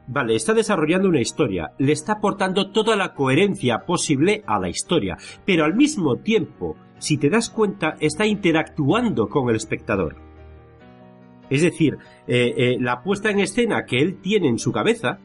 [0.10, 5.18] vale, está desarrollando una historia, le está aportando toda la coherencia posible a la historia,
[5.46, 10.16] pero al mismo tiempo, si te das cuenta, está interactuando con el espectador.
[11.50, 15.20] Es decir, eh, eh, la puesta en escena que él tiene en su cabeza,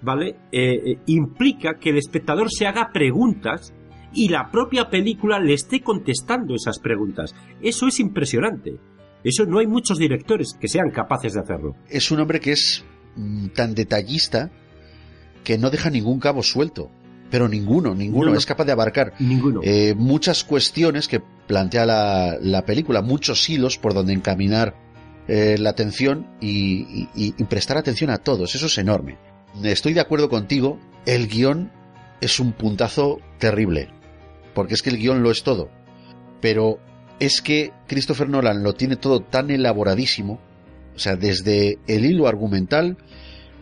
[0.00, 0.36] ¿vale?
[0.52, 3.74] Eh, implica que el espectador se haga preguntas
[4.12, 7.34] y la propia película le esté contestando esas preguntas.
[7.60, 8.78] Eso es impresionante.
[9.22, 11.76] Eso no hay muchos directores que sean capaces de hacerlo.
[11.88, 12.84] Es un hombre que es
[13.54, 14.50] tan detallista
[15.44, 16.90] que no deja ningún cabo suelto.
[17.30, 18.26] Pero ninguno, ninguno.
[18.26, 18.38] No, no.
[18.38, 19.60] Es capaz de abarcar Ninguno.
[19.62, 24.74] eh, muchas cuestiones que plantea la, la película, muchos hilos por donde encaminar
[25.28, 28.54] eh, la atención y, y- y prestar atención a todos.
[28.56, 29.16] Eso es enorme.
[29.62, 31.70] Estoy de acuerdo contigo, el guion
[32.20, 33.90] es un puntazo terrible,
[34.54, 35.70] porque es que el guion lo es todo.
[36.40, 36.80] Pero
[37.20, 40.40] es que Christopher Nolan lo tiene todo tan elaboradísimo,
[40.94, 42.96] o sea, desde el hilo argumental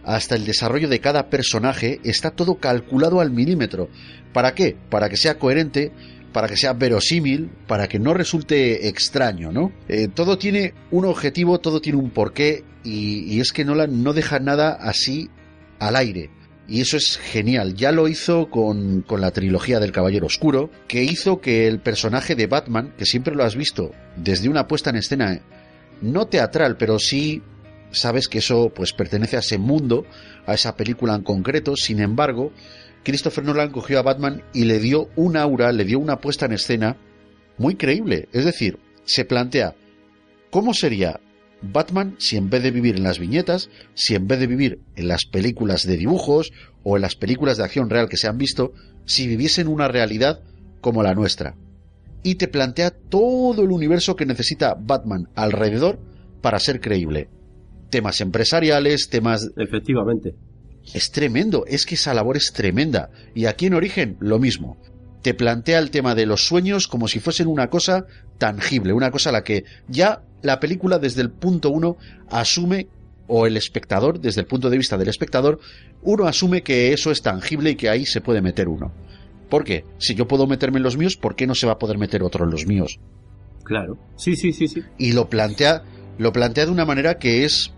[0.05, 3.89] hasta el desarrollo de cada personaje, está todo calculado al milímetro.
[4.33, 4.77] ¿Para qué?
[4.89, 5.93] Para que sea coherente,
[6.33, 9.73] para que sea verosímil, para que no resulte extraño, ¿no?
[9.89, 14.39] Eh, todo tiene un objetivo, todo tiene un porqué, y, es que Nolan no deja
[14.39, 15.29] nada así
[15.79, 16.31] al aire.
[16.67, 17.75] Y eso es genial.
[17.75, 22.35] Ya lo hizo con, con la trilogía del Caballero Oscuro, que hizo que el personaje
[22.35, 25.41] de Batman, que siempre lo has visto desde una puesta en escena
[26.01, 27.43] no teatral, pero sí
[27.91, 30.05] sabes que eso pues pertenece a ese mundo,
[30.47, 31.77] a esa película en concreto.
[31.77, 32.53] Sin embargo,
[33.05, 36.53] Christopher Nolan cogió a Batman y le dio un aura, le dio una puesta en
[36.53, 36.97] escena
[37.57, 38.29] muy creíble.
[38.33, 39.75] Es decir, se plantea
[40.51, 41.21] cómo sería
[41.63, 45.09] Batman si en vez de vivir en las viñetas, si en vez de vivir en
[45.09, 46.53] las películas de dibujos
[46.85, 48.73] o en las películas de acción real que se han visto,
[49.07, 50.41] si viviese en una realidad
[50.81, 51.57] como la nuestra.
[52.29, 55.99] Y te plantea todo el universo que necesita Batman alrededor
[56.43, 57.31] para ser creíble.
[57.89, 59.49] Temas empresariales, temas...
[59.57, 60.35] Efectivamente.
[60.93, 63.09] Es tremendo, es que esa labor es tremenda.
[63.35, 64.77] Y aquí en Origen, lo mismo.
[65.23, 68.05] Te plantea el tema de los sueños como si fuesen una cosa
[68.37, 71.97] tangible, una cosa a la que ya la película desde el punto uno
[72.29, 72.89] asume,
[73.27, 75.61] o el espectador, desde el punto de vista del espectador,
[76.03, 78.93] uno asume que eso es tangible y que ahí se puede meter uno.
[79.49, 79.85] ¿Por qué?
[79.99, 82.23] Si yo puedo meterme en los míos, ¿por qué no se va a poder meter
[82.23, 82.99] otro en los míos?
[83.65, 83.99] Claro.
[84.17, 84.83] Sí, sí, sí, sí.
[84.99, 85.83] Y lo plantea,
[86.19, 87.73] lo plantea de una manera que es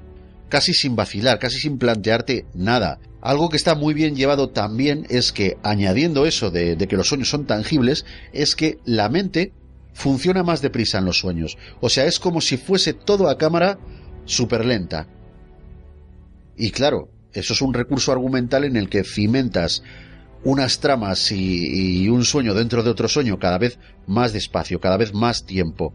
[0.49, 2.99] casi sin vacilar, casi sin plantearte nada.
[3.21, 7.09] Algo que está muy bien llevado también es que, añadiendo eso de, de que los
[7.09, 9.53] sueños son tangibles, es que la mente
[9.93, 11.59] funciona más deprisa en los sueños.
[11.81, 13.79] O sea, es como si fuese todo a cámara
[14.25, 15.07] súper lenta.
[16.57, 19.83] Y claro, eso es un recurso argumental en el que cimentas
[20.45, 24.97] unas tramas y, y, un sueño dentro de otro sueño cada vez más despacio, cada
[24.97, 25.93] vez más tiempo.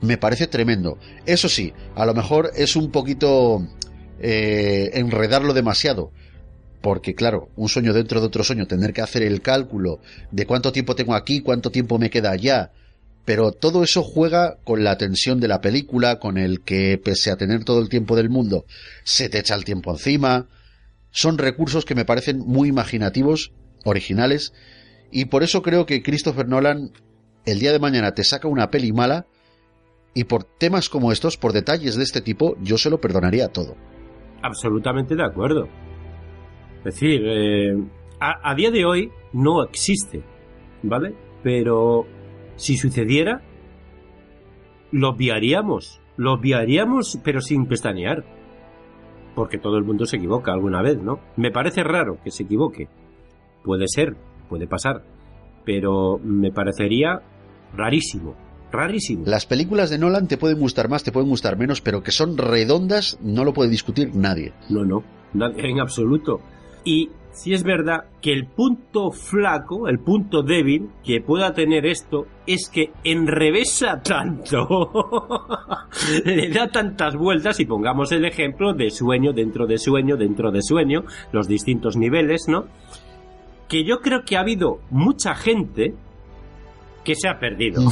[0.00, 0.98] Me parece tremendo.
[1.24, 3.66] Eso sí, a lo mejor es un poquito
[4.20, 6.12] eh, enredarlo demasiado.
[6.80, 10.00] Porque claro, un sueño dentro de otro sueño, tener que hacer el cálculo
[10.30, 12.72] de cuánto tiempo tengo aquí, cuánto tiempo me queda allá.
[13.24, 17.36] Pero todo eso juega con la tensión de la película, con el que pese a
[17.36, 18.66] tener todo el tiempo del mundo,
[19.02, 20.48] se te echa el tiempo encima.
[21.10, 23.52] Son recursos que me parecen muy imaginativos
[23.88, 24.52] originales
[25.10, 26.92] y por eso creo que Christopher Nolan
[27.46, 29.26] el día de mañana te saca una peli mala
[30.14, 33.76] y por temas como estos, por detalles de este tipo, yo se lo perdonaría todo.
[34.42, 35.68] Absolutamente de acuerdo.
[36.78, 37.76] Es decir, eh,
[38.18, 40.22] a, a, día de hoy no existe,
[40.82, 41.14] ¿vale?
[41.42, 42.06] Pero
[42.56, 43.42] si sucediera,
[44.90, 48.24] lo obviaríamos, lo obviaríamos pero sin pestañear.
[49.34, 51.20] Porque todo el mundo se equivoca alguna vez, ¿no?
[51.36, 52.88] Me parece raro que se equivoque,
[53.66, 54.16] Puede ser,
[54.48, 55.02] puede pasar,
[55.64, 57.20] pero me parecería
[57.74, 58.36] rarísimo.
[58.70, 59.24] Rarísimo.
[59.26, 62.38] Las películas de Nolan te pueden gustar más, te pueden gustar menos, pero que son
[62.38, 64.52] redondas no lo puede discutir nadie.
[64.68, 65.02] No, no,
[65.34, 66.40] en absoluto.
[66.84, 72.26] Y si es verdad que el punto flaco, el punto débil que pueda tener esto
[72.46, 74.92] es que enrevesa tanto,
[76.24, 80.62] le da tantas vueltas y pongamos el ejemplo de sueño dentro de sueño dentro de
[80.62, 82.66] sueño, los distintos niveles, ¿no?
[83.68, 85.94] Que yo creo que ha habido mucha gente
[87.06, 87.82] que se ha perdido.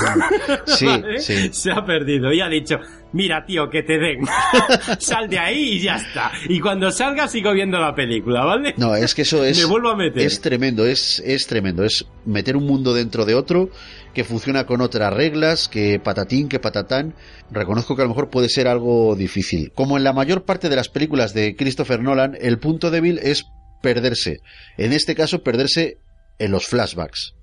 [0.66, 1.20] Sí, ¿Vale?
[1.20, 1.50] sí.
[1.52, 2.76] Se ha perdido y ha dicho,
[3.12, 4.26] mira tío, que te den.
[4.98, 6.32] Sal de ahí y ya está.
[6.48, 8.74] Y cuando salga sigo viendo la película, ¿vale?
[8.76, 9.58] No, es que eso es...
[9.58, 10.22] Me vuelvo a meter.
[10.22, 11.84] Es tremendo, es, es tremendo.
[11.84, 13.70] Es meter un mundo dentro de otro
[14.14, 17.14] que funciona con otras reglas, que patatín, que patatán.
[17.50, 19.72] Reconozco que a lo mejor puede ser algo difícil.
[19.74, 23.46] Como en la mayor parte de las películas de Christopher Nolan, el punto débil es
[23.84, 24.40] perderse.
[24.78, 25.98] En este caso, perderse
[26.38, 27.34] en los flashbacks.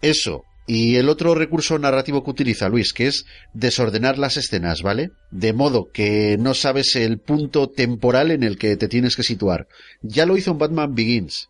[0.00, 0.44] Eso.
[0.68, 3.24] Y el otro recurso narrativo que utiliza Luis, que es
[3.54, 5.10] desordenar las escenas, ¿vale?
[5.30, 9.66] De modo que no sabes el punto temporal en el que te tienes que situar.
[10.02, 11.48] Ya lo hizo en Batman Begins.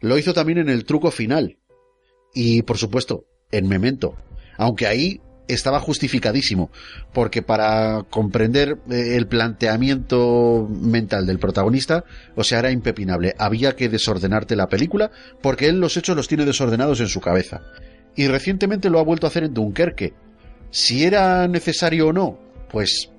[0.00, 1.56] Lo hizo también en el truco final.
[2.34, 4.16] Y, por supuesto, en Memento.
[4.58, 6.70] Aunque ahí estaba justificadísimo,
[7.12, 12.04] porque para comprender eh, el planteamiento mental del protagonista,
[12.34, 13.34] o sea, era impepinable.
[13.38, 15.10] Había que desordenarte la película,
[15.42, 17.62] porque él los hechos los tiene desordenados en su cabeza.
[18.14, 20.14] Y recientemente lo ha vuelto a hacer en Dunkerque.
[20.70, 22.38] Si era necesario o no,
[22.70, 23.10] pues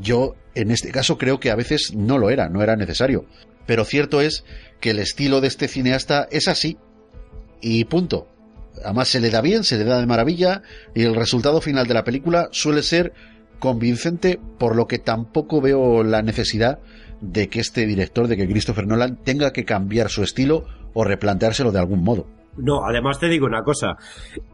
[0.00, 3.26] yo en este caso creo que a veces no lo era, no era necesario.
[3.66, 4.44] Pero cierto es
[4.80, 6.78] que el estilo de este cineasta es así.
[7.60, 8.33] Y punto
[8.82, 10.62] además se le da bien, se le da de maravilla
[10.94, 13.12] y el resultado final de la película suele ser
[13.58, 16.80] convincente, por lo que tampoco veo la necesidad
[17.20, 21.72] de que este director, de que Christopher Nolan tenga que cambiar su estilo o replanteárselo
[21.72, 22.26] de algún modo.
[22.56, 23.96] No, además te digo una cosa,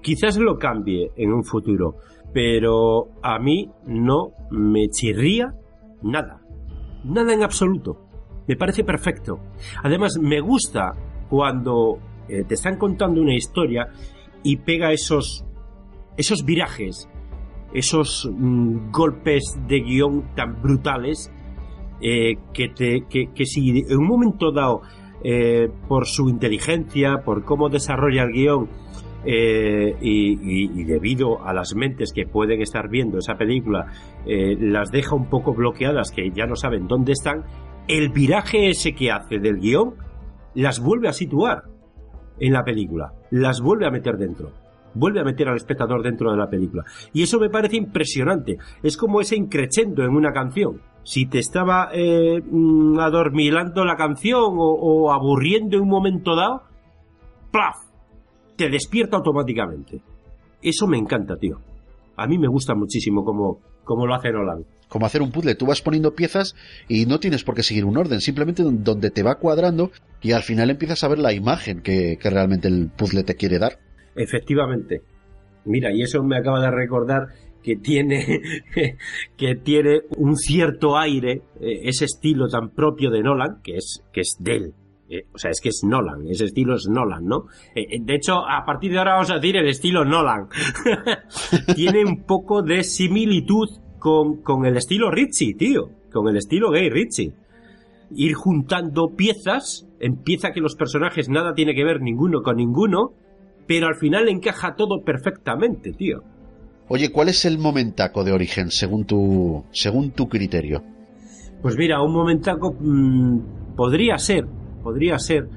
[0.01, 1.97] quizás lo cambie en un futuro,
[2.33, 5.53] pero a mí no me chirría
[6.03, 6.41] nada,
[7.05, 8.07] nada en absoluto.
[8.47, 9.39] Me parece perfecto.
[9.83, 10.93] Además, me gusta
[11.29, 11.99] cuando
[12.31, 13.89] eh, te están contando una historia
[14.43, 15.44] y pega esos
[16.16, 17.09] esos virajes,
[17.74, 21.32] esos mm, golpes de guion tan brutales
[22.01, 24.82] eh, que, te, que, que, si en un momento dado,
[25.24, 28.69] eh, por su inteligencia, por cómo desarrolla el guion
[29.23, 33.86] y, debido a las mentes que pueden estar viendo esa película,
[34.24, 37.44] las deja un poco bloqueadas, que ya no saben dónde están,
[37.86, 39.94] el viraje ese que hace del guion
[40.55, 41.70] las vuelve a situar
[42.41, 44.51] en la película, las vuelve a meter dentro,
[44.95, 46.85] vuelve a meter al espectador dentro de la película.
[47.12, 50.81] Y eso me parece impresionante, es como ese increchendo en una canción.
[51.03, 52.43] Si te estaba eh,
[52.99, 56.62] adormilando la canción o, o, aburriendo en un momento dado,
[57.51, 57.77] ¡plaf!
[58.57, 60.03] Te despierta automáticamente.
[60.61, 61.57] Eso me encanta, tío.
[62.17, 65.55] A mí me gusta muchísimo como, como lo hace Nolan como hacer un puzzle.
[65.55, 66.55] Tú vas poniendo piezas
[66.89, 69.91] y no tienes por qué seguir un orden, simplemente donde te va cuadrando
[70.21, 73.59] y al final empiezas a ver la imagen que, que realmente el puzzle te quiere
[73.59, 73.79] dar.
[74.15, 75.01] Efectivamente.
[75.65, 77.29] Mira, y eso me acaba de recordar
[77.62, 78.41] que tiene
[79.37, 84.21] que tiene un cierto aire, eh, ese estilo tan propio de Nolan, que es que
[84.21, 84.75] es de él.
[85.09, 87.47] Eh, o sea, es que es Nolan, ese estilo es Nolan, ¿no?
[87.75, 90.49] Eh, de hecho, a partir de ahora vamos a decir el estilo Nolan.
[91.75, 93.69] tiene un poco de similitud
[94.01, 95.90] con, con el estilo Ritchie, tío.
[96.12, 97.32] Con el estilo gay Ritchie.
[98.16, 103.12] Ir juntando piezas, empieza que los personajes nada tiene que ver ninguno con ninguno,
[103.68, 106.24] pero al final encaja todo perfectamente, tío.
[106.89, 110.82] Oye, ¿cuál es el momentaco de origen según tu, según tu criterio?
[111.62, 114.47] Pues mira, un momentaco mm, podría ser,
[114.82, 115.48] podría ser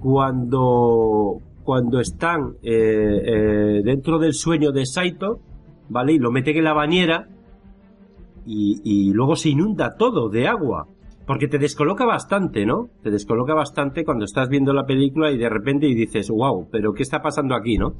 [0.00, 5.40] cuando, cuando están eh, eh, dentro del sueño de Saito,
[5.90, 6.14] ¿vale?
[6.14, 7.28] Y lo meten en la bañera
[8.46, 10.86] y, luego se inunda todo de agua.
[11.26, 12.88] Porque te descoloca bastante, ¿no?
[13.02, 16.92] Te descoloca bastante cuando estás viendo la película y de repente y dices, wow, pero
[16.92, 17.94] ¿qué está pasando aquí, no?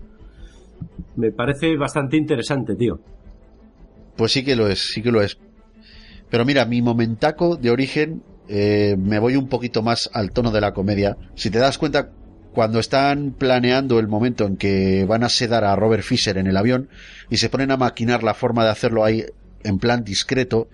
[1.15, 2.99] Me parece bastante interesante, tío.
[4.17, 5.39] Pues sí que lo es, sí que lo es.
[6.29, 10.61] Pero mira, mi momentaco de origen eh, me voy un poquito más al tono de
[10.61, 11.17] la comedia.
[11.37, 12.11] Si te das cuenta,
[12.53, 16.57] cuando están planeando el momento en que van a sedar a Robert Fisher en el
[16.57, 16.89] avión
[17.29, 19.25] y se ponen a maquinar la forma de hacerlo ahí
[19.65, 20.69] en plan discreto,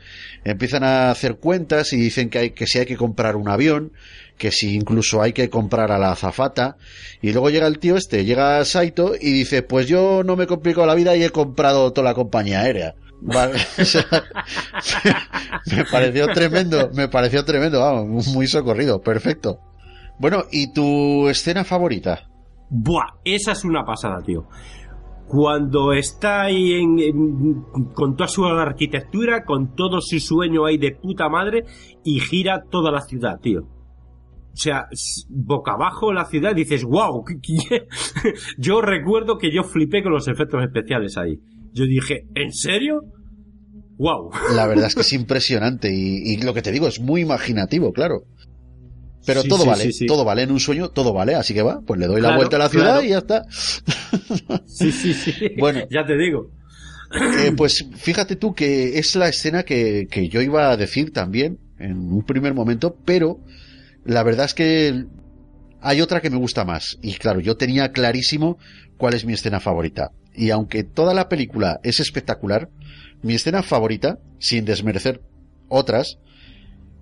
[0.45, 3.93] empiezan a hacer cuentas y dicen que hay que si hay que comprar un avión,
[4.39, 6.77] que si incluso hay que comprar a la azafata,
[7.23, 10.47] y luego llega el tío este, llega Saito y dice, pues yo no me he
[10.47, 12.95] complicado la vida y he comprado toda la compañía aérea.
[15.73, 19.59] Me pareció tremendo, me pareció tremendo, vamos, muy socorrido, perfecto.
[20.19, 22.29] Bueno, ¿y tu escena favorita?
[22.69, 24.47] Buah, esa es una pasada, tío
[25.27, 27.63] cuando está ahí en, en,
[27.95, 31.65] con toda su arquitectura, con todo su sueño ahí de puta madre
[32.05, 33.61] y gira toda la ciudad, tío.
[33.61, 34.87] O sea,
[35.29, 37.25] boca abajo la ciudad dices, wow,
[38.59, 41.39] yo recuerdo que yo flipé con los efectos especiales ahí.
[41.73, 43.03] Yo dije, ¿en serio?
[43.99, 44.31] Wow.
[44.55, 47.93] La verdad es que es impresionante y, y lo que te digo es muy imaginativo,
[47.93, 48.23] claro.
[49.27, 51.63] Pero Sí, todo sí, vale, sí, todo vale en un sueño, todo vale, así que
[51.63, 53.03] va, pues le doy la Claro, vuelta a la ciudad claro.
[53.05, 53.45] y ya está.
[54.67, 55.33] Sí, sí, sí.
[55.59, 55.81] Bueno.
[55.91, 56.51] ya te digo.
[57.39, 61.59] Eh, pues fíjate tú que es la escena que, que yo iba a decir también
[61.79, 63.41] en un primer momento, pero
[64.05, 65.05] la verdad es que
[65.81, 66.99] hay otra que me gusta más.
[67.03, 68.59] Y claro, yo tenía clarísimo
[68.97, 70.11] cuál es mi escena favorita.
[70.35, 72.69] Y aunque toda la película es espectacular,
[73.23, 75.23] mi escena favorita, sin desmerecer
[75.69, 76.19] otras,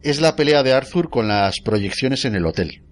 [0.05, 2.82] es la pelea de Arthur con las proyecciones en el hotel.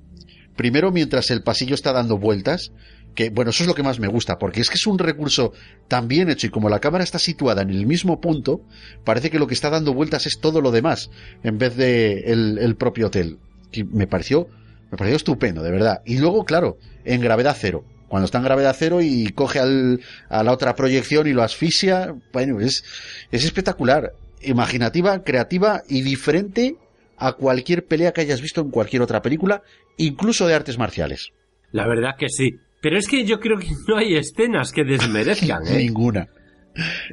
[0.57, 2.73] Primero, mientras el pasillo está dando vueltas,
[3.15, 5.53] que bueno, eso es lo que más me gusta, porque es que es un recurso
[5.89, 8.63] tan bien hecho y como la cámara está situada en el mismo punto,
[9.05, 11.11] parece que lo que está dando vueltas es todo lo demás,
[11.43, 13.39] en vez de el, propio hotel.
[13.73, 14.49] Y me pareció,
[14.91, 16.01] me pareció estupendo, de verdad.
[16.07, 17.85] Y luego, claro, en gravedad cero.
[18.09, 22.15] Cuando está en gravedad cero y coge al, a la otra proyección y lo asfixia,
[22.33, 22.85] bueno, es,
[23.31, 24.13] es espectacular.
[24.43, 26.77] Imaginativa, creativa y diferente
[27.23, 29.63] a cualquier pelea que hayas visto en cualquier otra película,
[29.97, 31.31] incluso de artes marciales.
[31.71, 32.57] La verdad que sí.
[32.81, 35.85] Pero es que yo creo que no hay escenas que desmerezcan, ¿eh?
[35.85, 36.27] Ninguna.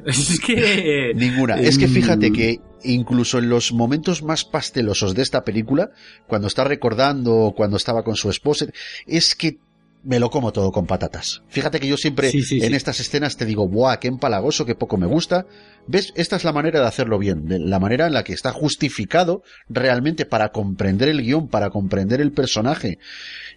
[0.04, 1.12] Es que...
[1.14, 1.60] Ninguna.
[1.60, 5.90] Es que fíjate mm, que incluso en los momentos más pastelosos de esta película,
[6.26, 8.66] cuando está recordando cuando estaba con su esposa,
[9.06, 9.58] es que
[10.02, 11.42] me lo como todo con patatas.
[11.48, 12.74] Fíjate que yo siempre Sí, sí, en sí.
[12.76, 15.46] estas escenas te digo, ¡buah, qué empalagoso, qué poco me gusta!
[15.86, 16.12] ¿Ves?
[16.16, 19.42] Esta es la manera de hacerlo bien, de la manera en la que está justificado
[19.68, 22.98] realmente para comprender el guion, para comprender el personaje.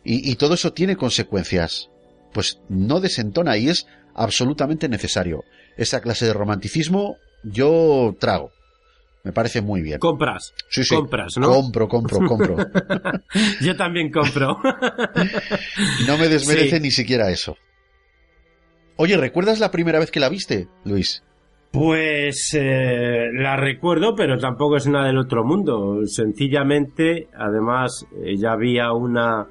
[0.03, 1.90] Y, y todo eso tiene consecuencias.
[2.34, 5.44] Pues no desentona y es absolutamente necesario.
[5.78, 8.52] Esa clase de romanticismo yo trago.
[9.24, 10.00] Me parece muy bien.
[10.00, 10.54] Compras.
[10.70, 10.94] Sí, sí.
[10.95, 11.48] Compras, ¿no?
[11.50, 12.58] Compro, compro, compro.
[13.62, 14.58] Yo también compro.
[16.08, 16.82] No me desmerece Sí.
[16.82, 17.58] ni siquiera eso.
[18.98, 21.24] Oye, ¿recuerdas la primera vez que la viste, Luis?
[21.72, 26.02] Pues eh, la recuerdo, pero tampoco es nada del otro mundo.
[26.06, 29.48] Sencillamente, además, eh, ya había una,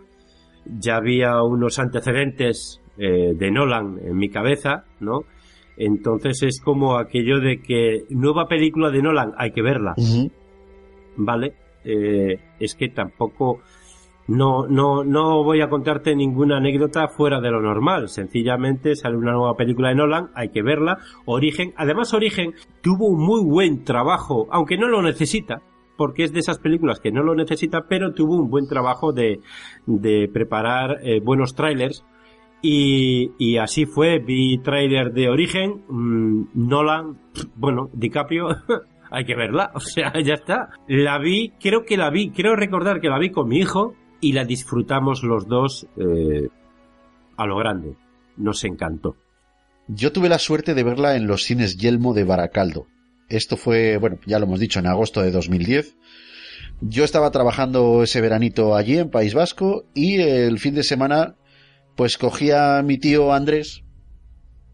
[0.66, 5.22] ya había unos antecedentes eh, de Nolan en mi cabeza, ¿no?
[5.76, 9.94] Entonces es como aquello de que nueva película de Nolan hay que verla,
[11.16, 11.54] ¿vale?
[11.84, 13.60] Eh, es que tampoco
[14.28, 18.08] no, no, no voy a contarte ninguna anécdota fuera de lo normal.
[18.08, 20.98] Sencillamente sale una nueva película de Nolan, hay que verla.
[21.24, 25.62] Origen, además Origen tuvo un muy buen trabajo, aunque no lo necesita,
[25.96, 29.40] porque es de esas películas que no lo necesita, pero tuvo un buen trabajo de,
[29.86, 32.04] de preparar eh, buenos trailers.
[32.64, 37.18] Y, así fue, vi tráiler de Origen, mm, Nolan,
[37.56, 38.48] bueno, DiCaprio,
[39.10, 40.70] hay que verla, o sea, ya está.
[40.86, 44.32] La vi, creo que la vi, creo recordar que la vi con mi hijo y
[44.32, 46.48] la disfrutamos los dos eh,
[47.36, 47.96] a lo grande.
[48.36, 49.16] Nos encantó.
[49.88, 52.86] Yo tuve la suerte de verla en los cines Yelmo de Baracaldo.
[53.28, 55.96] Esto fue, bueno, ya lo hemos dicho, en agosto de 2010.
[56.80, 61.34] Yo estaba trabajando ese veranito allí en País Vasco y el fin de semana
[61.96, 63.82] pues cogí a mi tío Andrés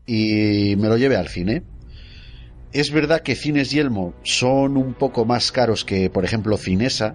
[0.07, 1.63] y me lo llevé al cine.
[2.73, 7.15] Es verdad que Cines Yelmo son un poco más caros que, por ejemplo, Cinesa,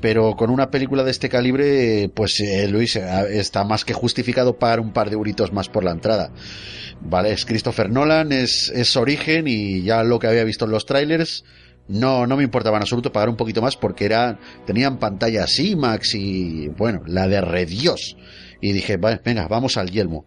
[0.00, 3.02] pero con una película de este calibre, pues eh, Luis, eh,
[3.38, 6.32] está más que justificado pagar un par de euritos más por la entrada.
[7.00, 10.86] Vale, es Christopher Nolan, es, es origen y ya lo que había visto en los
[10.86, 11.44] trailers,
[11.88, 16.14] no, no me importaba en absoluto pagar un poquito más porque era, tenían pantallas IMAX
[16.14, 18.16] y, bueno, la de Redios.
[18.62, 20.24] Y dije, "Va, venga, vamos al yelmo.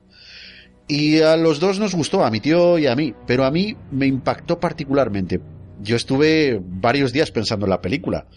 [0.88, 3.76] Y a los dos nos gustó, a mi tío y a mí, pero a mí
[3.90, 5.42] me impactó particularmente.
[5.82, 8.28] Yo estuve varios días pensando en la película,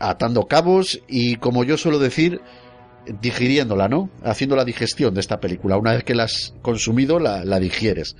[0.00, 2.40] atando cabos y, como yo suelo decir,
[3.20, 4.10] digiriéndola, ¿no?
[4.22, 5.76] Haciendo la digestión de esta película.
[5.76, 8.16] Una vez que la has consumido, la, la digieres.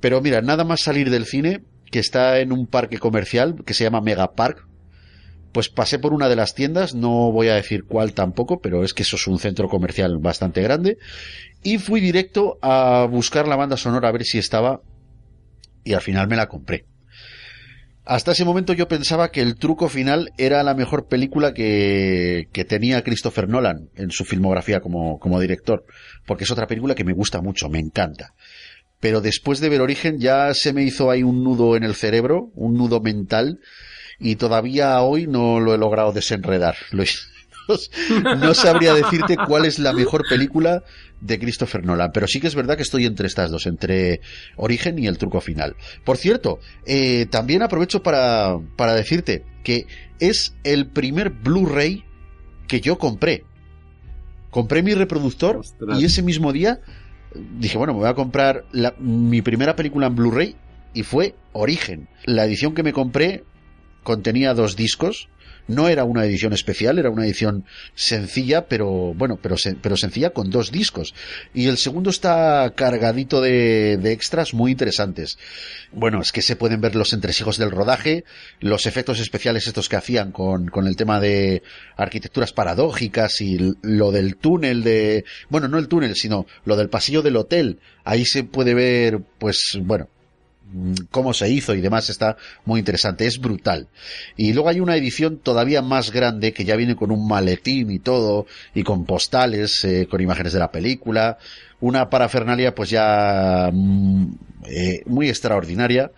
[0.00, 3.84] Pero mira, nada más salir del cine, que está en un parque comercial que se
[3.84, 4.66] llama Mega Park,
[5.52, 8.94] pues pasé por una de las tiendas, no voy a decir cuál tampoco, pero es
[8.94, 10.98] que eso es un centro comercial bastante grande,
[11.62, 14.80] y fui directo a buscar la banda sonora a ver si estaba,
[15.84, 16.86] y al final me la compré.
[18.04, 22.64] Hasta ese momento yo pensaba que el truco final era la mejor película que, que
[22.64, 25.84] tenía Christopher Nolan en su filmografía como, como director,
[26.26, 28.34] porque es otra película que me gusta mucho, me encanta.
[28.98, 32.50] Pero después de ver Origen ya se me hizo ahí un nudo en el cerebro,
[32.54, 33.60] un nudo mental,
[34.18, 36.76] y todavía hoy no lo he logrado desenredar.
[36.90, 37.28] Luis.
[38.38, 40.82] No sabría decirte cuál es la mejor película
[41.20, 44.20] de Christopher Nolan, pero sí que es verdad que estoy entre estas dos, entre
[44.56, 45.76] Origen y El Truco Final.
[46.04, 49.86] Por cierto, eh, también aprovecho para, para decirte que
[50.18, 52.04] es el primer Blu-ray
[52.66, 53.44] que yo compré.
[54.50, 55.60] Compré mi reproductor
[56.00, 56.80] y ese mismo día
[57.60, 60.56] dije, bueno, me voy a comprar la- mi primera película en Blu-ray
[60.94, 62.08] y fue Origen.
[62.26, 63.44] La edición que me compré
[64.02, 65.28] contenía dos discos.
[65.68, 67.64] No era una edición especial, era una edición
[67.94, 71.14] sencilla, pero bueno, pero, pero sencilla con dos discos.
[71.54, 75.38] Y el segundo está cargadito de, de extras muy interesantes.
[75.92, 78.24] Bueno, es que se pueden ver los entresijos del rodaje,
[78.58, 81.62] los efectos especiales estos que hacían con, con el tema de
[81.96, 87.22] arquitecturas paradójicas y lo del túnel de, bueno, no el túnel, sino lo del pasillo
[87.22, 87.78] del hotel.
[88.02, 90.08] Ahí se puede ver, pues, bueno,
[91.10, 93.88] cómo se hizo y demás está muy interesante, es brutal.
[94.36, 97.98] Y luego hay una edición todavía más grande que ya viene con un maletín y
[97.98, 101.38] todo, y con postales, eh, con imágenes de la película,
[101.80, 104.26] una parafernalia pues ya mm,
[104.66, 106.10] eh, muy extraordinaria,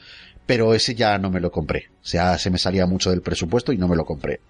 [0.47, 1.89] pero ese ya no me lo compré.
[2.03, 4.41] O sea, se me salía mucho del presupuesto y no me lo compré.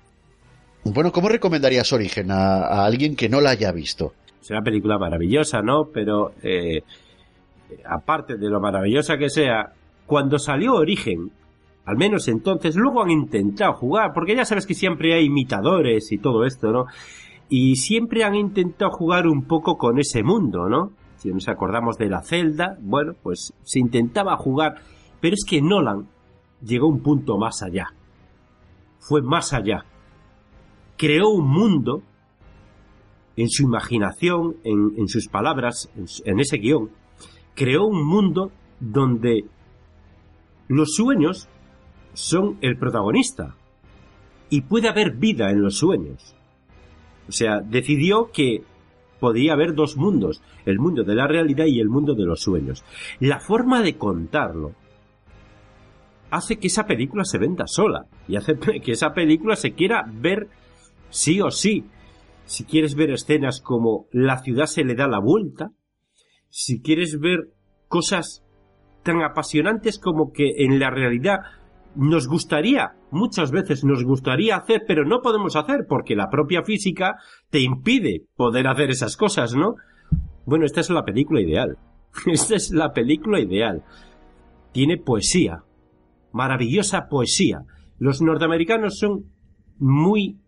[0.85, 4.13] Bueno, ¿cómo recomendarías Origen a, alguien que no la haya visto?
[4.43, 5.89] Es una película maravillosa, ¿no?
[5.93, 6.83] Pero eh,
[7.87, 9.73] aparte de lo maravillosa que sea,
[10.07, 11.31] cuando salió Origen,
[11.87, 16.19] al menos entonces, luego han intentado jugar, porque ya sabes que siempre hay imitadores y
[16.19, 16.87] todo esto, ¿no?
[17.49, 20.93] Y siempre han intentado jugar un poco con ese mundo, ¿no?
[21.17, 24.77] Si nos acordamos de la celda, bueno, pues se intentaba jugar,
[25.21, 26.09] pero es que Nolan
[26.63, 27.89] llegó un punto más allá.
[28.99, 29.85] Fue más allá.
[30.97, 32.03] Creó un mundo
[33.37, 36.91] en su imaginación, en, sus palabras, en, en ese guion,
[37.55, 39.45] creó un mundo donde
[40.69, 41.49] los sueños
[42.13, 43.57] son el protagonista
[44.51, 46.35] y puede haber vida en los sueños.
[47.29, 48.63] O sea, decidió que
[49.19, 52.85] podía haber dos mundos, el mundo de la realidad y el mundo de los sueños.
[53.21, 54.73] La forma de contarlo
[56.31, 60.49] hace que esa película se venda sola y hace que esa película se quiera ver
[61.11, 61.85] sí o sí.
[62.45, 65.71] Si quieres ver escenas como la ciudad se le da la vuelta,
[66.51, 67.49] si quieres ver
[67.89, 68.44] cosas
[69.05, 71.41] tan apasionantes como que en la realidad
[71.95, 77.17] nos gustaría, muchas veces nos gustaría hacer, pero no podemos hacer porque la propia física
[77.51, 79.77] te impide poder hacer esas cosas, ¿no?
[80.45, 81.79] Bueno, esta es la película ideal.
[82.27, 83.83] Esta es la película ideal.
[84.73, 85.65] Tiene poesía,
[86.33, 87.63] maravillosa poesía.
[87.99, 89.25] Los norteamericanos son
[89.79, 90.39] muy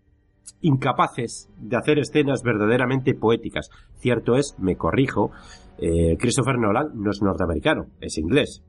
[0.61, 3.71] incapaces de hacer escenas verdaderamente poéticas.
[3.99, 5.31] Cierto es, me corrijo,
[5.79, 8.63] eh, Christopher Nolan no es norteamericano, es inglés.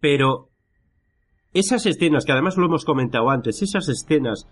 [0.00, 0.48] Pero
[1.52, 4.48] esas escenas, que además lo hemos comentado antes, esas escenas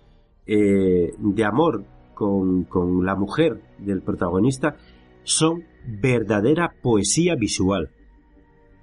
[0.46, 1.84] eh, de amor
[2.14, 4.76] con, con la mujer del protagonista
[5.24, 7.90] son verdadera poesía visual.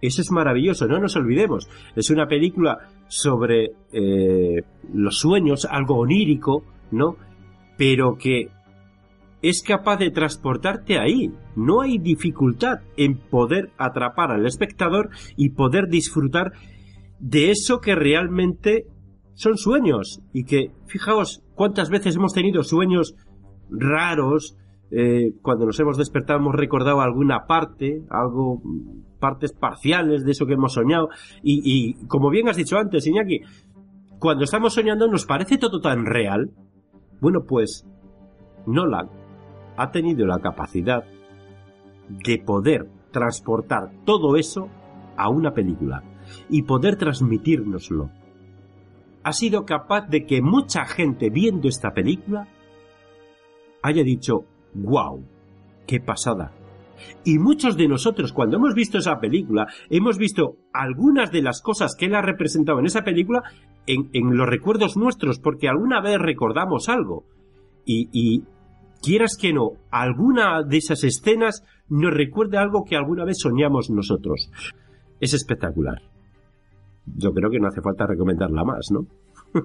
[0.01, 1.67] Eso es maravilloso, no nos olvidemos.
[1.95, 2.77] Es una película
[3.07, 4.61] sobre eh,
[4.93, 7.15] los sueños, algo onírico, ¿no?
[7.77, 8.49] Pero que
[9.41, 11.31] es capaz de transportarte ahí.
[11.55, 16.53] No hay dificultad en poder atrapar al espectador y poder disfrutar
[17.19, 18.85] de eso que realmente
[19.33, 20.21] son sueños.
[20.33, 23.15] Y que, fijaos, cuántas veces hemos tenido sueños
[23.69, 24.57] raros,
[24.89, 28.61] eh, cuando nos hemos despertado hemos recordado alguna parte, algo,
[29.19, 31.09] partes parciales de eso que hemos soñado.
[31.43, 33.41] Y, y como bien has dicho antes, Iñaki,
[34.19, 36.51] cuando estamos soñando nos parece todo tan real
[37.19, 37.85] Bueno, pues
[38.65, 39.09] Nolan
[39.77, 41.03] ha tenido la capacidad
[42.09, 44.69] de poder transportar todo eso
[45.15, 46.03] a una película
[46.49, 48.11] y poder transmitírnoslo.
[49.23, 52.47] Ha sido capaz de que mucha gente viendo esta película
[53.81, 55.23] haya dicho, wow,
[55.85, 56.53] qué pasada.
[57.23, 61.95] Y muchos de nosotros, cuando hemos visto esa película, hemos visto algunas de las cosas
[61.95, 63.43] que él ha representado en esa película
[63.87, 67.23] en, en los recuerdos nuestros, porque alguna vez recordamos algo.
[67.85, 68.43] Y, y,
[69.01, 74.51] quieras que no, alguna de esas escenas nos recuerda algo que alguna vez soñamos nosotros.
[75.19, 76.01] Es espectacular.
[77.05, 79.07] Yo creo que no hace falta recomendarla más, ¿no?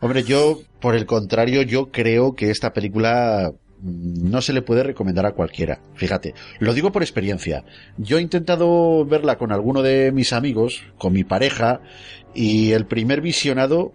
[0.00, 3.52] Hombre, yo, por el contrario, yo creo que esta película
[3.84, 5.80] no se le puede recomendar a cualquiera.
[5.94, 7.64] Fíjate, lo digo por experiencia.
[7.98, 11.80] Yo he intentado verla con alguno de mis amigos, con mi pareja,
[12.34, 13.92] y el primer visionado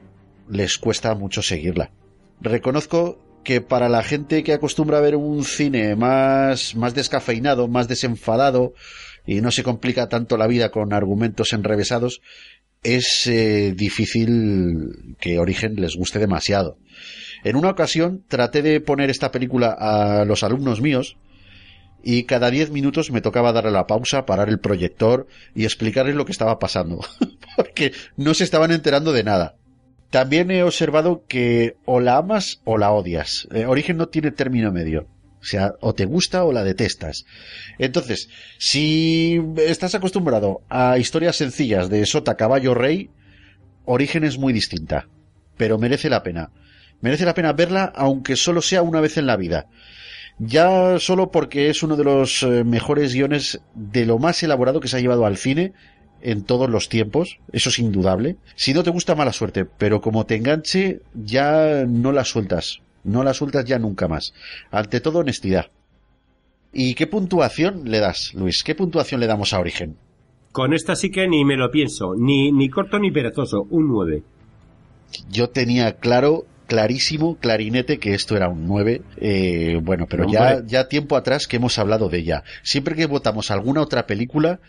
[0.48, 1.92] les cuesta mucho seguirla.
[2.40, 7.88] Reconozco que para la gente que acostumbra a ver un cine más, más descafeinado, más
[7.88, 8.74] desenfadado,
[9.26, 12.22] y no se complica tanto la vida con argumentos enrevesados,
[12.84, 16.78] es eh, difícil que Origen les guste demasiado.
[17.44, 21.18] En una ocasión traté de poner esta película a los alumnos míos
[22.04, 26.26] y cada diez minutos me tocaba darle la pausa, parar el proyector y explicarles lo
[26.26, 27.00] que estaba pasando,
[27.56, 29.56] porque no se estaban enterando de nada.
[30.10, 33.48] También he observado que o la amas o la odias.
[33.54, 35.08] Eh, Origen no tiene término medio.
[35.42, 37.26] O sea, o te gusta o la detestas.
[37.78, 43.10] Entonces, si estás acostumbrado a historias sencillas de sota, caballo, rey,
[43.86, 45.08] Origen es muy distinta.
[45.56, 46.52] Pero merece la pena.
[47.02, 49.68] Merece la pena verla aunque solo sea una vez en la vida.
[50.40, 54.88] Ya solo porque es uno de los eh, mejores guiones de lo más elaborado que
[54.88, 55.74] se ha llevado al cine
[56.22, 58.38] en todos los tiempos, eso es indudable.
[58.56, 63.24] Si no te gusta, mala suerte, pero como te enganche, ya no la sueltas, no
[63.24, 64.34] la sueltas ya nunca más.
[64.72, 65.72] Ante todo, honestidad.
[66.72, 68.64] ¿Y qué puntuación le das, Luis?
[68.64, 69.98] ¿Qué puntuación le damos a Origen?
[70.52, 74.24] Con esta sí que ni me lo pienso, ni, ni corto ni perezoso, un 9.
[75.30, 79.02] Yo tenía claro clarísimo, clarinete, que esto era un 9.
[79.18, 82.44] Eh, bueno, pero ya, ya tiempo atrás que hemos hablado de ella.
[82.64, 84.62] Siempre que votamos alguna otra película,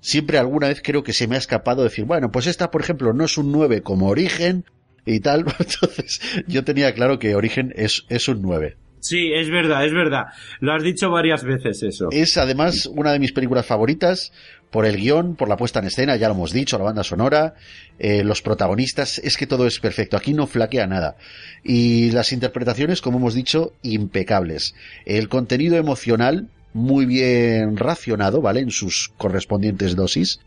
[0.00, 3.12] siempre alguna vez creo que se me ha escapado decir, bueno, pues esta, por ejemplo,
[3.12, 4.64] no es un 9 como Origen
[5.06, 5.40] y tal.
[5.58, 8.76] Entonces, yo tenía claro que Origen es, es un 9.
[8.98, 10.26] Sí, es verdad, es verdad.
[10.60, 12.08] Lo has dicho varias veces eso.
[12.12, 14.32] Es además una de mis películas favoritas
[14.72, 17.54] por el guion, por la puesta en escena, ya lo hemos dicho, la banda sonora,
[17.98, 20.16] eh, los protagonistas, es que todo es perfecto.
[20.16, 21.16] Aquí no flaquea nada.
[21.62, 24.74] Y las interpretaciones, como hemos dicho, impecables.
[25.04, 28.60] El contenido emocional, muy bien racionado, ¿vale?
[28.60, 30.40] En sus correspondientes dosis.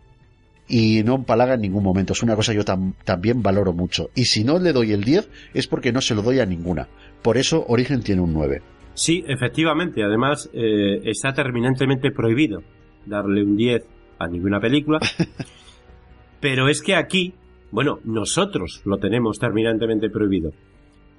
[0.67, 2.13] Y no empalaga en ningún momento.
[2.13, 2.65] Es una cosa que yo
[3.03, 4.09] también valoro mucho.
[4.15, 6.87] Y si no le doy el 10 es porque no se lo doy a ninguna.
[7.21, 8.63] Por eso Origen tiene un 9.
[8.95, 10.03] Sí, efectivamente.
[10.03, 12.63] Además, eh, está terminantemente prohibido
[13.05, 13.85] darle un 10
[14.19, 14.99] a ninguna película.
[16.39, 17.33] Pero es que aquí,
[17.71, 20.51] bueno, nosotros lo tenemos terminantemente prohibido.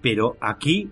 [0.01, 0.91] Pero aquí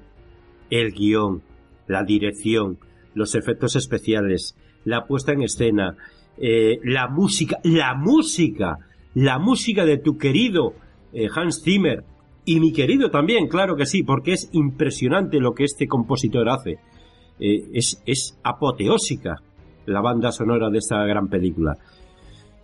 [0.71, 1.43] el guion,
[1.87, 2.79] la dirección,
[3.15, 5.97] los efectos especiales, la puesta en escena,
[6.37, 8.79] eh, la música, la música,
[9.15, 10.75] la música de tu querido
[11.13, 12.05] eh, Hans Zimmer
[12.45, 16.79] y mi querido también, claro que sí, porque es impresionante lo que este compositor hace.
[17.39, 19.37] Eh, es, es apoteósica
[19.87, 21.77] la banda sonora de esta gran película.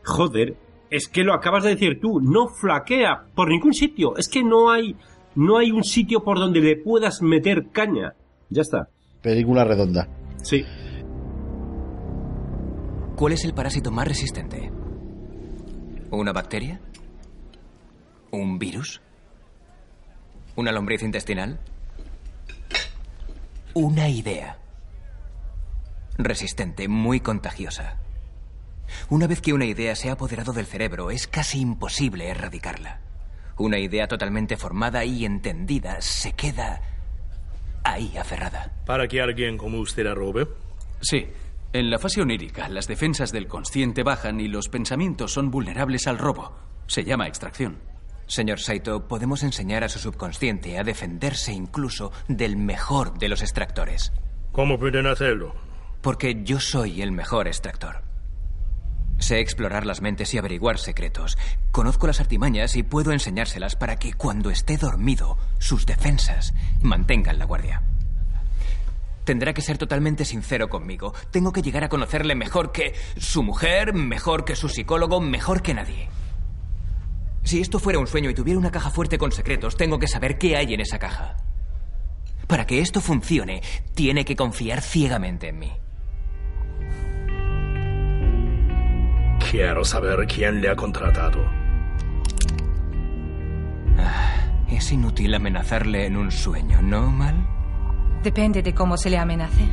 [0.04, 0.56] Joder,
[0.90, 4.16] es que lo acabas de decir tú, no flaquea por ningún sitio.
[4.16, 4.96] Es que no hay,
[5.34, 8.14] no hay un sitio por donde le puedas meter caña.
[8.48, 8.88] Ya está.
[9.22, 10.08] Película redonda.
[10.42, 10.64] Sí.
[13.16, 14.72] ¿Cuál es el parásito más resistente?
[16.10, 16.80] ¿Una bacteria?
[18.32, 19.00] ¿Un virus?
[20.56, 21.60] ¿Una lombriz intestinal?
[23.74, 24.59] Una idea.
[26.24, 27.98] Resistente, muy contagiosa.
[29.08, 33.00] Una vez que una idea se ha apoderado del cerebro, es casi imposible erradicarla.
[33.56, 36.80] Una idea totalmente formada y entendida se queda
[37.84, 38.72] ahí aferrada.
[38.86, 40.48] ¿Para que alguien como usted la robe?
[41.00, 41.28] Sí.
[41.72, 46.18] En la fase onírica, las defensas del consciente bajan y los pensamientos son vulnerables al
[46.18, 46.52] robo.
[46.88, 47.78] Se llama extracción.
[48.26, 54.12] Señor Saito, podemos enseñar a su subconsciente a defenderse incluso del mejor de los extractores.
[54.52, 55.54] ¿Cómo pueden hacerlo?
[56.02, 58.02] Porque yo soy el mejor extractor.
[59.18, 61.36] Sé explorar las mentes y averiguar secretos.
[61.72, 67.44] Conozco las artimañas y puedo enseñárselas para que cuando esté dormido, sus defensas mantengan la
[67.44, 67.82] guardia.
[69.24, 71.12] Tendrá que ser totalmente sincero conmigo.
[71.30, 75.74] Tengo que llegar a conocerle mejor que su mujer, mejor que su psicólogo, mejor que
[75.74, 76.08] nadie.
[77.44, 80.38] Si esto fuera un sueño y tuviera una caja fuerte con secretos, tengo que saber
[80.38, 81.36] qué hay en esa caja.
[82.46, 83.62] Para que esto funcione,
[83.94, 85.72] tiene que confiar ciegamente en mí.
[89.50, 91.44] Quiero saber quién le ha contratado.
[93.98, 97.34] Ah, es inútil amenazarle en un sueño, ¿no, Mal?
[98.22, 99.66] Depende de cómo se le amenace.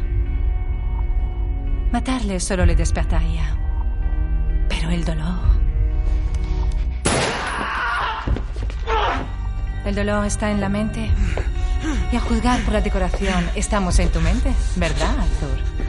[1.92, 3.56] Matarle solo le despertaría.
[4.68, 5.38] Pero el dolor.
[9.86, 11.08] El dolor está en la mente.
[12.12, 15.87] Y a juzgar por la decoración, estamos en tu mente, ¿verdad, Arthur?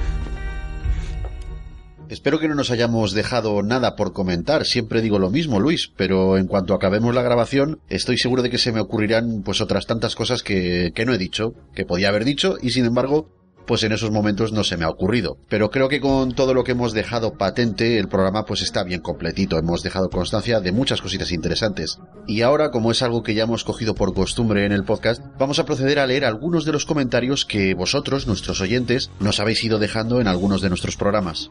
[2.09, 4.64] Espero que no nos hayamos dejado nada por comentar.
[4.64, 8.56] Siempre digo lo mismo, Luis, pero en cuanto acabemos la grabación, estoy seguro de que
[8.56, 12.24] se me ocurrirán pues otras tantas cosas que, que no he dicho, que podía haber
[12.24, 13.28] dicho, y sin embargo,
[13.68, 15.36] pues en esos momentos no se me ha ocurrido.
[15.51, 19.02] Pero creo que con todo lo que hemos dejado patente, el programa pues está bien
[19.02, 19.59] completito.
[19.59, 21.98] Hemos dejado constancia de muchas cositas interesantes.
[22.26, 25.59] Y ahora, como es algo que ya hemos cogido por costumbre en el podcast, vamos
[25.59, 29.78] a proceder a leer algunos de los comentarios que vosotros, nuestros oyentes, nos habéis ido
[29.78, 31.51] dejando en algunos de nuestros programas.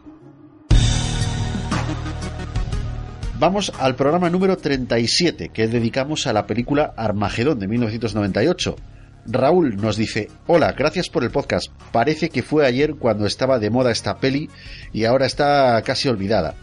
[3.40, 8.76] Vamos al programa número 37 que dedicamos a la película Armagedón de 1998.
[9.28, 11.72] Raúl nos dice, hola, gracias por el podcast.
[11.92, 14.50] Parece que fue ayer cuando estaba de moda esta peli
[14.92, 16.56] y ahora está casi olvidada.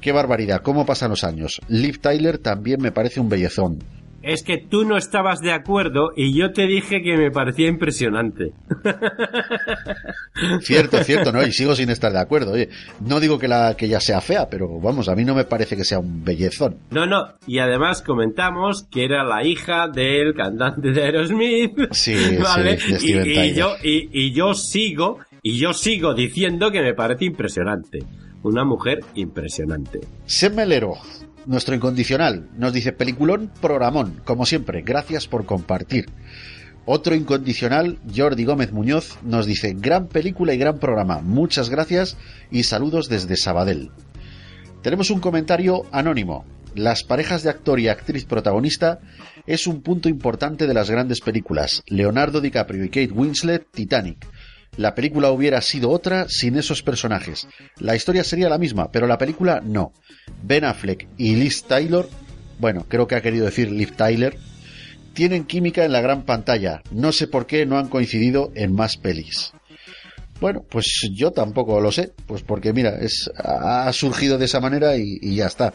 [0.00, 1.60] Qué barbaridad, cómo pasan los años.
[1.66, 3.80] Liv Tyler también me parece un bellezón.
[4.22, 8.52] Es que tú no estabas de acuerdo y yo te dije que me parecía impresionante.
[10.60, 11.42] Cierto, cierto, ¿no?
[11.46, 12.52] Y sigo sin estar de acuerdo.
[12.52, 12.68] Oye,
[13.00, 15.76] no digo que, la, que ella sea fea, pero vamos, a mí no me parece
[15.76, 16.78] que sea un bellezón.
[16.90, 17.34] No, no.
[17.46, 21.92] Y además comentamos que era la hija del cantante de Aerosmith.
[21.92, 22.78] Sí, ¿vale?
[22.78, 27.26] sí, y, y yo, y, y yo sigo, y yo sigo diciendo que me parece
[27.26, 28.00] impresionante.
[28.42, 30.00] Una mujer impresionante.
[30.54, 30.94] Melero,
[31.46, 36.06] nuestro incondicional, nos dice peliculón programón, como siempre, gracias por compartir.
[36.86, 42.16] Otro incondicional, Jordi Gómez Muñoz, nos dice gran película y gran programa, muchas gracias
[42.50, 43.90] y saludos desde Sabadell.
[44.82, 46.44] Tenemos un comentario anónimo.
[46.74, 49.00] Las parejas de actor y actriz protagonista
[49.46, 51.82] es un punto importante de las grandes películas.
[51.86, 54.26] Leonardo DiCaprio y Kate Winslet, Titanic.
[54.76, 57.48] La película hubiera sido otra sin esos personajes.
[57.78, 59.92] La historia sería la misma, pero la película no.
[60.42, 62.08] Ben Affleck y Liz Taylor,
[62.58, 64.38] bueno, creo que ha querido decir Liv Tyler,
[65.12, 66.82] tienen química en la gran pantalla.
[66.92, 69.52] No sé por qué no han coincidido en más pelis.
[70.40, 74.96] Bueno, pues yo tampoco lo sé, pues porque mira, es, ha surgido de esa manera
[74.96, 75.74] y, y ya está.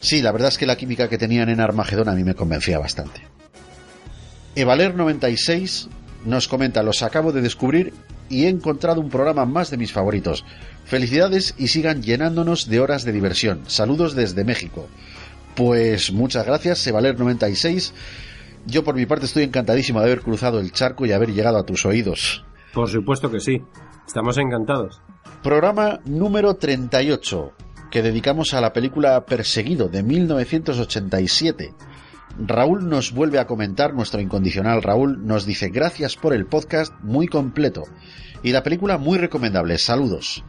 [0.00, 2.80] Sí, la verdad es que la química que tenían en Armagedón a mí me convencía
[2.80, 3.20] bastante.
[4.56, 5.88] Evaler96
[6.24, 7.92] nos comenta, los acabo de descubrir
[8.32, 10.44] y he encontrado un programa más de mis favoritos.
[10.84, 13.60] Felicidades y sigan llenándonos de horas de diversión.
[13.66, 14.88] Saludos desde México.
[15.54, 17.92] Pues muchas gracias, Sevaler96.
[18.66, 21.66] Yo por mi parte estoy encantadísimo de haber cruzado el charco y haber llegado a
[21.66, 22.44] tus oídos.
[22.72, 23.62] Por supuesto que sí.
[24.06, 25.00] Estamos encantados.
[25.42, 27.52] Programa número 38,
[27.90, 31.74] que dedicamos a la película Perseguido de 1987.
[32.38, 37.26] Raúl nos vuelve a comentar, nuestro incondicional Raúl nos dice gracias por el podcast muy
[37.26, 37.84] completo
[38.42, 40.44] y la película muy recomendable, saludos.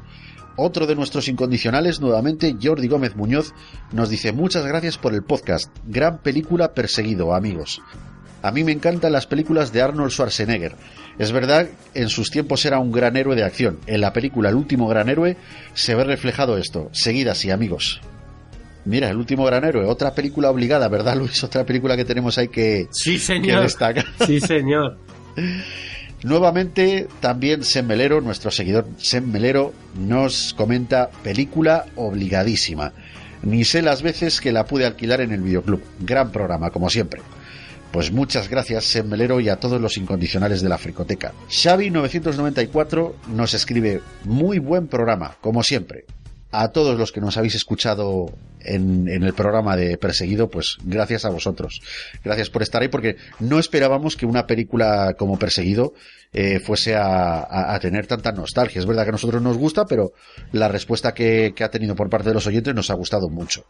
[0.56, 3.54] Otro de nuestros incondicionales, nuevamente Jordi Gómez Muñoz,
[3.92, 7.82] nos dice muchas gracias por el podcast, gran película perseguido, amigos.
[8.44, 10.76] A mí me encantan las películas de Arnold Schwarzenegger.
[11.18, 13.80] Es verdad, en sus tiempos era un gran héroe de acción.
[13.88, 15.38] En la película El último gran héroe
[15.74, 16.90] se ve reflejado esto.
[16.92, 18.02] Seguid así, amigos.
[18.86, 21.44] Mira, El último gran héroe, otra película obligada, ¿verdad, Luis?
[21.44, 23.62] Otra película que tenemos ahí que, Sí, que señor.
[23.64, 24.06] destacar.
[24.26, 24.98] Sí, señor.
[26.24, 32.94] Nuevamente, también Sem Melero, nuestro seguidor Sem Melero, nos comenta película obligadísima.
[33.42, 35.82] Ni sé las veces que la pude alquilar en el videoclub.
[36.00, 37.22] Gran programa, como siempre.
[37.92, 41.34] Pues muchas gracias, Sem Melero, y a todos los incondicionales de la Fricoteca.
[41.50, 46.06] Xavi994 nos escribe, muy buen programa, como siempre.
[46.56, 51.30] A todos los que nos habéis escuchado en, el programa de Perseguido, pues gracias a
[51.30, 51.82] vosotros.
[52.24, 55.94] Gracias por estar ahí, porque no esperábamos que una película como Perseguido
[56.32, 58.78] eh, fuese a tener tanta nostalgia.
[58.78, 60.12] Es verdad que a nosotros nos gusta, pero
[60.52, 63.66] la respuesta que, que ha tenido por parte de los oyentes nos ha gustado mucho.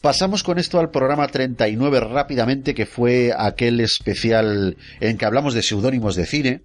[0.00, 5.62] Pasamos con esto al programa 39 rápidamente, que fue aquel especial en que hablamos de
[5.62, 6.62] seudónimos de cine.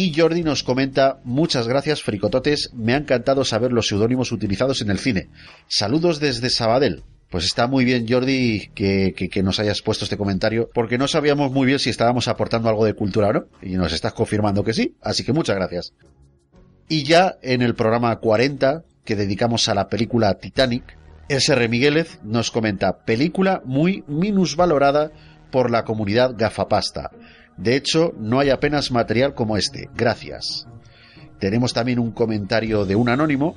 [0.00, 4.90] Y Jordi nos comenta, muchas gracias fricototes, me ha encantado saber los seudónimos utilizados en
[4.90, 5.28] el cine.
[5.66, 7.02] Saludos desde Sabadell.
[7.28, 11.66] Pues está muy bien Jordi que, nos hayas puesto este comentario, porque no sabíamos muy
[11.66, 14.94] bien si estábamos aportando algo de cultura o no, y nos estás confirmando que sí,
[15.02, 15.92] así que muchas gracias.
[16.88, 20.96] Y ya en el programa 40, que dedicamos a la película Titanic,
[21.28, 25.10] SR Miguelez nos comenta película muy minusvalorada
[25.50, 27.10] por la comunidad gafapasta.
[27.58, 29.90] De hecho, no hay apenas material como este.
[29.94, 30.66] Gracias.
[31.38, 33.56] Tenemos también un comentario de un anónimo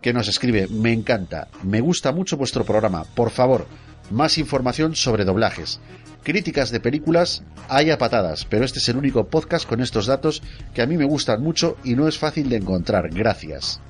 [0.00, 3.66] que nos escribe, me encanta, me gusta mucho vuestro programa, por favor,
[4.10, 5.80] más información sobre doblajes.
[6.24, 10.42] Críticas de películas hay a patadas, pero este es el único podcast con estos datos
[10.74, 13.10] que a mí me gustan mucho y no es fácil de encontrar.
[13.10, 13.80] Gracias.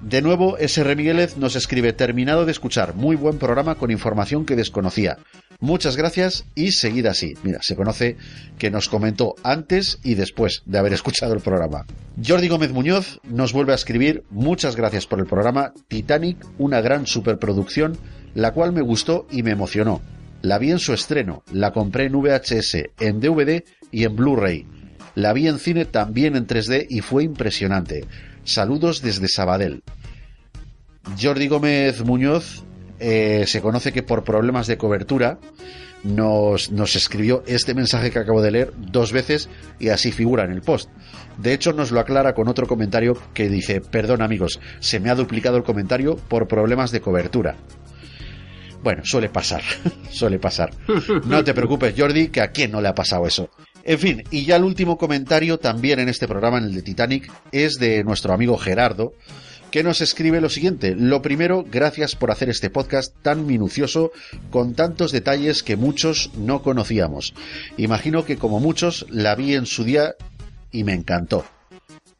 [0.00, 4.54] De nuevo, SR Miguelez nos escribe, terminado de escuchar, muy buen programa con información que
[4.54, 5.18] desconocía.
[5.60, 7.34] Muchas gracias y seguid así.
[7.42, 8.16] Mira, se conoce
[8.58, 11.84] que nos comentó antes y después de haber escuchado el programa.
[12.24, 17.06] Jordi Gómez Muñoz nos vuelve a escribir, muchas gracias por el programa Titanic, una gran
[17.08, 17.98] superproducción,
[18.34, 20.00] la cual me gustó y me emocionó.
[20.42, 24.64] La vi en su estreno, la compré en VHS, en DVD y en Blu-ray.
[25.16, 28.04] La vi en cine también en 3D y fue impresionante.
[28.44, 29.82] Saludos desde Sabadell.
[31.20, 32.62] Jordi Gómez Muñoz
[32.98, 35.38] eh, se conoce que por problemas de cobertura
[36.04, 39.48] nos, nos, escribió este mensaje que acabo de leer dos veces
[39.78, 40.90] y así figura en el post.
[41.38, 45.14] De hecho, nos lo aclara con otro comentario que dice, perdón amigos, se me ha
[45.14, 47.56] duplicado el comentario por problemas de cobertura.
[48.82, 49.62] Bueno, suele pasar,
[50.10, 50.70] suele pasar.
[51.24, 53.50] No te preocupes, Jordi, que a quién no le ha pasado eso.
[53.84, 57.32] En fin, y ya el último comentario también en este programa, en el de Titanic,
[57.52, 59.12] es de nuestro amigo Gerardo,
[59.70, 60.94] que nos escribe lo siguiente.
[60.94, 64.12] Lo primero, gracias por hacer este podcast tan minucioso,
[64.50, 67.34] con tantos detalles que muchos no conocíamos.
[67.76, 70.14] Imagino que como muchos la vi en su día
[70.72, 71.44] y me encantó.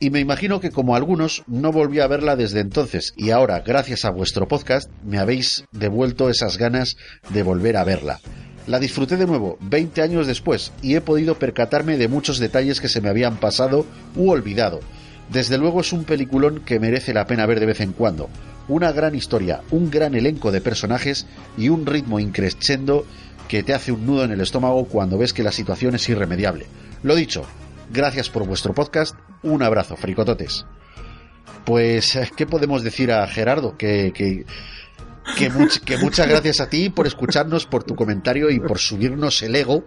[0.01, 4.05] Y me imagino que como algunos no volví a verla desde entonces y ahora, gracias
[4.05, 6.97] a vuestro podcast, me habéis devuelto esas ganas
[7.31, 8.21] de volver a verla.
[8.69, 12.89] La disfruté de nuevo 20 años después y he podido percatarme de muchos detalles que
[12.89, 14.81] se me habían pasado u olvidado.
[15.31, 18.31] Desde luego es un peliculón que merece la pena ver de vez en cuando.
[18.67, 21.27] Una gran historia, un gran elenco de personajes
[21.57, 23.05] y un ritmo increscendo
[23.49, 26.67] que te hace un nudo en el estómago cuando ves que la situación es irremediable.
[27.03, 27.45] Lo dicho,
[27.91, 30.67] gracias por vuestro podcast, un abrazo, fricototes.
[31.65, 33.77] Pues, ¿qué podemos decir a Gerardo?
[33.77, 34.47] Que, que,
[35.37, 39.43] que, much, que, muchas gracias a ti por escucharnos, por tu comentario y por subirnos
[39.43, 39.85] el ego.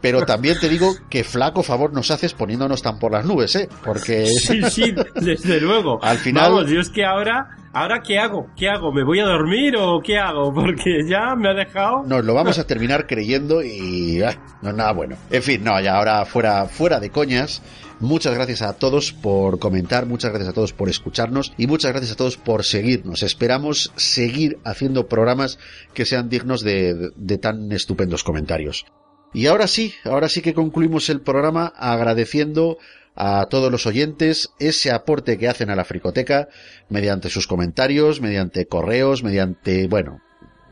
[0.00, 3.68] Pero también te digo que flaco favor nos haces poniéndonos tan por las nubes, ¿eh?
[3.84, 4.26] Porque...
[4.26, 6.02] Sí, sí, desde luego.
[6.02, 6.52] Al final...
[6.52, 7.56] Vamos, yo es que ahora...
[7.74, 8.48] ¿Ahora qué hago?
[8.54, 8.92] ¿Qué hago?
[8.92, 10.52] ¿Me voy a dormir o qué hago?
[10.52, 12.02] Porque ya me ha dejado...
[12.04, 14.20] Nos lo vamos a terminar creyendo y...
[14.22, 15.16] Ah, no es nada bueno.
[15.30, 17.62] En fin, no, ya ahora fuera, fuera de coñas...
[18.02, 22.10] Muchas gracias a todos por comentar, muchas gracias a todos por escucharnos y muchas gracias
[22.10, 23.22] a todos por seguirnos.
[23.22, 25.60] Esperamos seguir haciendo programas
[25.94, 28.86] que sean dignos de, de, tan estupendos comentarios.
[29.32, 32.78] Y ahora sí, ahora sí que concluimos el programa agradeciendo
[33.14, 36.48] a todos los oyentes ese aporte que hacen a la fricoteca
[36.88, 40.20] mediante sus comentarios, mediante correos, mediante, bueno,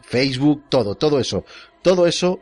[0.03, 1.45] Facebook, todo, todo eso.
[1.81, 2.41] Todo eso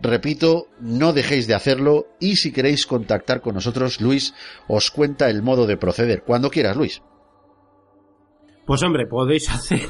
[0.00, 4.34] Repito, no dejéis de hacerlo y si queréis contactar con nosotros, Luis
[4.68, 6.22] os cuenta el modo de proceder.
[6.22, 7.02] Cuando quieras, Luis.
[8.64, 9.88] Pues hombre, podéis hacer,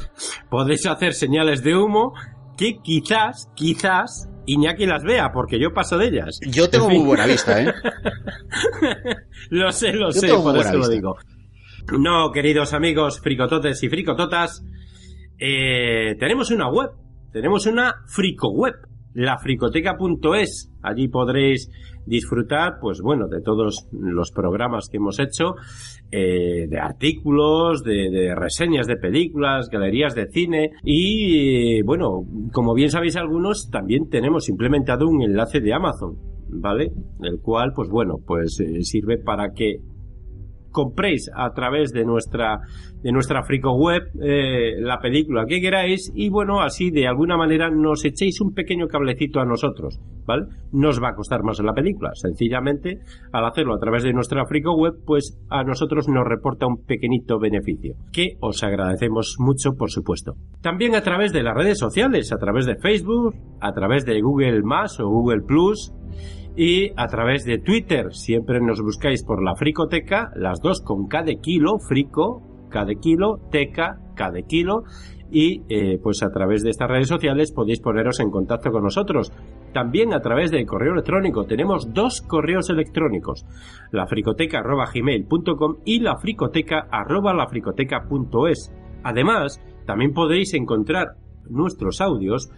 [0.49, 2.13] podéis hacer señales de humo
[2.57, 6.39] que quizás, quizás Iñaki las vea, porque yo paso de ellas.
[6.47, 6.99] Yo tengo en fin.
[6.99, 7.71] muy buena vista, ¿eh?
[9.51, 11.17] lo sé, lo yo sé, por eso lo digo.
[11.99, 14.63] No, queridos amigos fricototes y fricototas,
[15.37, 16.89] eh, tenemos una web,
[17.31, 18.73] tenemos una frico web
[19.19, 20.71] lafricoteca.es.
[20.81, 21.69] Allí podréis
[22.05, 25.55] disfrutar, pues bueno, de todos los programas que hemos hecho,
[26.11, 33.15] eh, de artículos, de, reseñas de películas, galerías de cine y, bueno, como bien sabéis
[33.15, 36.15] algunos, también tenemos implementado un enlace de Amazon,
[36.49, 36.91] ¿vale?
[37.21, 39.75] El cual, pues bueno, pues eh, sirve para que
[40.71, 42.59] compréis a través de nuestra
[43.01, 47.69] de nuestra frico web eh, la película que queráis y bueno así de alguna manera
[47.69, 52.11] nos echéis un pequeño cablecito a nosotros vale nos va a costar más la película.
[52.13, 52.99] Sencillamente
[53.31, 57.39] al hacerlo a través de nuestra frico web pues a nosotros nos reporta un pequeñito
[57.39, 60.33] beneficio que os agradecemos mucho por supuesto.
[60.61, 64.61] También a través de las redes sociales a través de Facebook a través de Google
[64.63, 65.93] más o Google Plus
[66.55, 68.13] y a través de Twitter.
[68.13, 72.95] Siempre nos buscáis por la Fricoteca, las dos con K de kilo, Frico, K de
[72.95, 74.83] kilo, Teca, K de kilo.
[75.31, 79.31] Y eh, pues a través de estas redes sociales podéis poneros en contacto con nosotros.
[79.73, 81.45] También a través del correo electrónico.
[81.45, 83.45] Tenemos dos correos electrónicos.
[83.91, 88.73] lafricoteca.gmail.com y lafricoteca.lafricoteca.es.
[89.03, 91.09] Además, también podéis encontrar
[91.47, 92.49] nuestros audios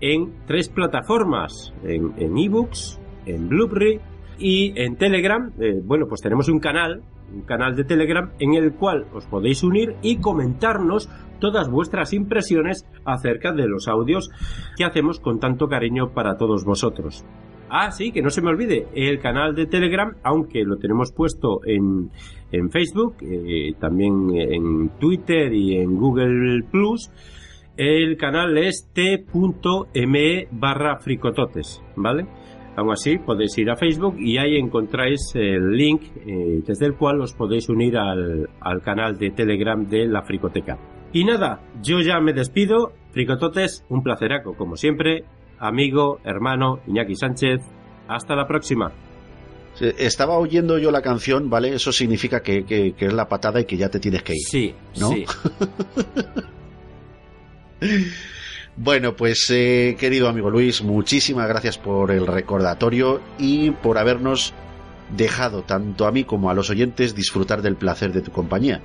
[0.00, 1.74] en tres plataformas.
[1.82, 4.00] En ebooks, en, Blu-ray
[4.38, 7.02] y en Telegram, eh, bueno, pues tenemos un canal,
[7.32, 11.08] un canal de Telegram en el cual os podéis unir y comentarnos
[11.40, 14.30] todas vuestras impresiones acerca de los audios
[14.76, 17.24] que hacemos con tanto cariño para todos vosotros.
[17.72, 21.60] Ah, sí, que no se me olvide, el canal de Telegram, aunque lo tenemos puesto
[21.64, 22.10] en,
[22.50, 27.10] en Facebook, eh, también en Twitter y en Google Plus,
[27.76, 32.26] el canal es t.me barra fricototes, ¿vale?
[32.76, 37.20] Aún así, podéis ir a Facebook y ahí encontráis el link eh, desde el cual
[37.20, 40.78] os podéis unir al, al canal de Telegram de la Fricoteca.
[41.12, 42.92] Y nada, yo ya me despido.
[43.12, 45.24] Fricototes, un placeraco, como siempre.
[45.58, 47.60] Amigo, hermano, Iñaki Sánchez.
[48.08, 48.92] Hasta la próxima.
[49.80, 51.74] Estaba oyendo yo la canción, ¿vale?
[51.74, 54.40] Eso significa que, que- que es la patada y que ya te tienes que ir.
[54.48, 55.08] Sí, ¿no?
[55.08, 55.24] sí.
[58.82, 64.54] Bueno, pues eh, querido amigo Luis, muchísimas gracias por el recordatorio y por habernos
[65.14, 68.80] dejado tanto a mí como a los oyentes disfrutar del placer de tu compañía.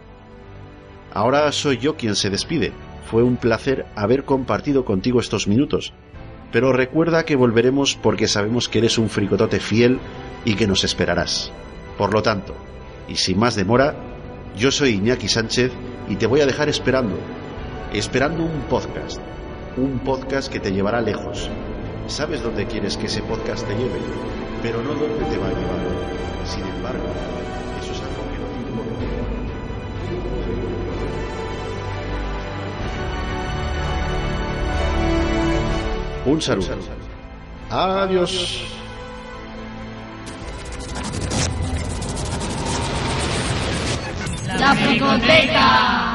[1.13, 2.73] Ahora soy yo quien se despide.
[3.09, 5.93] Fue un placer haber compartido contigo estos minutos.
[6.51, 9.99] Pero recuerda que volveremos porque sabemos que eres un fricotote fiel
[10.43, 11.53] y que nos esperarás.
[11.97, 12.53] Por lo tanto,
[13.07, 13.95] y sin más demora,
[14.57, 15.71] yo soy Iñaki Sánchez
[16.09, 17.17] y te voy a dejar esperando.
[17.93, 19.21] Esperando un podcast.
[19.77, 21.49] Un podcast que te llevará lejos.
[22.07, 23.99] Sabes dónde quieres que ese podcast te lleve,
[24.61, 25.79] pero no dónde te va a llevar.
[26.45, 27.03] Sin embargo,
[27.81, 29.05] eso es algo que no te importa.
[36.25, 36.77] Un saludo.
[37.69, 38.63] Adiós.
[44.57, 46.14] La Fricoteca.